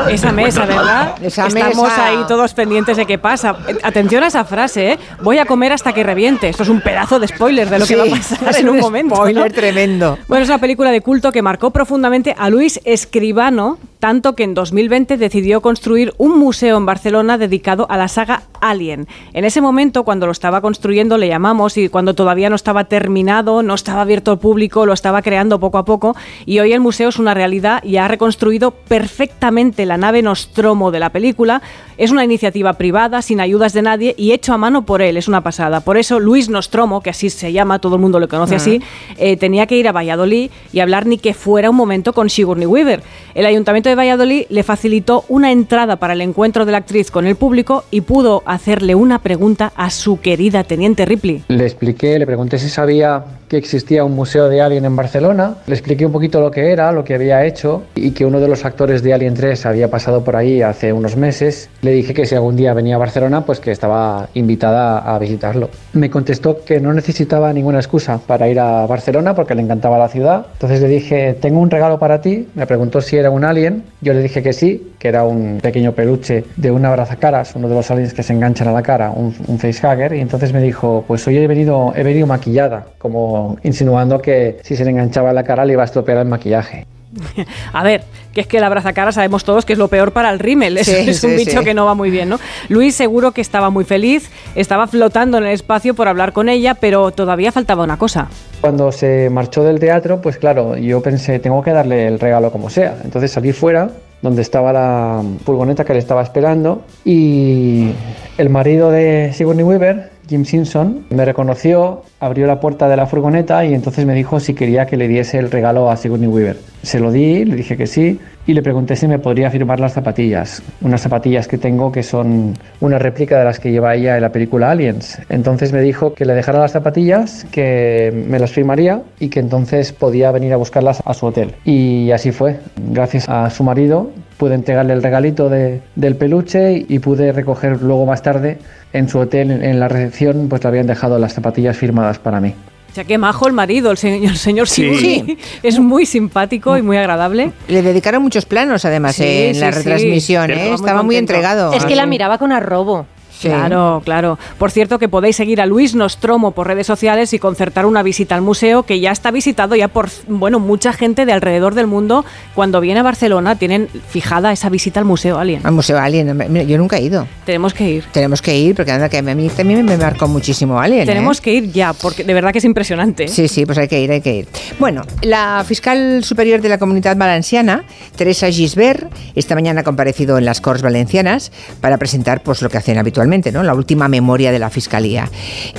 Esa 0.08 0.32
mesa, 0.32 0.64
¿verdad? 0.64 1.14
Esa 1.22 1.46
Estamos 1.46 1.76
mesa. 1.88 2.06
ahí 2.06 2.18
todos 2.26 2.54
pendientes 2.54 2.96
de 2.96 3.06
qué 3.06 3.18
pasa. 3.18 3.56
Eh, 3.68 3.76
Atención 3.82 4.24
a 4.24 4.28
esa 4.28 4.44
frase, 4.44 4.92
¿eh? 4.92 4.98
Voy 5.22 5.38
a 5.38 5.44
comer 5.44 5.72
hasta 5.72 5.92
que 5.92 6.02
reviente. 6.02 6.48
Esto 6.48 6.62
es 6.62 6.68
un 6.68 6.80
pedazo 6.80 7.18
de 7.20 7.28
spoiler 7.28 7.68
de 7.68 7.78
lo 7.80 7.86
que 7.86 7.94
Sí, 7.94 7.94
va 7.94 8.04
a 8.04 8.18
pasar 8.18 8.48
es 8.50 8.56
en 8.58 8.68
un, 8.68 8.76
un 8.76 8.80
momento. 8.80 9.14
spoiler 9.16 9.44
¿no? 9.50 9.54
tremendo. 9.54 10.18
Bueno, 10.28 10.42
es 10.44 10.48
una 10.48 10.58
película 10.58 10.90
de 10.90 11.00
culto 11.00 11.30
que 11.32 11.42
marcó 11.42 11.70
profundamente 11.70 12.34
a 12.38 12.48
Luis 12.50 12.80
Escribano, 12.84 13.78
tanto 14.02 14.34
que 14.34 14.42
en 14.42 14.54
2020 14.54 15.16
decidió 15.16 15.60
construir 15.60 16.12
un 16.18 16.36
museo 16.36 16.76
en 16.76 16.84
Barcelona 16.84 17.38
dedicado 17.38 17.86
a 17.88 17.96
la 17.96 18.08
saga 18.08 18.42
Alien. 18.60 19.06
En 19.32 19.44
ese 19.44 19.60
momento, 19.60 20.02
cuando 20.02 20.26
lo 20.26 20.32
estaba 20.32 20.60
construyendo, 20.60 21.18
le 21.18 21.28
llamamos 21.28 21.76
y 21.76 21.88
cuando 21.88 22.12
todavía 22.12 22.50
no 22.50 22.56
estaba 22.56 22.86
terminado, 22.86 23.62
no 23.62 23.74
estaba 23.74 24.02
abierto 24.02 24.32
al 24.32 24.40
público, 24.40 24.86
lo 24.86 24.92
estaba 24.92 25.22
creando 25.22 25.60
poco 25.60 25.78
a 25.78 25.84
poco 25.84 26.16
y 26.46 26.58
hoy 26.58 26.72
el 26.72 26.80
museo 26.80 27.10
es 27.10 27.20
una 27.20 27.32
realidad 27.32 27.80
y 27.84 27.98
ha 27.98 28.08
reconstruido 28.08 28.72
perfectamente 28.72 29.86
la 29.86 29.98
nave 29.98 30.20
Nostromo 30.20 30.90
de 30.90 30.98
la 30.98 31.10
película. 31.10 31.62
Es 31.96 32.10
una 32.10 32.24
iniciativa 32.24 32.72
privada, 32.72 33.22
sin 33.22 33.40
ayudas 33.40 33.72
de 33.72 33.82
nadie 33.82 34.16
y 34.18 34.32
hecho 34.32 34.52
a 34.52 34.58
mano 34.58 34.84
por 34.84 35.00
él, 35.00 35.16
es 35.16 35.28
una 35.28 35.42
pasada. 35.42 35.78
Por 35.78 35.96
eso 35.96 36.18
Luis 36.18 36.48
Nostromo, 36.48 37.02
que 37.02 37.10
así 37.10 37.30
se 37.30 37.52
llama, 37.52 37.78
todo 37.78 37.94
el 37.94 38.00
mundo 38.00 38.18
lo 38.18 38.26
conoce 38.26 38.56
así, 38.56 38.82
eh, 39.16 39.36
tenía 39.36 39.68
que 39.68 39.76
ir 39.76 39.86
a 39.86 39.92
Valladolid 39.92 40.50
y 40.72 40.80
hablar 40.80 41.06
ni 41.06 41.18
que 41.18 41.34
fuera 41.34 41.70
un 41.70 41.76
momento 41.76 42.12
con 42.12 42.28
Sigourney 42.28 42.66
Weaver. 42.66 43.04
El 43.34 43.46
Ayuntamiento 43.46 43.91
Valladolid 43.94 44.44
le 44.48 44.62
facilitó 44.62 45.24
una 45.28 45.52
entrada 45.52 45.96
para 45.96 46.12
el 46.12 46.20
encuentro 46.20 46.64
de 46.64 46.72
la 46.72 46.78
actriz 46.78 47.10
con 47.10 47.26
el 47.26 47.36
público 47.36 47.84
y 47.90 48.02
pudo 48.02 48.42
hacerle 48.46 48.94
una 48.94 49.20
pregunta 49.20 49.72
a 49.76 49.90
su 49.90 50.20
querida 50.20 50.64
Teniente 50.64 51.04
Ripley. 51.04 51.44
Le 51.48 51.64
expliqué, 51.64 52.18
le 52.18 52.26
pregunté 52.26 52.58
si 52.58 52.68
sabía 52.68 53.24
existía 53.56 54.04
un 54.04 54.14
museo 54.14 54.48
de 54.48 54.60
Alien 54.60 54.84
en 54.84 54.96
Barcelona. 54.96 55.56
Le 55.66 55.74
expliqué 55.74 56.06
un 56.06 56.12
poquito 56.12 56.40
lo 56.40 56.50
que 56.50 56.72
era, 56.72 56.92
lo 56.92 57.04
que 57.04 57.14
había 57.14 57.44
hecho 57.44 57.82
y 57.94 58.12
que 58.12 58.24
uno 58.24 58.40
de 58.40 58.48
los 58.48 58.64
actores 58.64 59.02
de 59.02 59.12
Alien 59.12 59.34
3 59.34 59.66
había 59.66 59.90
pasado 59.90 60.22
por 60.24 60.36
ahí 60.36 60.62
hace 60.62 60.92
unos 60.92 61.16
meses. 61.16 61.68
Le 61.82 61.92
dije 61.92 62.14
que 62.14 62.26
si 62.26 62.34
algún 62.34 62.56
día 62.56 62.74
venía 62.74 62.96
a 62.96 62.98
Barcelona, 62.98 63.44
pues 63.44 63.60
que 63.60 63.70
estaba 63.70 64.28
invitada 64.34 64.98
a 64.98 65.18
visitarlo. 65.18 65.70
Me 65.92 66.10
contestó 66.10 66.64
que 66.64 66.80
no 66.80 66.92
necesitaba 66.92 67.52
ninguna 67.52 67.78
excusa 67.78 68.18
para 68.26 68.48
ir 68.48 68.60
a 68.60 68.86
Barcelona 68.86 69.34
porque 69.34 69.54
le 69.54 69.62
encantaba 69.62 69.98
la 69.98 70.08
ciudad. 70.08 70.46
Entonces 70.52 70.80
le 70.80 70.88
dije, 70.88 71.34
tengo 71.40 71.60
un 71.60 71.70
regalo 71.70 71.98
para 71.98 72.20
ti. 72.20 72.48
Me 72.54 72.66
preguntó 72.66 73.00
si 73.00 73.16
era 73.16 73.30
un 73.30 73.44
alien. 73.44 73.84
Yo 74.00 74.12
le 74.12 74.22
dije 74.22 74.42
que 74.42 74.52
sí, 74.52 74.92
que 74.98 75.08
era 75.08 75.24
un 75.24 75.58
pequeño 75.62 75.92
peluche 75.92 76.44
de 76.56 76.70
un 76.70 76.84
abrazacaras, 76.84 77.54
uno 77.54 77.68
de 77.68 77.74
los 77.74 77.90
aliens 77.90 78.14
que 78.14 78.22
se 78.22 78.32
enganchan 78.32 78.68
a 78.68 78.72
la 78.72 78.82
cara, 78.82 79.10
un, 79.10 79.34
un 79.46 79.58
facehugger. 79.58 80.14
Y 80.14 80.20
entonces 80.20 80.52
me 80.52 80.60
dijo, 80.60 81.04
pues 81.06 81.26
hoy 81.26 81.38
he 81.38 81.46
venido, 81.46 81.92
he 81.96 82.02
venido 82.02 82.26
maquillada, 82.26 82.86
como 82.98 83.41
insinuando 83.62 84.20
que 84.20 84.58
si 84.62 84.76
se 84.76 84.84
le 84.84 84.90
enganchaba 84.90 85.30
a 85.30 85.32
la 85.32 85.44
cara 85.44 85.64
le 85.64 85.72
iba 85.74 85.82
a 85.82 85.86
estropear 85.86 86.18
el 86.18 86.26
maquillaje. 86.28 86.86
A 87.72 87.82
ver, 87.82 88.02
que 88.32 88.40
es 88.40 88.46
que 88.46 88.58
la 88.58 88.66
abrazacara 88.68 89.12
sabemos 89.12 89.44
todos 89.44 89.66
que 89.66 89.74
es 89.74 89.78
lo 89.78 89.88
peor 89.88 90.12
para 90.12 90.30
el 90.30 90.38
rímel, 90.38 90.78
es, 90.78 90.86
Sí, 90.86 90.94
es 91.10 91.22
un 91.24 91.30
sí, 91.30 91.36
bicho 91.36 91.58
sí. 91.58 91.64
que 91.64 91.74
no 91.74 91.84
va 91.84 91.94
muy 91.94 92.10
bien, 92.10 92.28
¿no? 92.28 92.38
Luis 92.68 92.94
seguro 92.94 93.32
que 93.32 93.40
estaba 93.40 93.70
muy 93.70 93.84
feliz, 93.84 94.30
estaba 94.54 94.86
flotando 94.86 95.38
en 95.38 95.44
el 95.44 95.50
espacio 95.50 95.94
por 95.94 96.08
hablar 96.08 96.32
con 96.32 96.48
ella, 96.48 96.74
pero 96.74 97.10
todavía 97.10 97.52
faltaba 97.52 97.84
una 97.84 97.98
cosa. 97.98 98.28
Cuando 98.60 98.92
se 98.92 99.28
marchó 99.30 99.62
del 99.64 99.78
teatro, 99.78 100.20
pues 100.20 100.38
claro, 100.38 100.76
yo 100.76 101.02
pensé, 101.02 101.38
tengo 101.38 101.62
que 101.62 101.72
darle 101.72 102.06
el 102.06 102.18
regalo 102.18 102.50
como 102.50 102.70
sea. 102.70 102.96
Entonces 103.04 103.30
salí 103.32 103.52
fuera, 103.52 103.90
donde 104.22 104.40
estaba 104.40 104.72
la 104.72 105.22
furgoneta 105.44 105.84
que 105.84 105.92
le 105.92 105.98
estaba 105.98 106.22
esperando, 106.22 106.84
y 107.04 107.90
el 108.38 108.48
marido 108.50 108.90
de 108.90 109.32
Sigourney 109.34 109.64
Weaver, 109.64 110.11
Jim 110.28 110.44
Simpson, 110.44 111.04
me 111.10 111.24
reconoció, 111.24 112.02
abrió 112.20 112.46
la 112.46 112.60
puerta 112.60 112.88
de 112.88 112.96
la 112.96 113.06
furgoneta 113.06 113.64
y 113.64 113.74
entonces 113.74 114.06
me 114.06 114.14
dijo 114.14 114.40
si 114.40 114.54
quería 114.54 114.86
que 114.86 114.96
le 114.96 115.08
diese 115.08 115.38
el 115.38 115.50
regalo 115.50 115.90
a 115.90 115.96
Sigourney 115.96 116.28
Weaver. 116.28 116.56
Se 116.82 117.00
lo 117.00 117.10
di, 117.10 117.44
le 117.44 117.56
dije 117.56 117.76
que 117.76 117.86
sí, 117.86 118.18
y 118.46 118.54
le 118.54 118.62
pregunté 118.62 118.96
si 118.96 119.06
me 119.06 119.18
podría 119.18 119.50
firmar 119.50 119.80
las 119.80 119.92
zapatillas. 119.92 120.62
Unas 120.80 121.00
zapatillas 121.00 121.46
que 121.48 121.58
tengo 121.58 121.92
que 121.92 122.02
son 122.02 122.54
una 122.80 122.98
réplica 122.98 123.38
de 123.38 123.44
las 123.44 123.60
que 123.60 123.70
lleva 123.70 123.94
ella 123.94 124.16
en 124.16 124.22
la 124.22 124.32
película 124.32 124.70
Aliens. 124.70 125.18
Entonces 125.28 125.72
me 125.72 125.80
dijo 125.80 126.14
que 126.14 126.24
le 126.24 126.34
dejara 126.34 126.58
las 126.60 126.72
zapatillas, 126.72 127.46
que 127.50 128.24
me 128.28 128.38
las 128.38 128.50
firmaría 128.50 129.02
y 129.20 129.28
que 129.28 129.40
entonces 129.40 129.92
podía 129.92 130.30
venir 130.32 130.52
a 130.52 130.56
buscarlas 130.56 131.02
a 131.04 131.14
su 131.14 131.26
hotel. 131.26 131.54
Y 131.64 132.10
así 132.10 132.32
fue. 132.32 132.58
Gracias 132.90 133.28
a 133.28 133.48
su 133.50 133.64
marido 133.64 134.10
pude 134.42 134.56
entregarle 134.56 134.92
el 134.92 135.04
regalito 135.04 135.48
de- 135.48 135.80
del 135.94 136.16
peluche 136.16 136.84
y 136.88 136.98
pude 136.98 137.30
recoger 137.30 137.80
luego 137.80 138.06
más 138.06 138.22
tarde 138.22 138.58
en 138.92 139.08
su 139.08 139.20
hotel, 139.20 139.52
en 139.52 139.78
la 139.78 139.86
recepción, 139.86 140.48
pues 140.48 140.64
le 140.64 140.68
habían 140.68 140.88
dejado 140.88 141.16
las 141.20 141.32
zapatillas 141.32 141.76
firmadas 141.76 142.18
para 142.18 142.40
mí. 142.40 142.52
O 142.90 142.92
sea, 142.94 143.04
qué 143.04 143.18
majo 143.18 143.46
el 143.46 143.52
marido, 143.52 143.92
el 143.92 143.96
señor, 143.98 144.32
el 144.32 144.36
señor 144.36 144.68
Sí. 144.68 144.82
Sigourney. 144.96 145.38
Es 145.62 145.78
muy 145.78 146.06
simpático 146.06 146.76
y 146.76 146.82
muy 146.82 146.96
agradable. 146.96 147.52
Le 147.68 147.82
dedicaron 147.82 148.20
muchos 148.20 148.44
planos, 148.44 148.84
además, 148.84 149.14
Sí, 149.14 149.22
en 149.24 149.54
sí, 149.54 149.60
la 149.60 149.70
sí. 149.70 149.78
retransmisión. 149.78 150.50
¿eh? 150.50 150.64
muy 150.66 150.74
Estaba 150.74 151.02
muy 151.04 151.14
entregado. 151.16 151.72
Es 151.72 151.84
que 151.84 151.94
la 151.94 152.06
miraba 152.06 152.36
con 152.38 152.50
arrobo. 152.50 153.06
Claro, 153.48 154.02
claro. 154.04 154.38
Por 154.58 154.70
cierto, 154.70 154.98
que 154.98 155.08
podéis 155.08 155.36
seguir 155.36 155.60
a 155.60 155.66
Luis 155.66 155.94
Nostromo 155.94 156.52
por 156.52 156.66
redes 156.66 156.86
sociales 156.86 157.32
y 157.32 157.38
concertar 157.38 157.86
una 157.86 158.02
visita 158.02 158.34
al 158.34 158.42
museo 158.42 158.84
que 158.84 159.00
ya 159.00 159.10
está 159.10 159.30
visitado 159.30 159.74
ya 159.74 159.88
por, 159.88 160.08
bueno, 160.28 160.58
mucha 160.58 160.92
gente 160.92 161.26
de 161.26 161.32
alrededor 161.32 161.74
del 161.74 161.86
mundo. 161.86 162.24
Cuando 162.54 162.80
viene 162.80 163.00
a 163.00 163.02
Barcelona 163.02 163.56
tienen 163.56 163.88
fijada 163.88 164.52
esa 164.52 164.68
visita 164.68 165.00
al 165.00 165.06
Museo 165.06 165.38
Alien. 165.38 165.66
Al 165.66 165.72
Museo 165.72 165.98
Alien. 165.98 166.66
Yo 166.66 166.78
nunca 166.78 166.98
he 166.98 167.02
ido. 167.02 167.26
Tenemos 167.44 167.74
que 167.74 167.88
ir. 167.88 168.04
Tenemos 168.12 168.42
que 168.42 168.56
ir, 168.56 168.74
porque 168.74 168.92
anda, 168.92 169.08
que 169.08 169.18
a 169.18 169.22
mí 169.22 169.48
también 169.48 169.84
me 169.84 169.96
marcó 169.96 170.28
muchísimo 170.28 170.80
Alien. 170.80 171.06
Tenemos 171.06 171.38
¿eh? 171.38 171.42
que 171.42 171.54
ir 171.54 171.72
ya, 171.72 171.92
porque 171.92 172.24
de 172.24 172.34
verdad 172.34 172.52
que 172.52 172.58
es 172.58 172.64
impresionante. 172.64 173.28
Sí, 173.28 173.48
sí, 173.48 173.66
pues 173.66 173.78
hay 173.78 173.88
que 173.88 174.00
ir, 174.00 174.10
hay 174.10 174.20
que 174.20 174.34
ir. 174.34 174.48
Bueno, 174.78 175.02
la 175.22 175.64
fiscal 175.66 176.24
superior 176.24 176.60
de 176.60 176.68
la 176.68 176.78
Comunidad 176.78 177.16
Valenciana, 177.16 177.84
Teresa 178.16 178.50
Gisbert, 178.50 179.12
esta 179.34 179.54
mañana 179.54 179.80
ha 179.80 179.84
comparecido 179.84 180.38
en 180.38 180.44
las 180.44 180.60
Corts 180.60 180.82
Valencianas 180.82 181.52
para 181.80 181.98
presentar 181.98 182.42
pues, 182.42 182.62
lo 182.62 182.68
que 182.68 182.78
hacen 182.78 182.98
habitualmente, 182.98 183.31
¿no? 183.52 183.62
la 183.62 183.74
última 183.74 184.08
memoria 184.08 184.52
de 184.52 184.58
la 184.58 184.70
Fiscalía. 184.70 185.30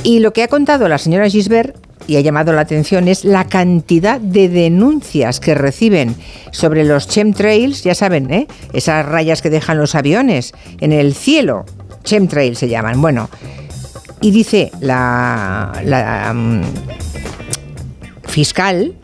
Y 0.04 0.20
lo 0.20 0.34
que 0.34 0.44
ha 0.44 0.48
contado 0.48 0.88
la 0.88 0.98
señora 0.98 1.30
Gisbert 1.30 1.76
y 2.08 2.18
ha 2.18 2.22
llamado 2.22 2.52
la 2.54 2.62
atención 2.62 3.08
es 3.08 3.24
la 3.24 3.46
cantidad 3.46 4.20
de 4.20 4.50
denuncias 4.50 5.40
que 5.40 5.56
reciben 5.56 6.16
sobre 6.52 6.84
los 6.84 7.08
chemtrails, 7.08 7.84
ya 7.84 7.96
saben, 7.96 8.32
¿eh? 8.34 8.48
esas 8.74 9.06
rayas 9.06 9.42
que 9.42 9.50
dejan 9.50 9.78
los 9.78 9.96
aviones 9.96 10.54
en 10.80 10.92
el 10.92 11.14
cielo. 11.14 11.66
Chemtrails 12.04 12.60
se 12.60 12.68
llaman. 12.68 13.02
Bueno, 13.02 13.30
y 14.22 14.32
dice 14.32 14.72
la, 14.80 15.72
la, 15.86 16.34
mm, 16.34 16.62
fiscal 18.26 18.96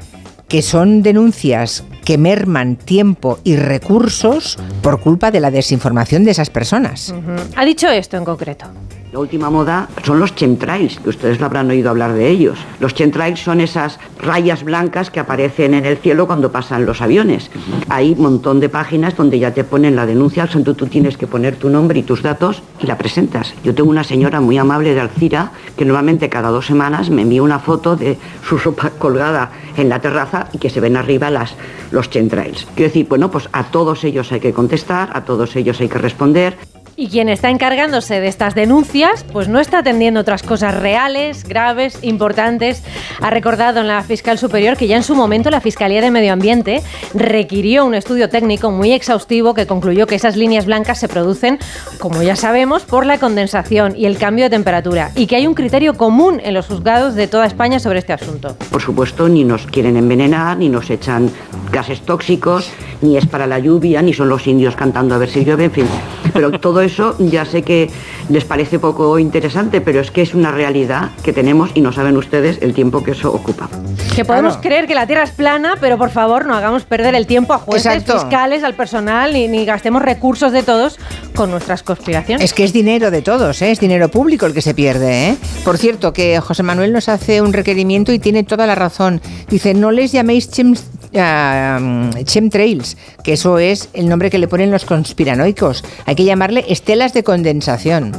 que 0.48 0.62
son 0.62 1.04
denuncias 1.04 1.84
que 2.04 2.18
merman 2.18 2.76
tiempo 2.76 3.40
y 3.44 3.56
recursos 3.56 4.58
por 4.82 5.00
culpa 5.02 5.32
de 5.32 5.40
la 5.40 5.52
desinformación 5.52 6.24
de 6.24 6.32
esas 6.32 6.50
personas. 6.50 7.14
Ha 7.56 7.66
dicho 7.66 7.88
esto 7.90 8.18
en 8.18 8.26
concreto. 8.26 8.66
La 9.12 9.18
última 9.18 9.50
moda 9.50 9.90
son 10.04 10.20
los 10.20 10.36
chemtrails, 10.36 11.00
que 11.00 11.10
ustedes 11.10 11.40
lo 11.40 11.48
habrán 11.48 11.72
oído 11.72 11.90
hablar 11.90 12.14
de 12.14 12.30
ellos. 12.30 12.60
Los 12.80 12.94
chemtrails 12.94 13.40
son 13.40 13.60
esas 13.60 14.00
rayas 14.22 14.64
blancas 14.64 15.10
que 15.10 15.20
aparecen 15.20 15.74
en 15.74 15.86
el 15.86 15.98
cielo 15.98 16.28
cuando 16.28 16.52
pasan 16.52 16.86
los 16.86 17.02
aviones. 17.02 17.50
Hay 17.90 18.12
un 18.12 18.22
montón 18.22 18.60
de 18.60 18.70
páginas 18.70 19.18
donde 19.18 19.40
ya 19.40 19.52
te 19.52 19.64
ponen 19.64 19.96
la 19.96 20.06
denuncia, 20.06 20.46
sea, 20.46 20.64
tú, 20.64 20.76
tú 20.76 20.86
tienes 20.86 21.18
que 21.18 21.26
poner 21.26 21.56
tu 21.56 21.70
nombre 21.70 21.98
y 21.98 22.04
tus 22.04 22.22
datos 22.22 22.62
y 22.80 22.86
la 22.86 23.00
presentas. 23.00 23.56
Yo 23.64 23.74
tengo 23.74 23.90
una 23.90 24.04
señora 24.04 24.42
muy 24.42 24.60
amable 24.60 24.94
de 24.94 25.00
Alcira 25.00 25.54
que 25.76 25.86
normalmente 25.86 26.30
cada 26.30 26.50
dos 26.50 26.68
semanas 26.68 27.10
me 27.10 27.24
envía 27.24 27.42
una 27.42 27.58
foto 27.58 27.96
de 27.96 28.20
su 28.48 28.60
sopa 28.60 28.92
colgada 29.00 29.50
en 29.76 29.90
la 29.90 30.00
terraza 30.02 30.50
y 30.54 30.60
que 30.60 30.70
se 30.70 30.82
ven 30.82 30.96
arriba 30.96 31.32
las, 31.32 31.56
los 31.90 32.12
chemtrails. 32.12 32.68
Quiero 32.76 32.90
decir, 32.90 33.08
bueno, 33.10 33.32
pues 33.32 33.50
a 33.54 33.64
todos 33.64 34.04
ellos 34.04 34.32
hay 34.32 34.40
que 34.40 34.54
contestar, 34.54 35.10
a 35.14 35.26
todos 35.26 35.56
ellos 35.56 35.82
hay 35.82 35.90
que 35.90 35.98
responder. 35.98 36.58
Y 37.00 37.08
quien 37.08 37.30
está 37.30 37.50
encargándose 37.50 38.20
de 38.20 38.28
estas 38.28 38.56
denuncias, 38.56 39.24
pues 39.32 39.48
no 39.48 39.62
está 39.62 39.78
atendiendo 39.80 40.20
otras 40.20 40.44
cosas 40.44 40.76
reales, 40.76 41.46
graves, 41.46 41.98
importantes. 42.02 42.84
Ha 43.22 43.30
recordado 43.30 43.80
en 43.80 43.88
la 43.88 44.04
fiscal 44.04 44.38
superior 44.38 44.76
que 44.76 44.86
ya 44.86 44.98
en 44.98 45.04
su 45.04 45.16
momento 45.16 45.50
la 45.50 45.62
Fiscalía 45.62 46.02
de 46.02 46.12
Medio 46.12 46.34
Ambiente 46.34 46.84
requirió 47.14 47.86
un 47.86 47.96
estudio 47.96 48.28
técnico 48.28 48.70
muy 48.70 48.92
exhaustivo 48.92 49.54
que 49.54 49.66
concluyó 49.66 50.08
que 50.08 50.16
esas 50.16 50.36
líneas 50.36 50.66
blancas 50.66 51.00
se 51.00 51.08
producen, 51.08 51.58
como 52.00 52.22
ya 52.22 52.36
sabemos, 52.36 52.84
por 52.84 53.06
la 53.06 53.18
condensación 53.18 53.96
y 53.96 54.06
el 54.06 54.18
cambio 54.18 54.44
de 54.44 54.50
temperatura 54.50 55.12
y 55.16 55.28
que 55.28 55.38
hay 55.38 55.48
un 55.48 55.54
criterio 55.54 55.94
común 55.94 56.42
en 56.44 56.54
los 56.54 56.68
juzgados 56.68 57.16
de 57.16 57.28
toda 57.28 57.46
España 57.46 57.80
sobre 57.80 58.00
este 58.00 58.12
asunto. 58.12 58.58
Por 58.72 58.82
supuesto, 58.82 59.30
ni 59.30 59.46
nos 59.46 59.66
quieren 59.68 59.96
envenenar, 59.96 60.58
ni 60.58 60.68
nos 60.68 60.90
echan 60.90 61.32
gases 61.72 62.02
tóxicos, 62.02 62.70
ni 63.02 63.16
es 63.16 63.26
para 63.26 63.48
la 63.48 63.60
lluvia, 63.60 64.02
ni 64.02 64.14
son 64.14 64.28
los 64.28 64.48
indios 64.48 64.76
cantando 64.76 65.16
a 65.16 65.18
ver 65.18 65.30
si 65.30 65.46
llueve, 65.46 65.66
en 65.66 65.72
fin. 65.72 65.88
Pero 66.34 66.52
todo 66.60 66.82
eso 66.90 67.16
ya 67.20 67.46
sé 67.46 67.62
que 67.62 67.90
les 68.30 68.46
parece 68.46 68.80
poco 68.80 69.18
interesante, 69.20 69.82
pero 69.82 70.02
es 70.02 70.12
que 70.12 70.22
es 70.22 70.34
una 70.34 70.52
realidad 70.52 71.12
que 71.24 71.34
tenemos 71.34 71.72
y 71.74 71.82
no 71.82 71.92
saben 71.92 72.18
ustedes 72.18 72.60
el 72.62 72.74
tiempo 72.74 73.04
que 73.04 73.12
eso 73.12 73.32
ocupa. 73.32 73.70
Que 74.16 74.26
podemos 74.26 74.58
creer 74.58 74.86
que 74.88 74.96
la 74.96 75.08
Tierra 75.08 75.24
es 75.24 75.32
plana, 75.32 75.76
pero 75.80 75.98
por 75.98 76.10
favor 76.10 76.46
no 76.46 76.56
hagamos 76.56 76.84
perder 76.84 77.16
el 77.16 77.26
tiempo 77.26 77.54
a 77.54 77.58
jueces, 77.60 77.86
Exacto. 77.86 78.20
fiscales, 78.20 78.64
al 78.64 78.74
personal, 78.74 79.34
ni, 79.34 79.48
ni 79.48 79.66
gastemos 79.66 80.02
recursos 80.02 80.52
de 80.52 80.64
todos 80.64 81.00
con 81.36 81.52
nuestras 81.52 81.84
conspiraciones. 81.84 82.44
Es 82.44 82.54
que 82.54 82.64
es 82.64 82.74
dinero 82.74 83.12
de 83.12 83.22
todos, 83.22 83.62
¿eh? 83.62 83.72
es 83.72 83.80
dinero 83.80 84.10
público 84.10 84.46
el 84.46 84.54
que 84.54 84.62
se 84.62 84.74
pierde. 84.74 85.30
¿eh? 85.30 85.38
Por 85.64 85.78
cierto, 85.78 86.12
que 86.14 86.40
José 86.40 86.64
Manuel 86.64 86.92
nos 86.92 87.10
hace 87.10 87.42
un 87.42 87.54
requerimiento 87.54 88.12
y 88.12 88.20
tiene 88.20 88.44
toda 88.44 88.68
la 88.68 88.76
razón. 88.76 89.22
Dice, 89.50 89.74
no 89.74 89.92
les 89.92 90.12
llaméis 90.12 90.50
chem, 90.52 90.76
ah, 91.16 92.10
chemtrails, 92.24 92.98
que 93.24 93.34
eso 93.34 93.60
es 93.60 93.90
el 93.94 94.10
nombre 94.10 94.30
que 94.30 94.38
le 94.38 94.48
ponen 94.48 94.72
los 94.72 94.86
conspiranoicos. 94.86 95.84
Hay 96.06 96.16
que 96.16 96.26
llamarle 96.26 96.66
estelas 96.70 97.14
de 97.14 97.24
condensación. 97.24 98.12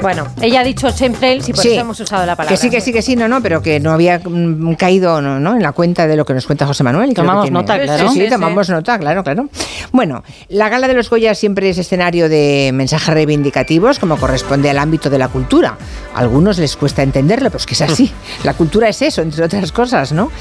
Bueno, 0.00 0.26
ella 0.40 0.60
ha 0.60 0.64
dicho 0.64 0.90
chemtrails 0.90 1.48
y 1.48 1.52
por 1.52 1.62
Sí, 1.62 1.70
eso 1.72 1.80
hemos 1.82 2.00
usado 2.00 2.26
la 2.26 2.34
palabra. 2.34 2.52
Que 2.56 2.60
sí, 2.60 2.70
que 2.70 2.80
sí, 2.80 2.92
que 2.92 3.02
sí, 3.02 3.14
no, 3.14 3.28
no, 3.28 3.40
pero 3.40 3.62
que 3.62 3.78
no 3.78 3.92
había 3.92 4.18
mm, 4.18 4.74
caído 4.74 5.22
no, 5.22 5.38
no, 5.38 5.54
en 5.54 5.62
la 5.62 5.70
cuenta 5.70 6.08
de 6.08 6.16
lo 6.16 6.24
que 6.24 6.34
nos 6.34 6.44
cuenta 6.44 6.66
José 6.66 6.82
Manuel. 6.82 7.10
y 7.10 7.14
creo 7.14 7.24
que 7.24 7.28
Tomamos 7.28 7.50
nota, 7.52 7.80
claro. 7.80 8.08
Sí, 8.08 8.14
sí, 8.14 8.18
Sí, 8.18 8.24
sí. 8.24 8.30
tomamos 8.32 8.68
nota, 8.68 8.98
claro, 8.98 9.22
claro. 9.22 9.48
Bueno, 9.92 10.24
la 10.48 10.68
gala 10.68 10.88
de 10.88 10.94
los 10.94 11.08
Goya 11.08 11.36
siempre 11.36 11.70
es 11.70 11.78
escenario 11.78 12.28
de 12.28 12.72
mensajes 12.74 13.14
reivindicativos, 13.14 14.00
como 14.00 14.16
corresponde 14.16 14.68
al 14.70 14.78
ámbito 14.78 15.08
de 15.08 15.18
la 15.18 15.28
cultura. 15.28 15.78
A 16.14 16.18
algunos 16.18 16.58
les 16.58 16.76
cuesta 16.76 17.04
entenderlo, 17.04 17.50
pero 17.50 17.58
es 17.58 17.66
que 17.66 17.74
es 17.74 17.82
así. 17.82 18.10
La 18.42 18.54
cultura 18.54 18.88
es 18.88 19.02
eso, 19.02 19.22
entre 19.22 19.44
otras 19.44 19.70
cosas, 19.70 20.10
¿no? 20.10 20.32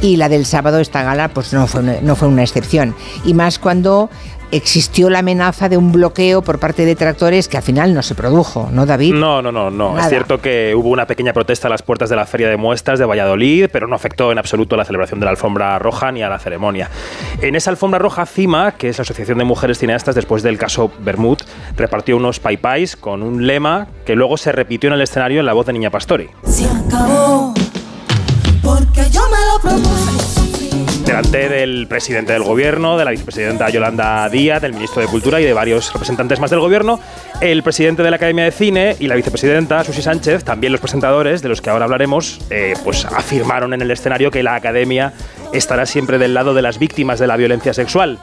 Y 0.00 0.16
la 0.16 0.30
del 0.30 0.46
sábado, 0.46 0.78
esta 0.80 1.02
gala, 1.02 1.28
pues 1.28 1.52
no 1.52 1.66
fue 1.66 1.80
una, 1.82 1.96
no 2.00 2.16
fue 2.16 2.26
una 2.28 2.42
excepción. 2.42 2.94
Y 3.26 3.34
más 3.34 3.58
cuando 3.58 4.08
existió 4.52 5.10
la 5.10 5.20
amenaza 5.20 5.68
de 5.68 5.76
un 5.76 5.92
bloqueo 5.92 6.42
por 6.42 6.58
parte 6.58 6.84
de 6.84 6.96
tractores 6.96 7.48
que 7.48 7.56
al 7.56 7.62
final 7.62 7.94
no 7.94 8.02
se 8.02 8.14
produjo, 8.14 8.68
¿no, 8.72 8.86
David? 8.86 9.14
No, 9.14 9.42
no, 9.42 9.52
no, 9.52 9.70
no. 9.70 9.90
Nada. 9.90 10.02
Es 10.02 10.08
cierto 10.08 10.40
que 10.40 10.74
hubo 10.74 10.88
una 10.88 11.06
pequeña 11.06 11.32
protesta 11.32 11.68
a 11.68 11.70
las 11.70 11.82
puertas 11.82 12.10
de 12.10 12.16
la 12.16 12.26
Feria 12.26 12.48
de 12.48 12.56
Muestras 12.56 12.98
de 12.98 13.04
Valladolid, 13.04 13.66
pero 13.72 13.86
no 13.86 13.94
afectó 13.94 14.32
en 14.32 14.38
absoluto 14.38 14.74
a 14.74 14.78
la 14.78 14.84
celebración 14.84 15.20
de 15.20 15.24
la 15.24 15.30
alfombra 15.30 15.78
roja 15.78 16.12
ni 16.12 16.22
a 16.22 16.28
la 16.28 16.38
ceremonia. 16.38 16.90
En 17.40 17.54
esa 17.54 17.70
alfombra 17.70 17.98
roja, 17.98 18.26
CIMA, 18.26 18.72
que 18.72 18.88
es 18.88 18.98
la 18.98 19.02
Asociación 19.02 19.38
de 19.38 19.44
Mujeres 19.44 19.78
Cineastas, 19.78 20.14
después 20.14 20.42
del 20.42 20.58
caso 20.58 20.90
Bermud, 21.00 21.38
repartió 21.76 22.16
unos 22.16 22.40
paipais 22.40 22.96
con 22.96 23.22
un 23.22 23.46
lema 23.46 23.88
que 24.04 24.16
luego 24.16 24.36
se 24.36 24.52
repitió 24.52 24.88
en 24.88 24.94
el 24.94 25.02
escenario 25.02 25.40
en 25.40 25.46
la 25.46 25.52
voz 25.52 25.66
de 25.66 25.72
Niña 25.72 25.90
Pastori. 25.90 26.28
Se 26.44 26.64
acabó, 26.66 27.54
delante 31.10 31.48
del 31.48 31.88
presidente 31.88 32.32
del 32.32 32.44
gobierno, 32.44 32.96
de 32.96 33.04
la 33.04 33.10
vicepresidenta 33.10 33.68
Yolanda 33.68 34.28
Díaz, 34.28 34.62
del 34.62 34.74
ministro 34.74 35.02
de 35.02 35.08
Cultura 35.08 35.40
y 35.40 35.44
de 35.44 35.52
varios 35.52 35.92
representantes 35.92 36.38
más 36.38 36.50
del 36.50 36.60
gobierno, 36.60 37.00
el 37.40 37.64
presidente 37.64 38.04
de 38.04 38.10
la 38.10 38.16
Academia 38.16 38.44
de 38.44 38.52
Cine 38.52 38.94
y 39.00 39.08
la 39.08 39.16
vicepresidenta 39.16 39.82
Susi 39.82 40.02
Sánchez, 40.02 40.44
también 40.44 40.70
los 40.70 40.80
presentadores 40.80 41.42
de 41.42 41.48
los 41.48 41.60
que 41.60 41.68
ahora 41.68 41.86
hablaremos, 41.86 42.38
eh, 42.50 42.74
pues 42.84 43.06
afirmaron 43.06 43.74
en 43.74 43.82
el 43.82 43.90
escenario 43.90 44.30
que 44.30 44.44
la 44.44 44.54
Academia 44.54 45.12
estará 45.52 45.84
siempre 45.84 46.16
del 46.18 46.32
lado 46.32 46.54
de 46.54 46.62
las 46.62 46.78
víctimas 46.78 47.18
de 47.18 47.26
la 47.26 47.36
violencia 47.36 47.74
sexual. 47.74 48.20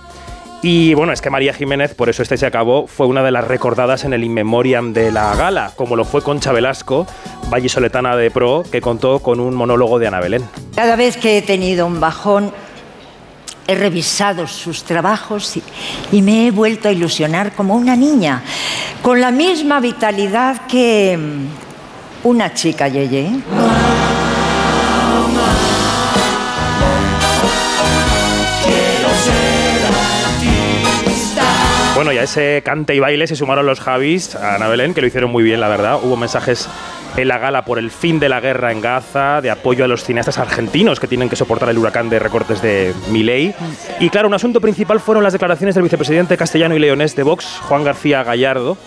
Y 0.61 0.93
bueno, 0.93 1.11
es 1.11 1.21
que 1.21 1.29
María 1.29 1.53
Jiménez, 1.53 1.93
por 1.93 2.07
eso 2.07 2.23
este 2.23 2.37
se 2.37 2.45
acabó, 2.45 2.87
fue 2.87 3.05
una 3.05 3.21
de 3.21 3.31
las 3.31 3.45
recordadas 3.45 4.05
en 4.05 4.13
el 4.13 4.23
In 4.23 4.33
Memoriam 4.33 4.93
de 4.93 5.11
la 5.11 5.35
gala, 5.35 5.71
como 5.75 5.97
lo 5.97 6.05
fue 6.05 6.21
Concha 6.21 6.53
Velasco, 6.53 7.05
vallisoletana 7.49 8.15
de 8.15 8.31
pro, 8.31 8.63
que 8.71 8.79
contó 8.79 9.19
con 9.19 9.41
un 9.41 9.53
monólogo 9.55 9.99
de 9.99 10.07
Ana 10.07 10.21
Belén. 10.21 10.43
Cada 10.73 10.95
vez 10.95 11.17
que 11.17 11.37
he 11.37 11.41
tenido 11.41 11.85
un 11.85 11.99
bajón, 11.99 12.51
he 13.67 13.75
revisado 13.75 14.47
sus 14.47 14.83
trabajos 14.83 15.59
y, 16.11 16.21
me 16.21 16.47
he 16.47 16.51
vuelto 16.51 16.87
a 16.87 16.91
ilusionar 16.91 17.53
como 17.53 17.75
una 17.75 17.95
niña, 17.95 18.41
con 19.01 19.19
la 19.21 19.31
misma 19.31 19.79
vitalidad 19.79 20.65
que 20.67 21.17
mm, 21.17 22.27
una 22.27 22.53
chica 22.53 22.87
Yeye. 22.87 23.41
Bueno, 31.95 32.11
y 32.11 32.19
a 32.19 32.23
ese 32.23 32.61
cante 32.63 32.93
y 32.93 32.99
baile 32.99 33.25
se 33.25 33.35
sumaron 33.35 33.65
los 33.65 33.79
Javis, 33.79 34.35
a 34.35 34.53
Ana 34.53 34.67
Belén, 34.67 34.93
que 34.93 35.01
lo 35.01 35.07
hicieron 35.07 35.31
muy 35.31 35.43
bien, 35.43 35.59
la 35.59 35.67
verdad. 35.67 35.99
Hubo 36.03 36.15
mensajes 36.15 36.69
en 37.17 37.27
la 37.27 37.39
gala 37.39 37.65
por 37.65 37.79
el 37.79 37.91
fin 37.91 38.19
de 38.19 38.29
la 38.29 38.39
guerra 38.39 38.71
en 38.71 38.79
Gaza, 38.79 39.41
de 39.41 39.49
apoyo 39.49 39.83
a 39.83 39.87
los 39.87 40.03
cineastas 40.03 40.37
argentinos 40.37 40.99
que 40.99 41.07
tienen 41.07 41.29
que 41.29 41.35
soportar 41.35 41.69
el 41.69 41.77
huracán 41.77 42.09
de 42.09 42.19
recortes 42.19 42.61
de 42.61 42.93
Milei. 43.09 43.55
Y 43.99 44.09
claro, 44.09 44.27
un 44.27 44.35
asunto 44.35 44.61
principal 44.61 44.99
fueron 44.99 45.23
las 45.23 45.33
declaraciones 45.33 45.75
del 45.75 45.83
vicepresidente 45.83 46.37
castellano 46.37 46.75
y 46.75 46.79
leonés 46.79 47.15
de 47.15 47.23
Vox, 47.23 47.59
Juan 47.63 47.83
García 47.83 48.23
Gallardo. 48.23 48.77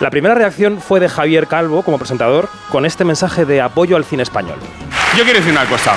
La 0.00 0.10
primera 0.10 0.34
reacción 0.34 0.80
fue 0.80 1.00
de 1.00 1.08
Javier 1.08 1.46
Calvo, 1.46 1.82
como 1.82 1.98
presentador, 1.98 2.48
con 2.70 2.84
este 2.84 3.04
mensaje 3.04 3.46
de 3.46 3.60
apoyo 3.60 3.96
al 3.96 4.04
cine 4.04 4.24
español. 4.24 4.58
Yo 5.16 5.24
quiero 5.24 5.38
decir 5.38 5.52
una 5.52 5.64
cosa. 5.64 5.94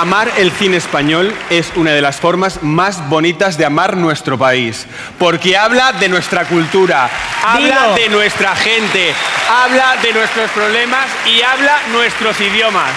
Amar 0.00 0.32
el 0.38 0.50
cine 0.50 0.78
español 0.78 1.30
es 1.50 1.70
una 1.76 1.90
de 1.90 2.00
las 2.00 2.18
formas 2.18 2.62
más 2.62 3.06
bonitas 3.10 3.58
de 3.58 3.66
amar 3.66 3.98
nuestro 3.98 4.38
país, 4.38 4.86
porque 5.18 5.58
habla 5.58 5.92
de 5.92 6.08
nuestra 6.08 6.46
cultura, 6.46 7.10
habla 7.44 7.88
Dilo. 7.88 7.94
de 7.96 8.08
nuestra 8.08 8.56
gente, 8.56 9.12
habla 9.46 9.96
de 10.02 10.14
nuestros 10.14 10.50
problemas 10.52 11.04
y 11.26 11.42
habla 11.42 11.76
nuestros 11.92 12.40
idiomas. 12.40 12.92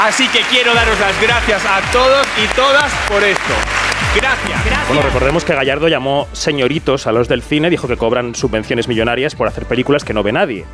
Así 0.00 0.28
que 0.28 0.42
quiero 0.42 0.72
daros 0.74 0.96
las 1.00 1.20
gracias 1.20 1.60
a 1.66 1.80
todos 1.90 2.24
y 2.40 2.46
todas 2.54 2.92
por 3.08 3.24
esto. 3.24 3.54
Gracias. 4.14 4.86
Bueno, 4.86 5.02
recordemos 5.02 5.44
que 5.44 5.56
Gallardo 5.56 5.88
llamó 5.88 6.28
señoritos 6.34 7.08
a 7.08 7.12
los 7.12 7.26
del 7.26 7.42
cine, 7.42 7.68
dijo 7.68 7.88
que 7.88 7.96
cobran 7.96 8.36
subvenciones 8.36 8.86
millonarias 8.86 9.34
por 9.34 9.48
hacer 9.48 9.66
películas 9.66 10.04
que 10.04 10.14
no 10.14 10.22
ve 10.22 10.30
nadie. 10.30 10.66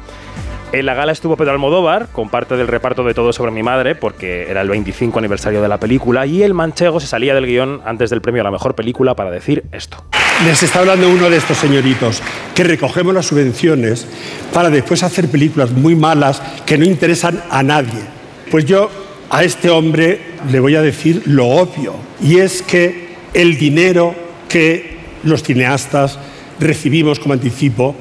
En 0.73 0.87
la 0.87 0.95
gala 0.95 1.11
estuvo 1.11 1.37
Pedro 1.37 1.51
Almodóvar, 1.51 2.07
con 2.12 2.29
parte 2.29 2.57
del 2.57 2.68
reparto 2.68 3.03
de 3.03 3.12
Todo 3.12 3.33
sobre 3.33 3.51
mi 3.51 3.61
madre, 3.61 3.97
porque 3.97 4.49
era 4.49 4.61
el 4.61 4.68
25 4.68 5.18
aniversario 5.18 5.61
de 5.61 5.66
la 5.66 5.81
película, 5.81 6.27
y 6.27 6.45
el 6.45 6.55
manchego 6.55 7.01
se 7.01 7.09
salía 7.09 7.35
del 7.35 7.47
guion 7.47 7.81
antes 7.85 8.09
del 8.09 8.21
premio 8.21 8.43
a 8.43 8.45
la 8.45 8.53
mejor 8.53 8.77
película 8.77 9.16
para 9.16 9.33
decir 9.33 9.64
esto. 9.73 10.05
Les 10.47 10.62
está 10.62 10.79
hablando 10.79 11.11
uno 11.11 11.29
de 11.29 11.39
estos 11.39 11.57
señoritos 11.57 12.23
que 12.55 12.62
recogemos 12.62 13.12
las 13.12 13.27
subvenciones 13.27 14.07
para 14.53 14.71
después 14.71 15.03
hacer 15.03 15.29
películas 15.29 15.73
muy 15.73 15.97
malas 15.97 16.41
que 16.64 16.79
no 16.79 16.85
interesan 16.85 17.43
a 17.51 17.64
nadie. 17.64 18.03
Pues 18.49 18.64
yo 18.64 18.91
a 19.29 19.43
este 19.43 19.71
hombre 19.71 20.21
le 20.53 20.61
voy 20.61 20.77
a 20.77 20.83
decir 20.83 21.23
lo 21.27 21.49
obvio, 21.49 21.97
y 22.23 22.39
es 22.39 22.62
que 22.62 23.16
el 23.35 23.59
dinero 23.59 24.14
que 24.49 24.99
los 25.25 25.43
cineastas 25.43 26.16
recibimos 26.61 27.18
como 27.18 27.35
anticipo 27.35 27.97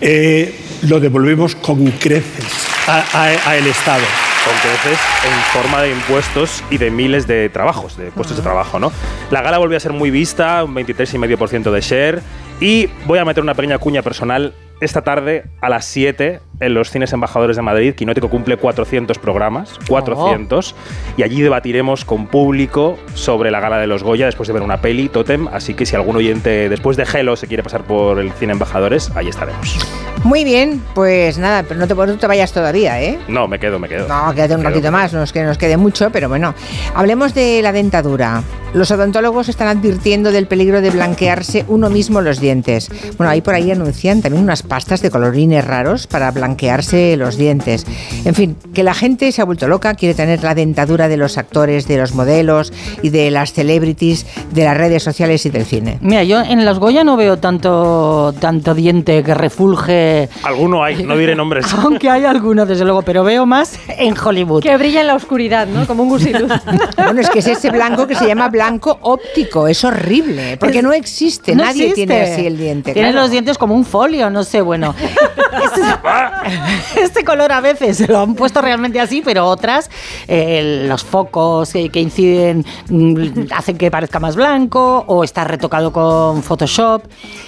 eh, 0.00 0.61
lo 0.82 1.00
devolvemos 1.00 1.54
con 1.54 1.84
creces 1.92 2.66
a- 2.88 3.04
a- 3.12 3.50
a 3.50 3.56
el 3.56 3.66
Estado. 3.66 4.02
con 4.44 4.54
creces 4.58 4.98
en 5.24 5.40
forma 5.62 5.82
de 5.82 5.92
impuestos 5.92 6.64
y 6.68 6.76
de 6.76 6.90
miles 6.90 7.28
de 7.28 7.48
trabajos, 7.48 7.96
de 7.96 8.10
puestos 8.10 8.36
de 8.36 8.42
trabajo, 8.42 8.80
¿no? 8.80 8.90
La 9.30 9.40
gala 9.40 9.56
volvió 9.58 9.76
a 9.76 9.80
ser 9.80 9.92
muy 9.92 10.10
vista, 10.10 10.64
un 10.64 10.74
23,5% 10.74 11.70
de 11.70 11.80
share. 11.80 12.22
Y 12.60 12.88
voy 13.06 13.20
a 13.20 13.24
meter 13.24 13.40
una 13.44 13.54
pequeña 13.54 13.78
cuña 13.78 14.02
personal. 14.02 14.52
Esta 14.80 15.02
tarde, 15.02 15.44
a 15.60 15.68
las 15.68 15.84
7, 15.84 16.40
en 16.62 16.74
los 16.74 16.90
Cines 16.90 17.12
Embajadores 17.12 17.56
de 17.56 17.62
Madrid, 17.62 17.94
Quinótico 17.94 18.30
cumple 18.30 18.56
400 18.56 19.18
programas, 19.18 19.78
400, 19.88 20.74
y 21.16 21.22
allí 21.22 21.42
debatiremos 21.42 22.04
con 22.04 22.26
público 22.26 22.98
sobre 23.14 23.50
la 23.50 23.60
gala 23.60 23.78
de 23.78 23.86
los 23.86 24.02
Goya 24.02 24.26
después 24.26 24.46
de 24.46 24.52
ver 24.54 24.62
una 24.62 24.80
peli, 24.80 25.08
Totem, 25.08 25.48
así 25.48 25.74
que 25.74 25.84
si 25.86 25.96
algún 25.96 26.16
oyente 26.16 26.68
después 26.68 26.96
de 26.96 27.04
Hello 27.04 27.36
se 27.36 27.46
quiere 27.46 27.62
pasar 27.62 27.82
por 27.84 28.18
el 28.18 28.32
Cine 28.32 28.52
Embajadores, 28.52 29.10
ahí 29.14 29.28
estaremos. 29.28 29.76
Muy 30.24 30.44
bien, 30.44 30.80
pues 30.94 31.36
nada, 31.38 31.64
pero 31.64 31.80
no 31.80 31.88
te, 31.88 31.94
no 31.94 32.16
te 32.16 32.26
vayas 32.28 32.52
todavía, 32.52 33.02
¿eh? 33.02 33.18
No, 33.26 33.48
me 33.48 33.58
quedo, 33.58 33.78
me 33.80 33.88
quedo. 33.88 34.06
No, 34.06 34.32
quédate 34.32 34.54
un 34.54 34.60
Me 34.60 34.66
quedo. 34.68 34.74
ratito 34.76 34.92
más, 34.92 35.12
no 35.12 35.22
es 35.24 35.32
que 35.32 35.42
nos 35.42 35.58
quede 35.58 35.76
mucho, 35.76 36.10
pero 36.10 36.28
bueno. 36.28 36.54
Hablemos 36.94 37.34
de 37.34 37.60
la 37.60 37.72
dentadura. 37.72 38.42
Los 38.72 38.90
odontólogos 38.90 39.48
están 39.48 39.68
advirtiendo 39.68 40.30
del 40.32 40.46
peligro 40.46 40.80
de 40.80 40.90
blanquearse 40.90 41.64
uno 41.68 41.90
mismo 41.90 42.20
los 42.20 42.40
dientes. 42.40 42.88
Bueno, 43.18 43.30
ahí 43.30 43.40
por 43.42 43.54
ahí 43.54 43.70
anuncian 43.70 44.22
también 44.22 44.44
unas 44.44 44.62
pastas 44.62 45.02
de 45.02 45.10
colorines 45.10 45.64
raros 45.66 46.06
para 46.06 46.30
blanquearse 46.52 47.16
los 47.16 47.36
dientes. 47.36 47.86
En 48.24 48.34
fin, 48.34 48.56
que 48.74 48.82
la 48.82 48.92
gente 48.94 49.32
se 49.32 49.40
ha 49.40 49.44
vuelto 49.44 49.66
loca, 49.68 49.94
quiere 49.94 50.14
tener 50.14 50.42
la 50.42 50.54
dentadura 50.54 51.08
de 51.08 51.16
los 51.16 51.38
actores, 51.38 51.88
de 51.88 51.96
los 51.96 52.14
modelos 52.14 52.72
y 53.02 53.08
de 53.08 53.30
las 53.30 53.52
celebrities 53.54 54.26
de 54.52 54.64
las 54.64 54.76
redes 54.76 55.02
sociales 55.02 55.46
y 55.46 55.50
del 55.50 55.64
cine. 55.64 55.98
Mira, 56.02 56.22
yo 56.24 56.40
en 56.40 56.64
los 56.64 56.78
Goya 56.78 57.04
no 57.04 57.16
veo 57.16 57.38
tanto, 57.38 58.34
tanto 58.38 58.74
diente 58.74 59.22
que 59.22 59.34
refulge. 59.34 60.28
Alguno 60.42 60.84
hay, 60.84 61.02
no 61.04 61.16
diré 61.16 61.34
nombres. 61.34 61.66
Aunque 61.78 62.10
hay 62.10 62.24
alguno, 62.24 62.66
desde 62.66 62.84
luego, 62.84 63.02
pero 63.02 63.24
veo 63.24 63.46
más 63.46 63.78
en 63.88 64.14
Hollywood. 64.18 64.62
Que 64.62 64.76
brilla 64.76 65.00
en 65.00 65.06
la 65.06 65.14
oscuridad, 65.14 65.66
¿no? 65.66 65.86
Como 65.86 66.02
un 66.02 66.10
gusiluz. 66.10 66.52
Bueno, 66.96 67.20
es 67.20 67.30
que 67.30 67.40
es 67.40 67.46
ese 67.46 67.70
blanco 67.70 68.06
que 68.06 68.14
se 68.14 68.26
llama 68.26 68.48
blanco 68.48 68.98
óptico, 69.02 69.66
es 69.66 69.82
horrible, 69.84 70.56
porque 70.58 70.78
Es- 70.78 70.84
no 70.84 70.92
existe, 70.92 71.54
no 71.54 71.64
nadie 71.64 71.88
existe. 71.88 72.06
tiene 72.06 72.22
así 72.32 72.46
el 72.46 72.56
diente. 72.56 72.92
Tiene 72.92 73.10
claro. 73.10 73.22
los 73.22 73.30
dientes 73.30 73.58
como 73.58 73.74
un 73.74 73.84
folio, 73.84 74.30
no 74.30 74.44
sé, 74.44 74.60
bueno. 74.60 74.94
Este, 77.02 77.24
color 77.24 77.52
a 77.52 77.60
veces 77.60 78.08
lo 78.08 78.20
han 78.20 78.34
puesto 78.34 78.60
realmente 78.60 79.00
así, 79.00 79.22
pero 79.24 79.46
otras, 79.46 79.90
eh, 80.28 80.86
los 80.88 81.04
focos 81.04 81.74
eh, 81.74 81.88
que 81.90 82.00
inciden 82.00 82.64
mm, 82.88 83.52
hacen 83.52 83.76
que 83.76 83.90
parezca 83.90 84.20
más 84.20 84.36
blanco 84.36 85.04
o 85.06 85.24
está 85.24 85.44
retocado 85.44 85.92
con 85.92 86.42
Photoshop. 86.42 87.04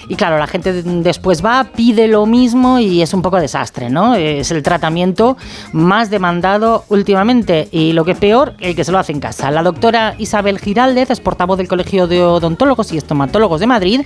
Y 0.09 0.15
claro, 0.15 0.37
la 0.37 0.47
gente 0.47 0.83
después 0.83 1.43
va, 1.43 1.65
pide 1.75 2.07
lo 2.07 2.25
mismo 2.25 2.79
y 2.79 3.01
es 3.01 3.13
un 3.13 3.21
poco 3.21 3.39
desastre, 3.39 3.89
¿no? 3.89 4.15
Es 4.15 4.51
el 4.51 4.63
tratamiento 4.63 5.37
más 5.71 6.09
demandado 6.09 6.85
últimamente 6.89 7.67
y 7.71 7.93
lo 7.93 8.05
que 8.05 8.11
es 8.11 8.17
peor, 8.17 8.53
el 8.59 8.75
que 8.75 8.83
se 8.83 8.91
lo 8.91 8.99
hace 8.99 9.11
en 9.11 9.19
casa. 9.19 9.51
La 9.51 9.63
doctora 9.63 10.15
Isabel 10.17 10.59
Giraldez 10.59 11.11
es 11.11 11.19
portavoz 11.19 11.57
del 11.57 11.67
Colegio 11.67 12.07
de 12.07 12.23
Odontólogos 12.23 12.91
y 12.91 12.97
Estomatólogos 12.97 13.59
de 13.59 13.67
Madrid 13.67 14.01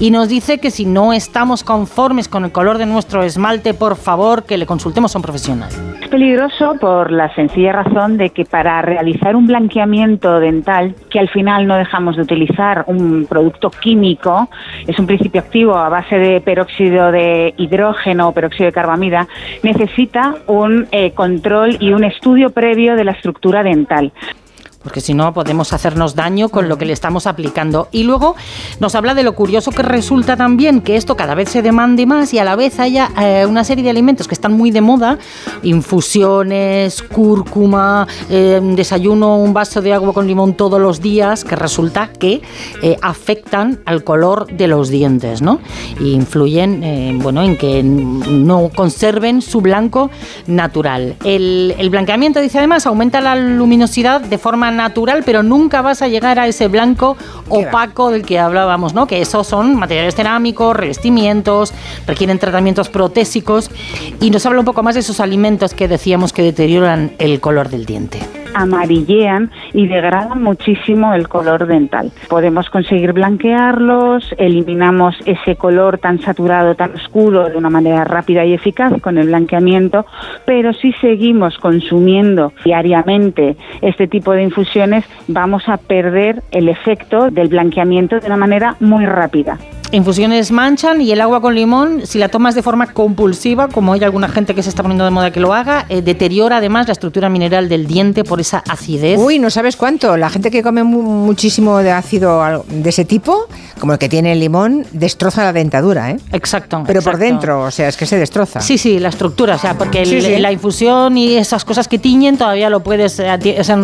y 0.00 0.12
nos 0.12 0.28
dice 0.28 0.58
que 0.58 0.70
si 0.70 0.84
no 0.84 1.12
estamos 1.12 1.64
conformes 1.64 2.28
con 2.28 2.44
el 2.44 2.52
color 2.52 2.78
de 2.78 2.86
nuestro 2.86 3.24
esmalte, 3.24 3.74
por 3.74 3.96
favor, 3.96 4.07
que 4.46 4.56
le 4.56 4.64
consultemos 4.64 5.14
a 5.14 5.18
un 5.18 5.22
profesional. 5.22 5.68
Es 6.00 6.08
peligroso 6.08 6.76
por 6.80 7.12
la 7.12 7.34
sencilla 7.34 7.72
razón 7.72 8.16
de 8.16 8.30
que 8.30 8.46
para 8.46 8.80
realizar 8.80 9.36
un 9.36 9.46
blanqueamiento 9.46 10.40
dental, 10.40 10.94
que 11.10 11.18
al 11.18 11.28
final 11.28 11.66
no 11.66 11.76
dejamos 11.76 12.16
de 12.16 12.22
utilizar 12.22 12.84
un 12.86 13.26
producto 13.28 13.68
químico, 13.70 14.48
es 14.86 14.98
un 14.98 15.06
principio 15.06 15.42
activo 15.42 15.76
a 15.76 15.90
base 15.90 16.16
de 16.16 16.40
peróxido 16.40 17.12
de 17.12 17.52
hidrógeno 17.58 18.28
o 18.28 18.32
peróxido 18.32 18.64
de 18.64 18.72
carbamida, 18.72 19.28
necesita 19.62 20.36
un 20.46 20.86
eh, 20.90 21.10
control 21.10 21.76
y 21.78 21.92
un 21.92 22.02
estudio 22.02 22.48
previo 22.48 22.96
de 22.96 23.04
la 23.04 23.12
estructura 23.12 23.62
dental. 23.62 24.10
Porque 24.82 25.00
si 25.00 25.14
no 25.14 25.32
podemos 25.34 25.72
hacernos 25.72 26.14
daño 26.14 26.48
con 26.48 26.68
lo 26.68 26.78
que 26.78 26.84
le 26.84 26.92
estamos 26.92 27.26
aplicando. 27.26 27.88
Y 27.90 28.04
luego 28.04 28.36
nos 28.80 28.94
habla 28.94 29.14
de 29.14 29.22
lo 29.22 29.34
curioso 29.34 29.70
que 29.70 29.82
resulta 29.82 30.36
también 30.36 30.80
que 30.80 30.96
esto 30.96 31.16
cada 31.16 31.34
vez 31.34 31.48
se 31.48 31.62
demande 31.62 32.06
más 32.06 32.32
y 32.32 32.38
a 32.38 32.44
la 32.44 32.56
vez 32.56 32.78
haya 32.78 33.10
eh, 33.20 33.44
una 33.46 33.64
serie 33.64 33.82
de 33.82 33.90
alimentos 33.90 34.28
que 34.28 34.34
están 34.34 34.52
muy 34.52 34.70
de 34.70 34.80
moda, 34.80 35.18
infusiones, 35.62 37.02
cúrcuma, 37.02 38.06
eh, 38.30 38.60
desayuno 38.62 39.38
un 39.38 39.52
vaso 39.52 39.82
de 39.82 39.92
agua 39.92 40.12
con 40.12 40.26
limón 40.26 40.54
todos 40.54 40.80
los 40.80 41.00
días, 41.00 41.44
que 41.44 41.56
resulta 41.56 42.10
que 42.12 42.42
eh, 42.82 42.96
afectan 43.02 43.80
al 43.84 44.04
color 44.04 44.46
de 44.46 44.68
los 44.68 44.88
dientes, 44.90 45.42
¿no? 45.42 45.60
Y 46.00 46.12
influyen, 46.12 47.18
bueno, 47.20 47.42
en 47.42 47.56
que 47.56 47.82
no 47.82 48.70
conserven 48.74 49.42
su 49.42 49.60
blanco 49.60 50.10
natural. 50.46 51.16
El 51.24 51.88
blanqueamiento, 51.90 52.40
dice 52.40 52.58
además, 52.58 52.86
aumenta 52.86 53.20
la 53.20 53.34
luminosidad 53.36 54.20
de 54.20 54.38
forma 54.38 54.67
natural, 54.70 55.22
pero 55.24 55.42
nunca 55.42 55.82
vas 55.82 56.02
a 56.02 56.08
llegar 56.08 56.38
a 56.38 56.46
ese 56.46 56.68
blanco 56.68 57.16
opaco 57.48 58.10
del 58.10 58.22
que 58.24 58.38
hablábamos, 58.38 58.94
¿no? 58.94 59.06
Que 59.06 59.20
esos 59.20 59.46
son 59.46 59.76
materiales 59.76 60.14
cerámicos, 60.14 60.76
revestimientos, 60.76 61.72
requieren 62.06 62.38
tratamientos 62.38 62.88
protésicos 62.88 63.70
y 64.20 64.30
nos 64.30 64.44
habla 64.46 64.60
un 64.60 64.66
poco 64.66 64.82
más 64.82 64.94
de 64.94 65.00
esos 65.00 65.20
alimentos 65.20 65.74
que 65.74 65.88
decíamos 65.88 66.32
que 66.32 66.42
deterioran 66.42 67.12
el 67.18 67.40
color 67.40 67.68
del 67.68 67.86
diente. 67.86 68.20
Amarillean 68.54 69.50
y 69.72 69.86
degradan 69.86 70.42
muchísimo 70.42 71.14
el 71.14 71.28
color 71.28 71.66
dental. 71.66 72.12
Podemos 72.28 72.70
conseguir 72.70 73.12
blanquearlos, 73.12 74.34
eliminamos 74.38 75.16
ese 75.24 75.56
color 75.56 75.98
tan 75.98 76.20
saturado, 76.20 76.74
tan 76.74 76.94
oscuro 76.94 77.48
de 77.48 77.56
una 77.56 77.70
manera 77.70 78.04
rápida 78.04 78.44
y 78.44 78.54
eficaz 78.54 78.92
con 79.00 79.18
el 79.18 79.26
blanqueamiento, 79.28 80.06
pero 80.44 80.72
si 80.72 80.92
seguimos 80.94 81.58
consumiendo 81.58 82.52
diariamente 82.64 83.56
este 83.80 84.06
tipo 84.06 84.32
de 84.32 84.42
infusiones, 84.42 85.04
vamos 85.26 85.68
a 85.68 85.76
perder 85.76 86.42
el 86.50 86.68
efecto 86.68 87.30
del 87.30 87.48
blanqueamiento 87.48 88.20
de 88.20 88.26
una 88.26 88.36
manera 88.36 88.76
muy 88.80 89.06
rápida. 89.06 89.58
Infusiones 89.90 90.50
manchan 90.50 91.00
y 91.00 91.10
el 91.12 91.20
agua 91.22 91.40
con 91.40 91.54
limón, 91.54 92.02
si 92.04 92.18
la 92.18 92.28
tomas 92.28 92.54
de 92.54 92.62
forma 92.62 92.92
compulsiva, 92.92 93.68
como 93.68 93.94
hay 93.94 94.04
alguna 94.04 94.28
gente 94.28 94.54
que 94.54 94.62
se 94.62 94.68
está 94.68 94.82
poniendo 94.82 95.04
de 95.06 95.10
moda 95.10 95.30
que 95.30 95.40
lo 95.40 95.54
haga, 95.54 95.86
eh, 95.88 96.02
deteriora 96.02 96.58
además 96.58 96.86
la 96.88 96.92
estructura 96.92 97.30
mineral 97.30 97.70
del 97.70 97.86
diente 97.86 98.22
por 98.22 98.38
esa 98.38 98.62
acidez. 98.68 99.18
Uy, 99.18 99.38
no 99.38 99.48
sabes 99.48 99.76
cuánto. 99.76 100.18
La 100.18 100.28
gente 100.28 100.50
que 100.50 100.62
come 100.62 100.82
mu- 100.82 101.02
muchísimo 101.02 101.78
de 101.78 101.90
ácido 101.90 102.64
de 102.68 102.90
ese 102.90 103.06
tipo, 103.06 103.46
como 103.80 103.94
el 103.94 103.98
que 103.98 104.10
tiene 104.10 104.32
el 104.32 104.40
limón, 104.40 104.84
destroza 104.92 105.42
la 105.44 105.54
dentadura, 105.54 106.10
¿eh? 106.10 106.18
Exacto. 106.32 106.82
Pero 106.86 107.00
por 107.00 107.16
dentro, 107.16 107.62
o 107.62 107.70
sea, 107.70 107.88
es 107.88 107.96
que 107.96 108.04
se 108.04 108.18
destroza. 108.18 108.60
Sí, 108.60 108.76
sí, 108.76 108.98
la 108.98 109.08
estructura, 109.08 109.54
o 109.54 109.58
sea, 109.58 109.72
porque 109.78 110.02
el- 110.02 110.08
Sí, 110.08 110.20
sí. 110.20 110.36
la 110.38 110.52
infusión 110.52 111.16
y 111.16 111.36
esas 111.36 111.64
cosas 111.64 111.88
que 111.88 111.98
tiñen 111.98 112.36
todavía 112.36 112.68
lo 112.68 112.80
puedes, 112.80 113.18
eh, 113.20 113.30
o 113.58 113.64
sea, 113.64 113.78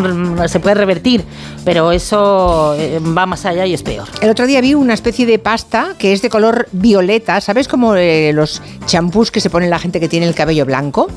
se 0.48 0.61
puede 0.61 0.74
revertir, 0.74 1.24
pero 1.64 1.92
eso 1.92 2.74
eh, 2.78 3.00
va 3.16 3.24
más 3.24 3.46
allá 3.46 3.64
y 3.64 3.72
es 3.72 3.82
peor. 3.82 4.07
El 4.20 4.28
otro 4.28 4.46
día 4.46 4.61
vi 4.61 4.74
una 4.74 4.92
especie 4.92 5.24
de 5.24 5.38
pasta 5.38 5.92
que 5.99 6.12
es 6.12 6.22
de 6.22 6.28
color 6.28 6.68
violeta, 6.72 7.40
¿sabes? 7.40 7.68
Como 7.68 7.95
eh, 7.97 8.32
los 8.34 8.61
champús 8.86 9.30
que 9.30 9.40
se 9.40 9.51
ponen 9.51 9.70
la 9.70 9.78
gente 9.78 10.01
que 10.01 10.09
tiene 10.09 10.26
el 10.26 10.34
cabello 10.34 10.64
blanco, 10.66 11.09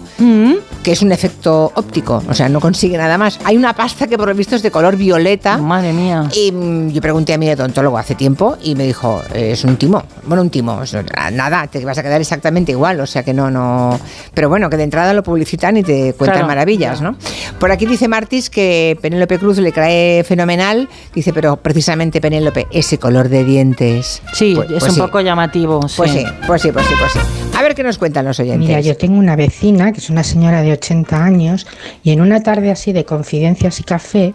que 0.84 0.92
es 0.92 1.02
un 1.02 1.12
efecto 1.12 1.72
óptico, 1.76 2.24
o 2.30 2.34
sea, 2.34 2.48
no 2.50 2.60
consigue 2.60 2.98
nada 2.98 3.18
más. 3.18 3.40
Hay 3.44 3.58
una 3.58 3.74
pasta 3.74 4.08
que 4.08 4.18
por 4.18 4.28
lo 4.30 4.36
visto 4.36 4.56
es 4.56 4.62
de 4.64 4.72
color 4.72 4.96
violeta. 4.96 5.58
Madre 5.58 5.94
mía. 5.94 6.30
Y 6.34 6.52
mm, 6.52 6.90
yo 6.92 7.02
pregunté 7.02 7.34
a 7.34 7.38
mi 7.38 7.50
odontólogo 7.50 7.98
hace 7.98 8.16
tiempo 8.16 8.58
y 8.64 8.76
me 8.76 8.86
dijo, 8.86 9.22
eh, 9.34 9.52
es 9.52 9.64
un 9.64 9.76
timo. 9.78 10.04
Bueno, 10.26 10.42
un 10.42 10.50
timo, 10.50 10.82
es- 10.84 10.96
nada, 11.34 11.68
te 11.68 11.84
vas 11.84 11.98
a 11.98 12.04
quedar 12.04 12.22
exactamente 12.22 12.72
igual, 12.72 13.00
o 13.00 13.06
sea 13.08 13.24
que 13.24 13.34
no, 13.34 13.52
no... 13.52 14.00
Pero 14.34 14.50
bueno, 14.50 14.70
que 14.70 14.78
de 14.78 14.84
entrada 14.84 15.14
lo 15.14 15.24
publicitan 15.24 15.78
y 15.78 15.84
te 15.84 16.14
cuentan 16.14 16.38
Claro, 16.38 16.48
maravillas, 16.48 17.02
¿no? 17.02 17.16
Por 17.60 17.72
aquí 17.72 17.86
dice 17.86 18.08
Martis 18.08 18.50
que 18.50 18.98
Penélope 19.02 19.40
Cruz 19.40 19.58
le 19.58 19.72
cae 19.72 20.24
fenomenal, 20.24 20.88
dice, 21.14 21.34
pero 21.34 21.58
precisamente 21.58 22.22
Penélope, 22.22 22.68
ese 22.72 22.98
color 22.98 23.30
de 23.30 23.44
dientes. 23.44 24.22
Sí, 24.34 24.54
Pues- 24.56 24.67
es 24.76 24.80
pues 24.80 24.90
un 24.90 24.96
sí. 24.96 25.02
poco 25.02 25.22
llamativo. 25.22 25.80
Pues 25.96 26.12
sí. 26.12 26.20
sí, 26.20 26.26
pues 26.46 26.62
sí, 26.62 26.72
pues 26.72 26.86
sí, 26.86 26.94
pues 27.00 27.12
sí. 27.14 27.20
A 27.58 27.62
ver 27.62 27.76
qué 27.76 27.84
nos 27.84 27.98
cuentan 27.98 28.26
los 28.26 28.40
oyentes. 28.40 28.68
Mira, 28.68 28.82
yo 28.82 28.96
tengo 28.96 29.18
una 29.18 29.36
vecina 29.36 29.92
que 29.92 30.00
es 30.00 30.10
una 30.10 30.24
señora 30.24 30.62
de 30.62 30.74
80 30.74 31.24
años 31.24 31.68
y 32.04 32.12
en 32.12 32.22
una 32.22 32.42
tarde 32.44 32.72
así 32.72 32.94
de 32.94 33.06
confidencias 33.06 33.80
y 33.80 33.84
café 33.84 34.34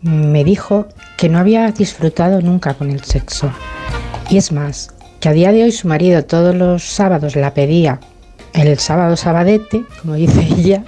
me 0.00 0.44
dijo 0.44 0.86
que 1.16 1.28
no 1.28 1.38
había 1.38 1.70
disfrutado 1.72 2.40
nunca 2.40 2.74
con 2.74 2.90
el 2.90 3.02
sexo. 3.02 3.50
Y 4.30 4.36
es 4.38 4.52
más, 4.52 4.90
que 5.20 5.28
a 5.28 5.32
día 5.32 5.52
de 5.52 5.64
hoy 5.64 5.72
su 5.72 5.88
marido 5.88 6.24
todos 6.24 6.54
los 6.54 6.82
sábados 6.84 7.36
la 7.36 7.54
pedía 7.54 8.00
el 8.52 8.78
sábado 8.78 9.16
sabadete, 9.16 9.84
como 10.00 10.14
dice 10.14 10.40
ella, 10.58 10.84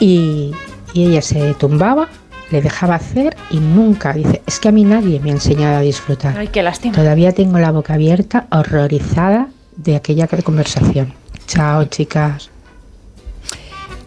y, 0.00 0.52
y 0.94 1.06
ella 1.06 1.22
se 1.22 1.54
tumbaba, 1.54 2.08
le 2.50 2.60
dejaba 2.62 2.96
hacer 2.96 3.36
y 3.50 3.58
nunca, 3.58 4.12
dice, 4.12 4.42
es 4.46 4.58
que 4.60 4.68
a 4.68 4.72
mí 4.72 4.84
nadie 4.84 5.20
me 5.20 5.30
ha 5.30 5.34
enseñado 5.34 5.78
a 5.78 5.80
disfrutar. 5.80 6.36
Ay, 6.36 6.48
qué 6.48 6.62
lástima. 6.62 6.94
Todavía 6.94 7.32
tengo 7.32 7.58
la 7.58 7.70
boca 7.70 7.94
abierta, 7.94 8.46
horrorizada 8.50 9.48
de 9.76 9.96
aquella 9.96 10.26
conversación. 10.42 11.14
Chao, 11.46 11.84
chicas. 11.84 12.50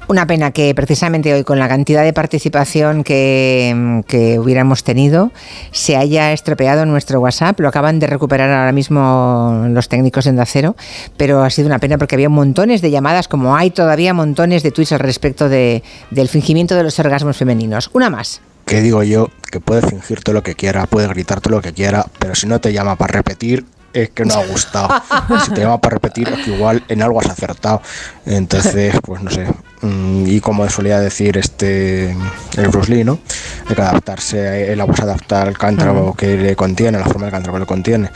Una 0.10 0.28
pena 0.28 0.52
que 0.52 0.76
precisamente 0.76 1.34
hoy 1.34 1.44
con 1.44 1.58
la 1.60 1.68
cantidad 1.70 2.04
de 2.04 2.12
participación 2.14 3.04
que, 3.04 4.04
que 4.08 4.38
hubiéramos 4.38 4.84
tenido 4.84 5.32
se 5.72 5.96
haya 5.96 6.34
estropeado 6.34 6.86
nuestro 6.86 7.20
WhatsApp. 7.22 7.60
Lo 7.62 7.70
acaban 7.70 8.00
de 8.00 8.08
recuperar 8.08 8.50
ahora 8.52 8.74
mismo 8.74 9.66
los 9.70 9.88
técnicos 9.88 10.28
en 10.28 10.40
Acero, 10.40 10.76
pero 11.18 11.42
ha 11.42 11.50
sido 11.50 11.68
una 11.68 11.80
pena 11.80 11.98
porque 11.98 12.16
había 12.16 12.30
montones 12.30 12.82
de 12.82 12.92
llamadas, 12.92 13.28
como 13.30 13.56
hay 13.56 13.72
todavía 13.72 14.14
montones 14.14 14.62
de 14.62 14.72
tweets 14.72 14.92
al 14.92 15.00
respecto 15.00 15.48
de- 15.50 15.84
del 16.12 16.28
fingimiento 16.28 16.76
de 16.76 16.84
los 16.84 17.00
orgasmos 17.00 17.38
femeninos. 17.38 17.90
Una 17.94 18.10
más. 18.10 18.42
que 18.66 18.82
digo 18.82 19.04
yo 19.04 19.30
que 19.52 19.60
puede 19.60 19.82
fingir 19.82 20.22
todo 20.22 20.34
lo 20.34 20.44
que 20.44 20.56
quiera, 20.56 20.86
puede 20.86 21.08
gritar 21.08 21.42
todo 21.42 21.56
lo 21.56 21.62
que 21.62 21.74
quiera, 21.74 22.06
pero 22.20 22.34
si 22.36 22.46
no 22.48 22.60
te 22.62 22.72
llama 22.72 22.96
para 22.98 23.14
repetir, 23.14 23.66
es 23.94 24.10
que 24.10 24.26
no 24.26 24.34
ha 24.36 24.46
gustado. 24.46 24.90
Si 25.46 25.52
te 25.54 25.62
llama 25.62 25.80
para 25.80 25.96
repetir, 25.96 26.28
es 26.30 26.46
que 26.46 26.52
igual 26.56 26.84
en 26.88 27.02
algo 27.02 27.20
has 27.20 27.30
acertado. 27.30 27.82
Entonces, 28.26 28.96
pues 29.04 29.22
no 29.22 29.30
sé. 29.32 29.48
Mm, 29.84 30.28
Y 30.28 30.40
como 30.40 30.68
solía 30.70 31.00
decir 31.00 31.38
este 31.38 32.16
el 32.58 32.68
Bruce 32.70 32.90
Lee, 32.92 33.04
¿no? 33.04 33.20
Hay 33.68 33.76
que 33.76 33.82
adaptarse, 33.82 34.72
el 34.72 34.80
agua 34.82 34.96
se 34.96 35.04
adapta 35.04 35.42
al 35.42 35.58
cántaro 35.58 36.14
que 36.18 36.38
le 36.38 36.56
contiene, 36.56 36.98
la 36.98 37.06
forma 37.06 37.24
del 37.24 37.32
cántaro 37.32 37.54
que 37.54 37.60
le 37.60 37.66
contiene. 37.66 38.10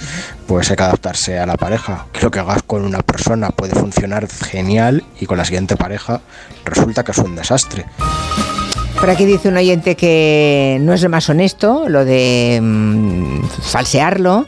Pues 0.48 0.70
hay 0.70 0.78
que 0.78 0.84
adaptarse 0.84 1.38
a 1.38 1.46
la 1.46 1.58
pareja. 1.58 2.06
Que 2.14 2.22
lo 2.22 2.32
que 2.32 2.40
hagas 2.40 2.64
con 2.64 2.84
una 2.86 3.02
persona 3.02 3.50
puede 3.50 3.76
funcionar 3.76 4.28
genial 4.28 5.04
y 5.20 5.26
con 5.26 5.38
la 5.38 5.46
siguiente 5.46 5.76
pareja 5.76 6.22
resulta 6.66 7.04
que 7.04 7.12
es 7.12 7.18
un 7.18 7.36
desastre. 7.36 7.86
Por 9.00 9.10
aquí 9.10 9.26
dice 9.26 9.50
un 9.50 9.58
oyente 9.58 9.96
que 9.96 10.78
no 10.82 10.94
es 10.94 11.04
lo 11.04 11.10
más 11.10 11.30
honesto, 11.30 11.88
lo 11.88 12.04
de 12.04 12.60
mm, 12.62 13.44
falsearlo. 13.62 14.48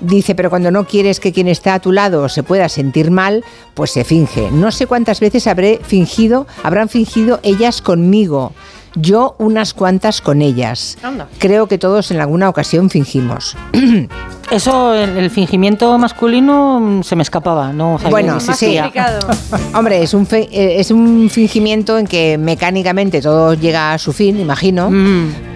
Dice, 0.00 0.34
pero 0.34 0.50
cuando 0.50 0.70
no 0.70 0.84
quieres 0.86 1.20
que 1.20 1.32
quien 1.32 1.48
está 1.48 1.74
a 1.74 1.80
tu 1.80 1.90
lado 1.92 2.28
se 2.28 2.42
pueda 2.42 2.68
sentir 2.68 3.10
mal, 3.10 3.44
pues 3.74 3.90
se 3.92 4.04
finge. 4.04 4.50
No 4.50 4.70
sé 4.70 4.86
cuántas 4.86 5.20
veces 5.20 5.46
habré 5.46 5.80
fingido, 5.82 6.46
habrán 6.62 6.88
fingido 6.88 7.40
ellas 7.42 7.80
conmigo. 7.80 8.52
Yo 8.98 9.36
unas 9.38 9.74
cuantas 9.74 10.22
con 10.22 10.40
ellas. 10.40 10.96
Anda. 11.02 11.28
Creo 11.38 11.66
que 11.66 11.76
todos 11.76 12.10
en 12.10 12.20
alguna 12.20 12.48
ocasión 12.48 12.88
fingimos. 12.88 13.54
Eso, 14.50 14.94
el, 14.94 15.18
el 15.18 15.30
fingimiento 15.30 15.98
masculino 15.98 16.78
mm, 16.80 17.02
se 17.02 17.16
me 17.16 17.22
escapaba, 17.22 17.72
no 17.72 17.98
sabía 17.98 18.10
Bueno, 18.10 18.40
sí, 18.40 18.50
existía. 18.50 18.92
Hombre, 19.74 20.02
es 20.02 20.14
un, 20.14 20.24
fe- 20.26 20.48
eh, 20.52 20.78
es 20.80 20.90
un 20.92 21.28
fingimiento 21.30 21.98
en 21.98 22.06
que 22.06 22.38
mecánicamente 22.38 23.20
todo 23.20 23.54
llega 23.54 23.92
a 23.92 23.98
su 23.98 24.12
fin, 24.12 24.38
imagino, 24.40 24.88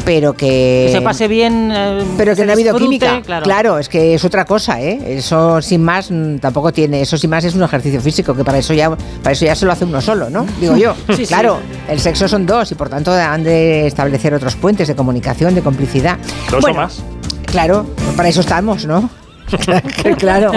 pero 0.04 0.32
que... 0.34 0.84
Que 0.86 0.92
se 0.92 1.00
pase 1.02 1.28
bien. 1.28 1.70
eh, 1.72 2.02
Pero 2.16 2.34
que 2.34 2.44
no 2.44 2.52
ha 2.52 2.54
habido 2.54 2.76
química. 2.76 3.20
Claro. 3.22 3.44
Claro. 3.44 3.78
es 3.78 3.88
que 3.88 4.14
es 4.14 4.24
otra 4.24 4.44
cosa, 4.44 4.80
¿eh? 4.80 4.98
Eso 5.18 5.60
sin 5.62 5.82
más 5.82 6.10
mm, 6.10 6.36
tampoco 6.38 6.72
tiene. 6.72 7.00
Eso 7.02 7.16
sin 7.18 7.30
más 7.30 7.44
es 7.44 7.54
un 7.54 7.62
ejercicio 7.62 8.00
físico, 8.00 8.34
que 8.34 8.44
para 8.44 8.58
eso 8.58 8.74
ya, 8.74 8.90
para 8.90 9.32
eso 9.32 9.44
ya 9.44 9.54
se 9.54 9.66
lo 9.66 9.72
hace 9.72 9.84
uno 9.84 10.00
solo, 10.00 10.30
¿no? 10.30 10.46
Digo 10.60 10.76
yo. 10.76 10.94
Sí, 11.16 11.26
sí. 11.26 11.26
claro, 11.26 11.58
el 11.88 12.00
sexo 12.00 12.28
son 12.28 12.46
dos 12.46 12.70
y 12.72 12.74
por 12.74 12.88
tanto 12.88 13.12
han 13.12 13.42
de 13.42 13.86
establecer 13.86 14.32
otros 14.34 14.54
puentes 14.56 14.86
de 14.88 14.94
comunicación, 14.94 15.54
de 15.54 15.60
complicidad. 15.62 16.18
Dos 16.50 16.60
Bueno, 16.62 16.78
o 16.78 16.82
más. 16.82 17.02
Claro, 17.46 17.86
para 18.16 18.28
eso 18.28 18.40
estamos, 18.40 18.86
¿no? 18.86 19.10
claro. 20.18 20.52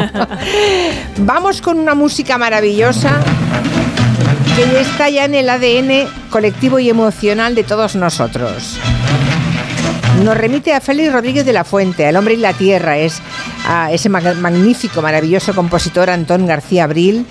Vamos 1.17 1.61
con 1.61 1.79
una 1.79 1.95
música 1.95 2.37
maravillosa 2.37 3.19
que 4.55 4.79
está 4.81 5.09
ya 5.09 5.25
en 5.25 5.33
el 5.33 5.49
ADN 5.49 6.07
colectivo 6.29 6.77
y 6.77 6.89
emocional 6.89 7.55
de 7.55 7.63
todos 7.63 7.95
nosotros. 7.95 8.77
Nos 10.23 10.37
remite 10.37 10.73
a 10.73 10.79
Félix 10.79 11.11
Rodríguez 11.11 11.45
de 11.45 11.53
la 11.53 11.63
Fuente, 11.63 12.05
al 12.05 12.15
hombre 12.15 12.35
y 12.35 12.37
la 12.37 12.53
tierra, 12.53 12.97
es 12.97 13.21
a 13.67 13.91
ese 13.91 14.09
mag- 14.09 14.35
magnífico, 14.35 15.01
maravilloso 15.01 15.53
compositor 15.55 16.09
Antón 16.09 16.45
García 16.45 16.83
Abril, 16.85 17.25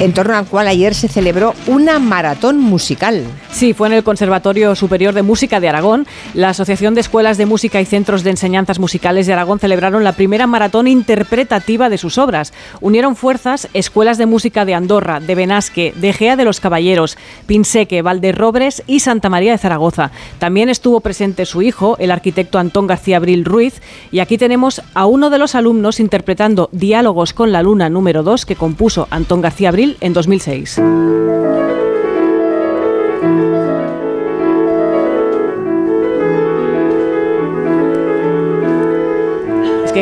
en 0.00 0.14
torno 0.14 0.34
al 0.34 0.46
cual 0.46 0.66
ayer 0.66 0.94
se 0.94 1.08
celebró 1.08 1.54
una 1.66 1.98
maratón 1.98 2.58
musical. 2.58 3.22
Sí, 3.52 3.74
fue 3.74 3.86
en 3.88 3.92
el 3.92 4.02
Conservatorio 4.02 4.74
Superior 4.74 5.12
de 5.12 5.22
Música 5.22 5.60
de 5.60 5.68
Aragón. 5.68 6.06
La 6.32 6.48
Asociación 6.48 6.94
de 6.94 7.02
Escuelas 7.02 7.36
de 7.36 7.44
Música 7.44 7.82
y 7.82 7.84
Centros 7.84 8.24
de 8.24 8.30
Enseñanzas 8.30 8.78
Musicales 8.78 9.26
de 9.26 9.34
Aragón 9.34 9.58
celebraron 9.58 10.02
la 10.02 10.14
primera 10.14 10.46
maratón 10.46 10.88
interpretativa 10.88 11.90
de 11.90 11.98
sus 11.98 12.16
obras. 12.16 12.54
Unieron 12.80 13.14
fuerzas 13.14 13.68
escuelas 13.74 14.16
de 14.16 14.24
música 14.24 14.64
de 14.64 14.72
Andorra, 14.72 15.20
de 15.20 15.34
Benasque, 15.34 15.92
de 15.94 16.14
Gea 16.14 16.36
de 16.36 16.46
los 16.46 16.60
Caballeros, 16.60 17.18
Pinseque, 17.46 18.00
Valderrobres 18.00 18.82
y 18.86 19.00
Santa 19.00 19.28
María 19.28 19.52
de 19.52 19.58
Zaragoza. 19.58 20.12
También 20.38 20.70
estuvo 20.70 21.00
presente 21.00 21.44
su 21.44 21.60
hijo, 21.60 21.96
el 21.98 22.10
arquitecto 22.10 22.58
Antón 22.58 22.86
García 22.86 23.18
Abril 23.18 23.44
Ruiz, 23.44 23.82
y 24.10 24.20
aquí 24.20 24.38
tenemos 24.38 24.80
a 24.94 25.04
uno 25.04 25.28
de 25.28 25.38
los 25.38 25.54
alumnos 25.54 26.00
interpretando 26.00 26.70
Diálogos 26.72 27.34
con 27.34 27.52
la 27.52 27.62
Luna 27.62 27.90
número 27.90 28.22
2 28.22 28.46
que 28.46 28.56
compuso 28.56 29.06
Antón 29.10 29.42
García 29.42 29.68
Abril 29.68 29.89
en 30.00 30.12
2006. 30.12 30.80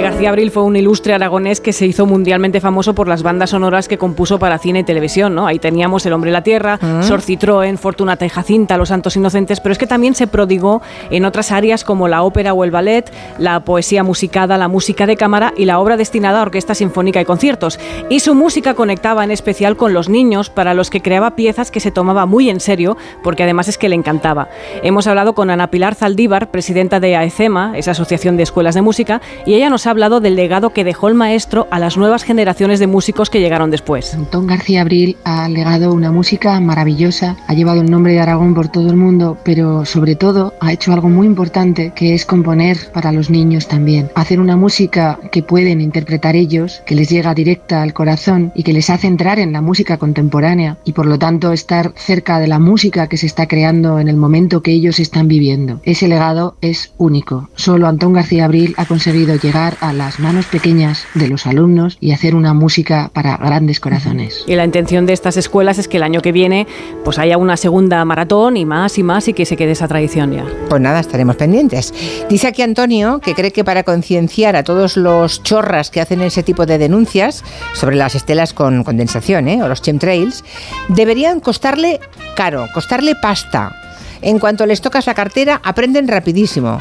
García 0.08 0.30
Abril 0.30 0.50
fue 0.50 0.62
un 0.62 0.74
ilustre 0.74 1.12
aragonés 1.12 1.60
que 1.60 1.74
se 1.74 1.84
hizo 1.84 2.06
mundialmente 2.06 2.62
famoso 2.62 2.94
por 2.94 3.08
las 3.08 3.22
bandas 3.22 3.50
sonoras 3.50 3.88
que 3.88 3.98
compuso 3.98 4.38
para 4.38 4.56
cine 4.56 4.78
y 4.78 4.82
televisión, 4.82 5.34
¿no? 5.34 5.46
Ahí 5.46 5.58
teníamos 5.58 6.06
El 6.06 6.14
hombre 6.14 6.30
y 6.30 6.32
la 6.32 6.42
tierra, 6.42 6.78
Mm. 6.80 7.02
Sor 7.02 7.20
Citroën, 7.20 7.76
Fortunata 7.76 8.24
y 8.24 8.30
Jacinta, 8.30 8.78
Los 8.78 8.88
santos 8.88 9.16
inocentes, 9.16 9.60
pero 9.60 9.74
es 9.74 9.78
que 9.78 9.86
también 9.86 10.14
se 10.14 10.26
prodigó 10.26 10.80
en 11.10 11.26
otras 11.26 11.52
áreas 11.52 11.84
como 11.84 12.08
la 12.08 12.22
ópera 12.22 12.54
o 12.54 12.64
el 12.64 12.70
ballet, 12.70 13.12
la 13.36 13.60
poesía 13.60 14.02
musicada, 14.02 14.56
la 14.56 14.66
música 14.66 15.04
de 15.04 15.18
cámara 15.18 15.52
y 15.58 15.66
la 15.66 15.78
obra 15.78 15.98
destinada 15.98 16.38
a 16.38 16.42
orquesta 16.42 16.74
sinfónica 16.74 17.20
y 17.20 17.26
conciertos. 17.26 17.78
Y 18.08 18.20
su 18.20 18.34
música 18.34 18.72
conectaba 18.72 19.24
en 19.24 19.30
especial 19.30 19.76
con 19.76 19.92
los 19.92 20.08
niños, 20.08 20.48
para 20.48 20.72
los 20.72 20.88
que 20.88 21.02
creaba 21.02 21.36
piezas 21.36 21.70
que 21.70 21.80
se 21.80 21.90
tomaba 21.90 22.24
muy 22.24 22.48
en 22.48 22.60
serio, 22.60 22.96
porque 23.22 23.42
además 23.42 23.68
es 23.68 23.76
que 23.76 23.90
le 23.90 23.94
encantaba. 23.94 24.48
Hemos 24.82 25.06
hablado 25.06 25.34
con 25.34 25.50
Ana 25.50 25.70
Pilar 25.70 25.94
Zaldívar, 25.94 26.50
presidenta 26.50 26.98
de 26.98 27.14
AECEMA, 27.14 27.76
esa 27.76 27.90
asociación 27.90 28.38
de 28.38 28.44
escuelas 28.44 28.74
de 28.74 28.80
música, 28.80 29.20
y 29.44 29.52
ella 29.52 29.68
nos 29.68 29.86
ha 29.86 29.97
hablado 29.98 30.20
del 30.20 30.36
legado 30.36 30.70
que 30.70 30.84
dejó 30.84 31.08
el 31.08 31.14
maestro 31.14 31.66
a 31.72 31.80
las 31.80 31.96
nuevas 31.96 32.22
generaciones 32.22 32.78
de 32.78 32.86
músicos 32.86 33.30
que 33.30 33.40
llegaron 33.40 33.72
después. 33.72 34.14
Antón 34.14 34.46
García 34.46 34.82
Abril 34.82 35.16
ha 35.24 35.48
legado 35.48 35.92
una 35.92 36.12
música 36.12 36.60
maravillosa, 36.60 37.36
ha 37.48 37.54
llevado 37.54 37.80
el 37.80 37.90
nombre 37.90 38.12
de 38.12 38.20
Aragón 38.20 38.54
por 38.54 38.68
todo 38.68 38.88
el 38.90 38.96
mundo, 38.96 39.36
pero 39.42 39.84
sobre 39.84 40.14
todo 40.14 40.54
ha 40.60 40.72
hecho 40.72 40.92
algo 40.92 41.08
muy 41.08 41.26
importante 41.26 41.90
que 41.96 42.14
es 42.14 42.24
componer 42.24 42.78
para 42.94 43.10
los 43.10 43.28
niños 43.28 43.66
también. 43.66 44.08
Hacer 44.14 44.38
una 44.38 44.56
música 44.56 45.18
que 45.32 45.42
pueden 45.42 45.80
interpretar 45.80 46.36
ellos, 46.36 46.80
que 46.86 46.94
les 46.94 47.08
llega 47.08 47.34
directa 47.34 47.82
al 47.82 47.92
corazón 47.92 48.52
y 48.54 48.62
que 48.62 48.72
les 48.72 48.90
hace 48.90 49.08
entrar 49.08 49.40
en 49.40 49.52
la 49.52 49.62
música 49.62 49.96
contemporánea 49.96 50.78
y 50.84 50.92
por 50.92 51.06
lo 51.06 51.18
tanto 51.18 51.50
estar 51.50 51.92
cerca 51.96 52.38
de 52.38 52.46
la 52.46 52.60
música 52.60 53.08
que 53.08 53.16
se 53.16 53.26
está 53.26 53.48
creando 53.48 53.98
en 53.98 54.06
el 54.06 54.16
momento 54.16 54.62
que 54.62 54.70
ellos 54.70 55.00
están 55.00 55.26
viviendo. 55.26 55.80
Ese 55.82 56.06
legado 56.06 56.56
es 56.60 56.92
único. 56.98 57.50
Solo 57.56 57.88
Antón 57.88 58.12
García 58.12 58.44
Abril 58.44 58.74
ha 58.76 58.84
conseguido 58.84 59.34
llegar 59.34 59.76
a 59.80 59.87
las 59.92 60.20
manos 60.20 60.46
pequeñas 60.46 61.04
de 61.14 61.28
los 61.28 61.46
alumnos 61.46 61.96
y 62.00 62.12
hacer 62.12 62.34
una 62.34 62.54
música 62.54 63.10
para 63.12 63.36
grandes 63.36 63.80
corazones. 63.80 64.44
Y 64.46 64.54
la 64.54 64.64
intención 64.64 65.06
de 65.06 65.12
estas 65.12 65.36
escuelas 65.36 65.78
es 65.78 65.88
que 65.88 65.98
el 65.98 66.02
año 66.02 66.20
que 66.20 66.32
viene 66.32 66.66
pues 67.04 67.18
haya 67.18 67.36
una 67.36 67.56
segunda 67.56 68.04
maratón 68.04 68.56
y 68.56 68.64
más 68.64 68.98
y 68.98 69.02
más 69.02 69.28
y 69.28 69.32
que 69.32 69.44
se 69.44 69.56
quede 69.56 69.72
esa 69.72 69.88
tradición 69.88 70.32
ya. 70.32 70.44
Pues 70.68 70.80
nada, 70.80 71.00
estaremos 71.00 71.36
pendientes. 71.36 71.94
Dice 72.28 72.48
aquí 72.48 72.62
Antonio 72.62 73.20
que 73.20 73.34
cree 73.34 73.52
que 73.52 73.64
para 73.64 73.82
concienciar 73.82 74.56
a 74.56 74.62
todos 74.62 74.96
los 74.96 75.42
chorras 75.42 75.90
que 75.90 76.00
hacen 76.00 76.20
ese 76.20 76.42
tipo 76.42 76.66
de 76.66 76.78
denuncias 76.78 77.44
sobre 77.74 77.96
las 77.96 78.14
estelas 78.14 78.52
con 78.52 78.84
condensación 78.84 79.48
¿eh? 79.48 79.62
o 79.62 79.68
los 79.68 79.82
chemtrails, 79.82 80.44
deberían 80.88 81.40
costarle 81.40 82.00
caro, 82.36 82.66
costarle 82.74 83.14
pasta. 83.14 83.74
En 84.20 84.38
cuanto 84.38 84.66
les 84.66 84.80
tocas 84.80 85.06
la 85.06 85.14
cartera, 85.14 85.60
aprenden 85.64 86.08
rapidísimo. 86.08 86.80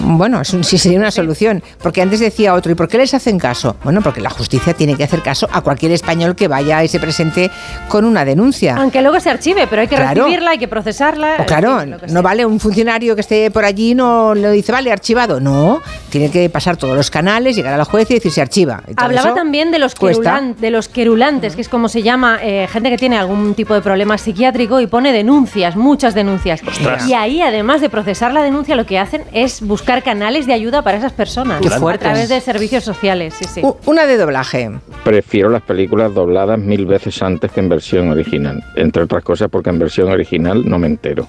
Bueno, 0.00 0.40
es 0.40 0.52
un- 0.52 0.64
sí 0.64 0.78
sería 0.78 0.98
una 0.98 1.10
solución, 1.10 1.62
porque 1.82 2.02
antes 2.02 2.20
decía 2.20 2.54
otro, 2.54 2.72
¿y 2.72 2.74
por 2.74 2.88
qué 2.88 2.98
les 2.98 3.14
hacen 3.14 3.38
caso? 3.38 3.76
Bueno, 3.84 4.00
porque 4.02 4.20
la 4.20 4.30
justicia 4.30 4.74
tiene 4.74 4.96
que 4.96 5.04
hacer 5.04 5.22
caso 5.22 5.48
a 5.52 5.60
cualquier 5.60 5.92
español 5.92 6.34
que 6.36 6.48
vaya 6.48 6.82
y 6.84 6.88
se 6.88 6.98
presente 7.00 7.50
con 7.88 8.04
una 8.04 8.24
denuncia. 8.24 8.76
Aunque 8.76 9.02
luego 9.02 9.20
se 9.20 9.30
archive, 9.30 9.66
pero 9.68 9.82
hay 9.82 9.88
que 9.88 9.96
Claro. 9.96 10.24
recibirla, 10.24 10.50
hay 10.52 10.58
que 10.58 10.68
procesarla. 10.68 11.36
O 11.40 11.46
claro, 11.46 11.80
no 12.08 12.22
vale 12.22 12.44
un 12.46 12.60
funcionario 12.60 13.14
que 13.14 13.20
esté 13.20 13.50
por 13.50 13.64
allí 13.64 13.94
no 13.94 14.34
le 14.34 14.50
dice, 14.50 14.72
vale, 14.72 14.90
archivado. 14.92 15.40
No, 15.40 15.80
tiene 16.10 16.30
que 16.30 16.48
pasar 16.50 16.76
todos 16.76 16.96
los 16.96 17.10
canales, 17.10 17.56
llegar 17.56 17.74
a 17.74 17.76
la 17.76 17.84
juez 17.84 18.10
y 18.10 18.14
decir 18.14 18.32
se 18.32 18.40
archiva. 18.40 18.82
Y 18.88 18.94
todo 18.94 19.06
Hablaba 19.06 19.28
eso 19.28 19.36
también 19.36 19.70
de 19.70 19.78
los, 19.78 19.94
querulan- 19.94 20.56
de 20.56 20.70
los 20.70 20.88
querulantes, 20.88 21.54
que 21.54 21.60
es 21.62 21.68
como 21.68 21.88
se 21.88 22.02
llama, 22.02 22.38
eh, 22.42 22.66
gente 22.70 22.90
que 22.90 22.98
tiene 22.98 23.16
algún 23.18 23.54
tipo 23.54 23.74
de 23.74 23.80
problema 23.80 24.18
psiquiátrico 24.18 24.80
y 24.80 24.86
pone 24.86 25.12
denuncias, 25.12 25.76
muchas 25.76 26.14
denuncias. 26.14 26.60
Ostras. 26.66 27.06
Y 27.08 27.14
ahí, 27.14 27.40
además 27.42 27.80
de 27.80 27.90
procesar 27.90 28.32
la 28.32 28.42
denuncia, 28.42 28.74
lo 28.76 28.86
que 28.86 28.98
hacen 28.98 29.22
es 29.32 29.60
buscar 29.60 29.83
canales 30.02 30.46
de 30.46 30.52
ayuda 30.52 30.82
para 30.82 30.98
esas 30.98 31.12
personas. 31.12 31.60
Qué 31.60 31.68
a 31.68 31.98
través 31.98 32.28
de 32.28 32.40
servicios 32.40 32.84
sociales, 32.84 33.34
sí, 33.34 33.44
sí. 33.44 33.62
Una 33.86 34.06
de 34.06 34.16
doblaje. 34.16 34.70
Prefiero 35.04 35.50
las 35.50 35.62
películas 35.62 36.14
dobladas 36.14 36.58
mil 36.58 36.86
veces 36.86 37.22
antes 37.22 37.52
que 37.52 37.60
en 37.60 37.68
versión 37.68 38.10
original. 38.10 38.64
Entre 38.76 39.02
otras 39.02 39.22
cosas 39.22 39.48
porque 39.50 39.70
en 39.70 39.78
versión 39.78 40.10
original 40.10 40.68
no 40.68 40.78
me 40.78 40.86
entero 40.86 41.28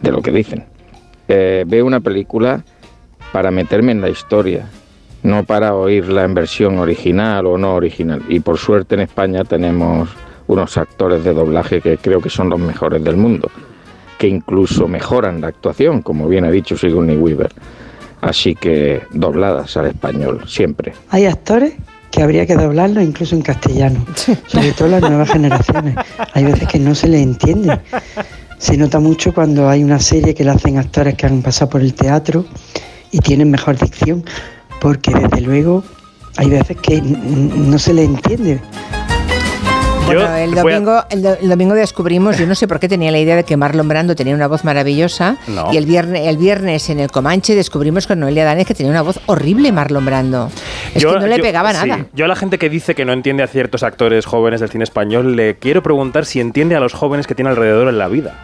de 0.00 0.12
lo 0.12 0.22
que 0.22 0.30
dicen. 0.30 0.64
Eh, 1.28 1.64
veo 1.66 1.86
una 1.86 2.00
película 2.00 2.62
para 3.32 3.50
meterme 3.50 3.92
en 3.92 4.00
la 4.00 4.10
historia, 4.10 4.68
no 5.22 5.44
para 5.44 5.74
oírla 5.74 6.24
en 6.24 6.34
versión 6.34 6.78
original 6.78 7.46
o 7.46 7.58
no 7.58 7.74
original. 7.74 8.22
Y 8.28 8.40
por 8.40 8.58
suerte 8.58 8.94
en 8.94 9.00
España 9.02 9.44
tenemos 9.44 10.08
unos 10.46 10.76
actores 10.76 11.24
de 11.24 11.32
doblaje 11.32 11.80
que 11.80 11.96
creo 11.96 12.20
que 12.20 12.30
son 12.30 12.50
los 12.50 12.60
mejores 12.60 13.02
del 13.02 13.16
mundo, 13.16 13.50
que 14.18 14.28
incluso 14.28 14.88
mejoran 14.88 15.40
la 15.40 15.48
actuación, 15.48 16.02
como 16.02 16.28
bien 16.28 16.44
ha 16.44 16.50
dicho 16.50 16.76
Sigourney 16.76 17.16
Weaver. 17.16 17.52
Así 18.20 18.54
que 18.54 19.02
dobladas 19.10 19.76
al 19.76 19.86
español, 19.86 20.42
siempre. 20.46 20.94
Hay 21.10 21.26
actores 21.26 21.74
que 22.10 22.22
habría 22.22 22.46
que 22.46 22.54
doblarlo 22.54 23.02
incluso 23.02 23.34
en 23.34 23.42
castellano, 23.42 24.04
sobre 24.46 24.72
todo 24.72 24.88
las 24.88 25.02
nuevas 25.02 25.30
generaciones. 25.30 25.96
Hay 26.32 26.44
veces 26.44 26.68
que 26.68 26.78
no 26.78 26.94
se 26.94 27.08
les 27.08 27.22
entiende. 27.22 27.80
Se 28.58 28.76
nota 28.76 29.00
mucho 29.00 29.34
cuando 29.34 29.68
hay 29.68 29.82
una 29.82 29.98
serie 29.98 30.32
que 30.34 30.44
la 30.44 30.52
hacen 30.52 30.78
actores 30.78 31.16
que 31.16 31.26
han 31.26 31.42
pasado 31.42 31.70
por 31.70 31.80
el 31.80 31.92
teatro 31.92 32.46
y 33.10 33.18
tienen 33.18 33.50
mejor 33.50 33.76
dicción, 33.78 34.24
porque 34.80 35.12
desde 35.12 35.40
luego 35.40 35.82
hay 36.36 36.48
veces 36.48 36.76
que 36.76 37.02
no 37.02 37.78
se 37.78 37.92
les 37.92 38.06
entiende. 38.06 38.60
Bueno, 40.06 40.36
el 40.36 40.52
a- 40.58 40.62
domingo, 40.62 41.02
el, 41.10 41.22
do- 41.22 41.36
el 41.40 41.48
domingo 41.48 41.74
descubrimos, 41.74 42.36
yo 42.38 42.46
no 42.46 42.54
sé 42.54 42.68
por 42.68 42.78
qué 42.78 42.88
tenía 42.88 43.10
la 43.10 43.18
idea 43.18 43.36
de 43.36 43.44
que 43.44 43.56
Marlon 43.56 43.88
Brando 43.88 44.14
tenía 44.14 44.34
una 44.34 44.46
voz 44.48 44.62
maravillosa 44.64 45.36
No. 45.48 45.72
y 45.72 45.78
el 45.78 45.86
viernes, 45.86 46.28
el 46.28 46.36
viernes 46.36 46.90
en 46.90 47.00
el 47.00 47.10
Comanche 47.10 47.54
descubrimos 47.54 48.06
con 48.06 48.20
Noelia 48.20 48.44
Danes 48.44 48.66
que 48.66 48.74
tenía 48.74 48.90
una 48.92 49.02
voz 49.02 49.18
horrible 49.26 49.72
Marlon 49.72 50.04
Brando. 50.04 50.50
Es 50.94 51.02
Yo- 51.02 51.14
que 51.14 51.20
no 51.20 51.26
le 51.26 51.38
yo- 51.38 51.42
pegaba 51.42 51.72
sí. 51.74 51.88
nada. 51.88 52.06
Yo 52.12 52.26
a 52.26 52.28
la 52.28 52.36
gente 52.36 52.58
que 52.58 52.68
dice 52.68 52.94
que 52.94 53.04
no 53.06 53.12
entiende 53.12 53.42
a 53.42 53.46
ciertos 53.46 53.82
actores 53.82 54.26
jóvenes 54.26 54.60
del 54.60 54.68
cine 54.68 54.84
español 54.84 55.36
le 55.36 55.56
quiero 55.56 55.82
preguntar 55.82 56.26
si 56.26 56.38
entiende 56.40 56.76
a 56.76 56.80
los 56.80 56.92
jóvenes 56.92 57.26
que 57.26 57.34
tiene 57.34 57.50
alrededor 57.50 57.88
en 57.88 57.98
la 57.98 58.08
vida. 58.08 58.34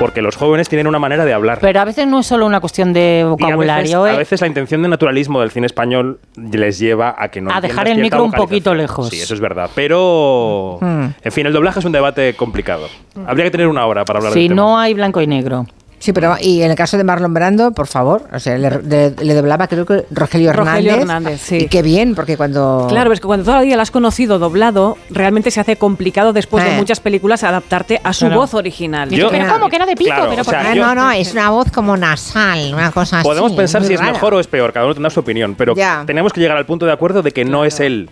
Porque 0.00 0.22
los 0.22 0.34
jóvenes 0.34 0.68
tienen 0.68 0.86
una 0.88 0.98
manera 0.98 1.24
de 1.24 1.32
hablar. 1.34 1.58
Pero 1.60 1.78
a 1.78 1.84
veces 1.84 2.06
no 2.08 2.20
es 2.20 2.26
solo 2.26 2.46
una 2.46 2.58
cuestión 2.58 2.92
de 2.92 3.00
Y 3.00 3.20
a 3.20 3.24
veces, 3.26 3.30
vocabulario, 3.30 4.04
a 4.04 4.14
¿eh? 4.14 4.16
veces 4.16 4.40
la 4.40 4.46
intención 4.46 4.82
de 4.82 4.88
naturalismo 4.88 5.40
del 5.40 5.50
cine 5.50 5.66
español 5.66 6.18
les 6.36 6.78
lleva 6.78 7.14
a 7.18 7.28
que 7.28 7.40
no 7.42 7.52
A 7.52 7.60
dejar 7.60 7.86
el 7.86 7.98
micro 8.00 8.24
un 8.24 8.32
poquito 8.32 8.74
lejos. 8.74 9.10
Sí, 9.10 9.20
eso 9.20 9.34
es 9.34 9.40
verdad. 9.40 9.70
Pero, 9.74 10.78
Hmm. 10.80 11.06
en 11.22 11.32
fin, 11.32 11.46
el 11.46 11.52
doblaje 11.52 11.78
es 11.80 11.84
un 11.84 11.92
debate 11.92 12.34
complicado. 12.34 12.88
Habría 13.26 13.44
que 13.44 13.50
tener 13.50 13.68
una 13.68 13.86
hora 13.86 14.04
para 14.04 14.18
hablar 14.20 14.32
Si 14.32 14.48
tema. 14.48 14.54
no 14.54 14.78
hay 14.78 14.94
blanco 14.94 15.20
y 15.20 15.26
negro. 15.26 15.66
Sí, 16.00 16.12
pero 16.14 16.34
y 16.40 16.62
en 16.62 16.70
el 16.70 16.76
caso 16.76 16.96
de 16.96 17.04
Marlon 17.04 17.32
Brando, 17.34 17.72
por 17.72 17.86
favor, 17.86 18.22
o 18.32 18.38
sea, 18.40 18.56
le, 18.56 18.70
le- 18.82 19.10
le 19.10 19.34
doblaba 19.34 19.68
creo 19.68 19.84
que 19.84 20.06
Rogelio 20.10 20.48
Hernández. 20.50 20.72
Rogelio 20.86 20.94
Hernández, 21.02 21.40
sí. 21.42 21.56
Y 21.58 21.68
qué 21.68 21.82
bien, 21.82 22.14
porque 22.14 22.38
cuando... 22.38 22.86
Claro, 22.88 23.12
es 23.12 23.20
que 23.20 23.26
cuando 23.26 23.44
todavía 23.44 23.76
lo 23.76 23.82
has 23.82 23.90
conocido 23.90 24.38
doblado, 24.38 24.96
realmente 25.10 25.50
se 25.50 25.60
hace 25.60 25.76
complicado 25.76 26.32
después 26.32 26.64
de 26.64 26.72
Eh. 26.72 26.76
muchas 26.78 27.00
películas 27.00 27.44
adaptarte 27.44 28.00
a 28.02 28.14
su 28.14 28.24
Claro. 28.26 28.40
voz 28.40 28.54
original. 28.54 29.10
Yo- 29.10 29.28
pero 29.30 29.46
¿cómo? 29.52 29.68
Que 29.68 29.76
era 29.76 29.84
de 29.84 29.94
pito, 29.94 30.10
Claro, 30.14 30.30
pero 30.30 30.40
o 30.40 30.44
sea, 30.44 30.62
¿por 30.62 30.70
qué? 30.72 30.78
yo- 30.78 30.86
no, 30.86 30.94
no, 30.94 31.10
es 31.12 31.32
una 31.34 31.50
voz 31.50 31.70
como 31.70 31.94
nasal, 31.98 32.72
una 32.72 32.90
cosa 32.92 33.18
así. 33.18 33.28
Podemos 33.28 33.52
pensar 33.52 33.82
muy 33.82 33.88
si 33.88 33.94
es 33.94 34.00
rara. 34.00 34.12
mejor 34.12 34.32
o 34.32 34.40
es 34.40 34.46
peor, 34.46 34.72
cada 34.72 34.86
uno 34.86 34.94
tendrá 34.94 35.10
su 35.10 35.20
opinión, 35.20 35.54
pero 35.54 35.74
Ya. 35.74 36.04
tenemos 36.06 36.32
que 36.32 36.40
llegar 36.40 36.56
al 36.56 36.64
punto 36.64 36.86
de 36.86 36.92
acuerdo 36.92 37.20
de 37.22 37.30
que 37.32 37.44
no 37.44 37.66
es 37.66 37.78
él. 37.78 38.08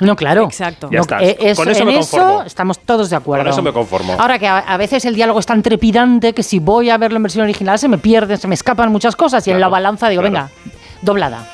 No, 0.00 0.16
claro. 0.16 0.44
Exacto. 0.44 0.88
Ya 0.90 0.96
No, 0.98 1.02
está. 1.02 1.22
eh, 1.22 1.36
eso- 1.40 1.62
Con 1.62 1.70
eso 1.70 1.80
en 1.80 1.86
me 1.86 1.94
conformo. 1.94 2.30
eso 2.40 2.42
estamos 2.46 2.78
todos 2.80 3.08
de 3.08 3.16
acuerdo. 3.16 3.44
Con 3.44 3.52
eso 3.54 3.62
me 3.62 3.72
conformo. 3.72 4.16
Ahora 4.18 4.38
que 4.38 4.46
a, 4.46 4.58
a 4.58 4.76
veces 4.76 5.04
el 5.06 5.14
diálogo 5.14 5.40
es 5.40 5.46
tan 5.46 5.62
trepidante 5.62 6.34
que 6.34 6.42
si 6.42 6.58
voy 6.58 6.90
a 6.90 6.98
verlo 6.98 7.21
en 7.22 7.24
versión 7.24 7.44
original 7.44 7.78
se 7.78 7.86
me 7.88 7.98
pierden, 7.98 8.36
se 8.36 8.48
me 8.48 8.54
escapan 8.54 8.90
muchas 8.90 9.14
cosas 9.14 9.46
y 9.46 9.52
en 9.52 9.60
la 9.60 9.68
balanza 9.68 10.08
digo, 10.08 10.22
claro. 10.22 10.32
venga, 10.32 10.50
doblada. 11.02 11.46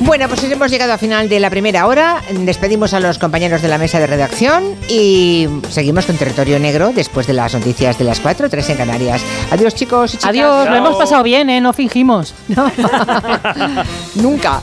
Bueno, 0.00 0.26
pues 0.26 0.42
hemos 0.42 0.68
llegado 0.68 0.92
al 0.92 0.98
final 0.98 1.28
de 1.28 1.38
la 1.38 1.48
primera 1.48 1.86
hora. 1.86 2.20
Despedimos 2.28 2.92
a 2.92 2.98
los 2.98 3.18
compañeros 3.18 3.62
de 3.62 3.68
la 3.68 3.78
mesa 3.78 4.00
de 4.00 4.08
redacción 4.08 4.74
y 4.88 5.48
seguimos 5.68 6.06
con 6.06 6.16
Territorio 6.16 6.58
Negro 6.58 6.90
después 6.92 7.28
de 7.28 7.34
las 7.34 7.54
noticias 7.54 7.98
de 7.98 8.04
las 8.04 8.18
4, 8.18 8.50
3 8.50 8.70
en 8.70 8.76
Canarias. 8.76 9.22
Adiós, 9.52 9.76
chicos 9.76 10.14
y 10.14 10.16
chicas. 10.16 10.30
Adiós, 10.30 10.68
lo 10.68 10.74
hemos 10.74 10.96
pasado 10.96 11.22
bien, 11.22 11.48
¿eh? 11.50 11.60
No 11.60 11.72
fingimos. 11.72 12.34
Nunca. 14.16 14.62